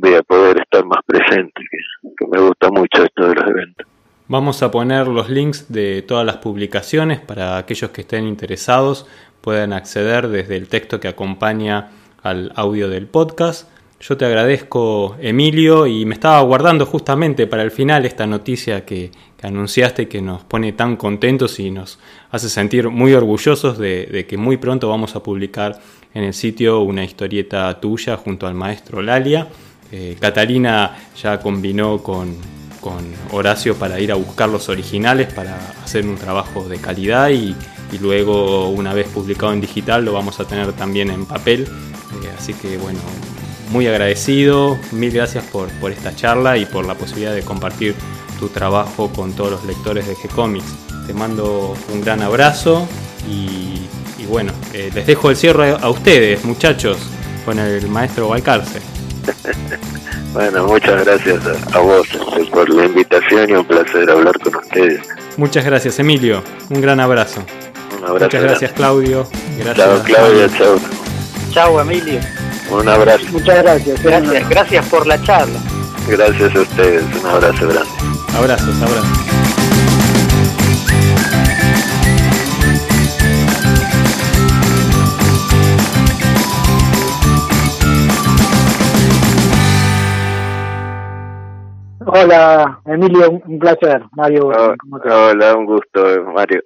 voy 0.00 0.14
a 0.14 0.22
poder 0.22 0.60
estar 0.60 0.84
más 0.84 1.00
presente, 1.06 1.62
que, 1.70 2.26
me 2.26 2.40
gusta 2.40 2.70
mucho 2.70 3.04
esto 3.04 3.28
de 3.28 3.34
los 3.34 3.50
eventos. 3.50 3.86
Vamos 4.28 4.62
a 4.62 4.70
poner 4.70 5.08
los 5.08 5.28
links 5.28 5.70
de 5.70 6.02
todas 6.02 6.24
las 6.24 6.38
publicaciones 6.38 7.20
para 7.20 7.58
aquellos 7.58 7.90
que 7.90 8.00
estén 8.00 8.26
interesados 8.26 9.06
puedan 9.40 9.72
acceder 9.72 10.28
desde 10.28 10.56
el 10.56 10.68
texto 10.68 11.00
que 11.00 11.08
acompaña 11.08 11.90
al 12.22 12.52
audio 12.54 12.88
del 12.88 13.06
podcast. 13.06 13.68
Yo 14.02 14.16
te 14.16 14.24
agradezco, 14.24 15.14
Emilio, 15.20 15.86
y 15.86 16.04
me 16.06 16.14
estaba 16.14 16.40
guardando 16.40 16.86
justamente 16.86 17.46
para 17.46 17.62
el 17.62 17.70
final 17.70 18.04
esta 18.04 18.26
noticia 18.26 18.84
que, 18.84 19.12
anunciaste 19.42 20.08
que 20.08 20.20
nos 20.20 20.42
pone 20.42 20.72
tan 20.72 20.96
contentos 20.96 21.60
y 21.60 21.70
nos 21.70 22.00
hace 22.32 22.48
sentir 22.48 22.88
muy 22.88 23.12
orgullosos 23.12 23.78
de, 23.78 24.26
que 24.28 24.36
muy 24.36 24.56
pronto 24.56 24.88
vamos 24.88 25.14
a 25.14 25.22
publicar 25.22 25.80
en 26.14 26.24
el 26.24 26.34
sitio 26.34 26.80
una 26.80 27.04
historieta 27.04 27.80
tuya 27.80 28.16
junto 28.16 28.48
al 28.48 28.54
maestro 28.54 29.02
Lalia. 29.02 29.46
Eh, 29.92 30.16
Catalina 30.18 30.96
ya 31.20 31.38
combinó 31.38 32.02
con, 32.02 32.36
Horacio 33.30 33.76
para 33.76 34.00
ir 34.00 34.10
a 34.10 34.16
buscar 34.16 34.48
los 34.48 34.68
originales 34.68 35.32
para 35.32 35.56
hacer 35.84 36.04
un 36.04 36.16
trabajo 36.16 36.68
de 36.68 36.78
calidad 36.78 37.30
y, 37.30 37.54
luego 38.00 38.70
una 38.70 38.94
vez 38.94 39.06
publicado 39.06 39.52
en 39.52 39.60
digital 39.60 40.04
lo 40.04 40.12
vamos 40.14 40.40
a 40.40 40.44
tener 40.44 40.72
también 40.72 41.10
en 41.10 41.24
papel. 41.24 41.62
Eh, 41.62 42.28
así 42.36 42.54
que 42.54 42.78
bueno, 42.78 42.98
muy 43.72 43.86
agradecido, 43.86 44.78
mil 44.92 45.10
gracias 45.10 45.44
por, 45.44 45.68
por 45.80 45.90
esta 45.90 46.14
charla 46.14 46.58
y 46.58 46.66
por 46.66 46.86
la 46.86 46.94
posibilidad 46.94 47.34
de 47.34 47.42
compartir 47.42 47.94
tu 48.38 48.48
trabajo 48.48 49.10
con 49.12 49.32
todos 49.32 49.50
los 49.50 49.64
lectores 49.64 50.06
de 50.06 50.14
G-Comics. 50.14 51.06
Te 51.06 51.14
mando 51.14 51.74
un 51.92 52.00
gran 52.02 52.22
abrazo 52.22 52.86
y, 53.28 53.86
bueno, 54.28 54.52
eh, 54.72 54.90
les 54.94 55.06
dejo 55.06 55.30
el 55.30 55.36
cierre 55.36 55.76
a 55.80 55.88
ustedes, 55.88 56.44
muchachos, 56.44 56.98
con 57.44 57.58
el 57.58 57.88
maestro 57.88 58.28
Valcarce. 58.28 58.80
bueno, 60.32 60.66
muchas 60.66 61.04
gracias 61.04 61.40
a, 61.72 61.78
vos 61.78 62.06
por 62.50 62.68
la 62.68 62.84
invitación 62.84 63.50
y 63.50 63.52
un 63.54 63.64
placer 63.64 64.10
hablar 64.10 64.38
con 64.40 64.56
ustedes. 64.56 65.00
Muchas 65.36 65.64
gracias, 65.64 65.98
Emilio. 65.98 66.42
Un 66.68 66.80
gran 66.80 67.00
abrazo. 67.00 67.42
Un 67.96 68.04
abrazo. 68.04 68.24
Muchas 68.24 68.42
gracias, 68.42 68.72
Claudio. 68.72 69.26
Gracias, 69.58 69.76
chao, 69.76 70.02
Claudia. 70.02 70.48
Chao. 70.58 70.78
Chao, 71.52 71.80
Emilio. 71.80 72.20
Un 72.72 72.88
abrazo. 72.88 73.26
Muchas 73.32 73.62
gracias. 73.62 74.02
Gracias, 74.02 74.48
gracias 74.48 74.88
por 74.88 75.06
la 75.06 75.20
charla. 75.22 75.58
Gracias 76.08 76.56
a 76.56 76.60
ustedes. 76.60 77.04
Un 77.20 77.26
abrazo 77.26 77.68
grande. 77.68 77.90
Abrazos, 78.34 78.82
abrazos. 78.82 79.32
Hola, 92.06 92.80
Emilio, 92.86 93.30
un 93.46 93.58
placer. 93.58 94.02
Mario. 94.12 94.48
Oh, 94.48 94.74
hola, 95.04 95.56
un 95.56 95.66
gusto, 95.66 96.24
Mario. 96.34 96.62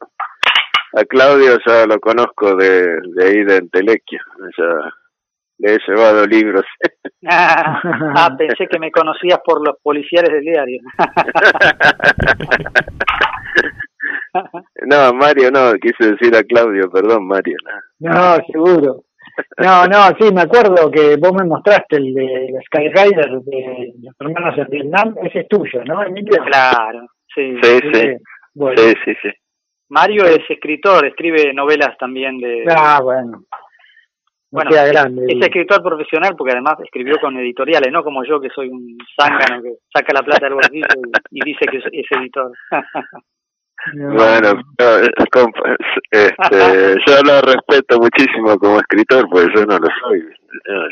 A 0.95 1.05
Claudio 1.05 1.59
ya 1.67 1.85
lo 1.87 1.99
conozco 1.99 2.55
de, 2.55 3.01
de 3.15 3.25
ahí 3.25 3.45
de 3.45 3.57
Entelequia. 3.57 4.23
Ya 4.57 4.95
le 5.59 5.75
he 5.75 5.79
llevado 5.87 6.27
libros. 6.27 6.65
ah, 7.29 8.35
pensé 8.37 8.67
que 8.67 8.79
me 8.79 8.91
conocías 8.91 9.39
por 9.45 9.67
los 9.67 9.77
policiales 9.83 10.33
del 10.33 10.43
diario. 10.43 10.81
no, 14.87 15.13
Mario, 15.15 15.51
no, 15.51 15.73
quise 15.75 16.13
decir 16.13 16.35
a 16.37 16.43
Claudio, 16.43 16.91
perdón, 16.91 17.27
Mario. 17.27 17.57
No, 18.01 18.37
seguro. 18.51 19.05
No, 19.59 19.87
no, 19.87 20.09
sí, 20.19 20.33
me 20.33 20.43
acuerdo 20.43 20.91
que 20.91 21.17
vos 21.17 21.33
me 21.35 21.45
mostraste 21.45 21.97
el 21.97 22.15
de 22.15 22.55
Skyrider 22.67 23.41
de 23.43 23.93
los 24.03 24.15
hermanos 24.19 24.59
en 24.59 24.69
Vietnam, 24.69 25.15
ese 25.23 25.41
es 25.41 25.49
tuyo, 25.49 25.85
¿no, 25.85 26.03
Emilio? 26.03 26.43
Claro, 26.45 27.07
sí. 27.35 27.57
Sí, 27.63 27.79
sí. 27.93 28.17
Sí, 28.77 28.95
sí, 29.05 29.15
sí. 29.23 29.29
Mario 29.89 30.25
es 30.25 30.41
escritor, 30.49 31.07
escribe 31.07 31.53
novelas 31.53 31.97
también 31.99 32.39
de... 32.39 32.65
Ah, 32.75 33.01
bueno. 33.03 33.45
Bueno, 34.51 34.71
es, 34.71 35.43
escritor 35.43 35.83
profesional 35.83 36.35
porque 36.37 36.53
además 36.53 36.75
escribió 36.85 37.19
con 37.21 37.37
editoriales, 37.37 37.93
no 37.93 38.05
como 38.05 38.25
yo 38.25 38.41
que 38.41 38.49
soy 38.55 38.69
un 38.69 38.97
zángano 39.19 39.63
que 39.63 39.75
saca 39.93 40.13
la 40.15 40.23
plata 40.23 40.47
del 40.47 40.55
bolsillo 40.55 40.87
y, 41.31 41.45
dice 41.45 41.67
que 41.67 41.79
es, 41.79 42.07
editor. 42.11 42.53
bueno, 43.93 44.63
este, 46.11 46.97
yo 47.07 47.23
lo 47.25 47.41
respeto 47.43 47.99
muchísimo 47.99 48.57
como 48.59 48.79
escritor, 48.79 49.29
pues 49.31 49.49
yo 49.55 49.67
no 49.67 49.79
lo 49.79 49.89
soy. 50.01 50.23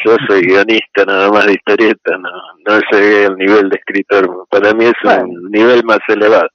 Yo 0.05 0.17
soy 0.29 0.43
guionista 0.43 1.05
nada 1.07 1.31
más 1.31 1.47
de 1.47 1.53
historieta, 1.55 2.19
no, 2.19 2.31
no 2.67 2.81
llegué 2.91 3.27
al 3.27 3.37
nivel 3.37 3.71
de 3.71 3.77
escritor. 3.77 4.47
Para 4.51 4.75
mí 4.75 4.85
es 4.85 5.23
un 5.23 5.51
nivel 5.51 5.85
más 5.85 6.01
elevado. 6.09 6.49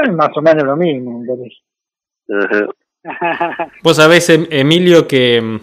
Es 0.00 0.12
más 0.12 0.30
o 0.34 0.42
menos 0.42 0.64
lo 0.64 0.76
mismo. 0.76 1.24
Vos 3.82 3.96
sabés, 3.96 4.28
Emilio, 4.50 5.08
que 5.08 5.58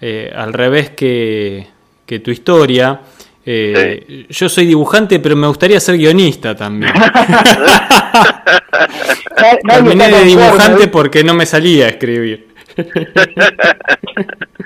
eh, 0.00 0.32
al 0.34 0.52
revés 0.52 0.90
que, 0.90 1.66
tu 2.22 2.30
historia, 2.30 3.00
Eh, 3.48 4.26
yo 4.28 4.48
soy 4.48 4.66
dibujante, 4.66 5.20
pero 5.20 5.36
me 5.36 5.46
gustaría 5.46 5.78
ser 5.78 5.96
guionista 5.96 6.56
también. 6.56 6.92
Terminé 9.68 10.08
de 10.08 10.24
dibujante 10.24 10.88
porque 10.88 11.22
no 11.22 11.32
me 11.32 11.46
salía 11.46 11.86
a 11.86 11.90
escribir. 11.90 12.55
Bueno. 12.76 12.84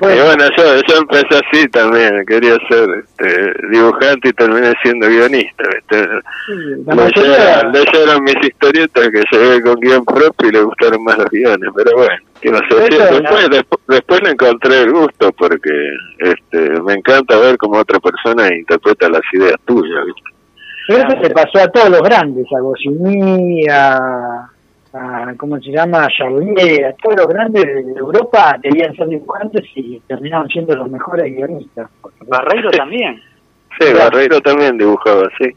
bueno, 0.00 0.44
yo, 0.56 0.64
yo 0.88 0.96
empecé 0.98 1.40
así 1.44 1.68
también, 1.68 2.24
quería 2.26 2.56
ser 2.68 2.88
este, 3.04 3.52
dibujante 3.70 4.28
y 4.28 4.32
terminé 4.32 4.72
siendo 4.82 5.08
guionista. 5.08 5.64
leyeron, 7.72 8.24
mis 8.24 8.36
historietas 8.42 9.08
que 9.08 9.22
llegué 9.30 9.62
con 9.62 9.74
guion 9.80 10.04
propio 10.04 10.48
y 10.48 10.52
le 10.52 10.62
gustaron 10.62 11.04
más 11.04 11.18
los 11.18 11.30
guiones, 11.30 11.70
pero 11.76 11.96
bueno, 11.96 12.16
después, 12.42 13.48
después, 13.88 14.22
le 14.22 14.30
encontré 14.30 14.82
el 14.82 14.92
gusto 14.92 15.32
porque 15.32 15.70
este, 16.18 16.80
me 16.82 16.94
encanta 16.94 17.36
ver 17.38 17.58
cómo 17.58 17.78
otra 17.78 17.98
persona 18.00 18.48
interpreta 18.54 19.08
las 19.08 19.22
ideas 19.32 19.56
tuyas. 19.66 20.04
Pero 20.86 21.06
eso 21.06 21.22
se 21.22 21.30
pasó 21.30 21.58
a 21.58 21.68
todos 21.68 21.90
los 21.90 22.00
grandes, 22.00 22.46
a 22.56 22.60
Goscinny, 22.60 23.66
a 23.68 24.50
a, 24.92 25.34
¿cómo 25.36 25.60
se 25.60 25.70
llama? 25.70 26.04
A 26.04 26.08
Charlier, 26.08 26.86
a 26.86 26.92
todos 26.94 27.16
los 27.16 27.28
grandes 27.28 27.64
de 27.64 27.92
Europa 27.96 28.56
debían 28.62 28.94
ser 28.96 29.08
dibujantes 29.08 29.64
y 29.74 30.00
terminaban 30.06 30.48
siendo 30.48 30.74
los 30.74 30.90
mejores 30.90 31.34
guionistas. 31.34 31.90
Barreiro 32.26 32.70
también. 32.70 33.20
Sí, 33.78 33.92
Barreiro 33.92 34.40
también 34.40 34.76
dibujaba, 34.76 35.28
sí. 35.38 35.54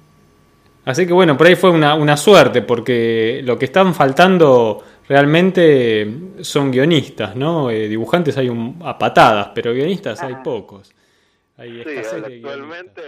Así 0.85 1.07
que 1.07 1.13
bueno, 1.13 1.35
por 1.35 1.47
ahí 1.47 1.55
fue 1.55 1.71
una, 1.71 1.95
una 1.95 2.15
suerte, 2.15 2.61
porque 2.61 3.41
lo 3.43 3.57
que 3.57 3.65
están 3.65 3.95
faltando 3.95 4.83
realmente 5.07 6.07
son 6.41 6.71
guionistas, 6.71 7.35
¿no? 7.35 7.71
Eh, 7.71 7.87
dibujantes 7.87 8.37
hay 8.37 8.49
un, 8.49 8.79
a 8.83 8.97
patadas, 8.97 9.49
pero 9.55 9.73
guionistas 9.73 10.21
hay 10.21 10.35
pocos. 10.43 10.93
Hay 11.57 11.83
sí, 11.83 12.15
actualmente 12.15 13.01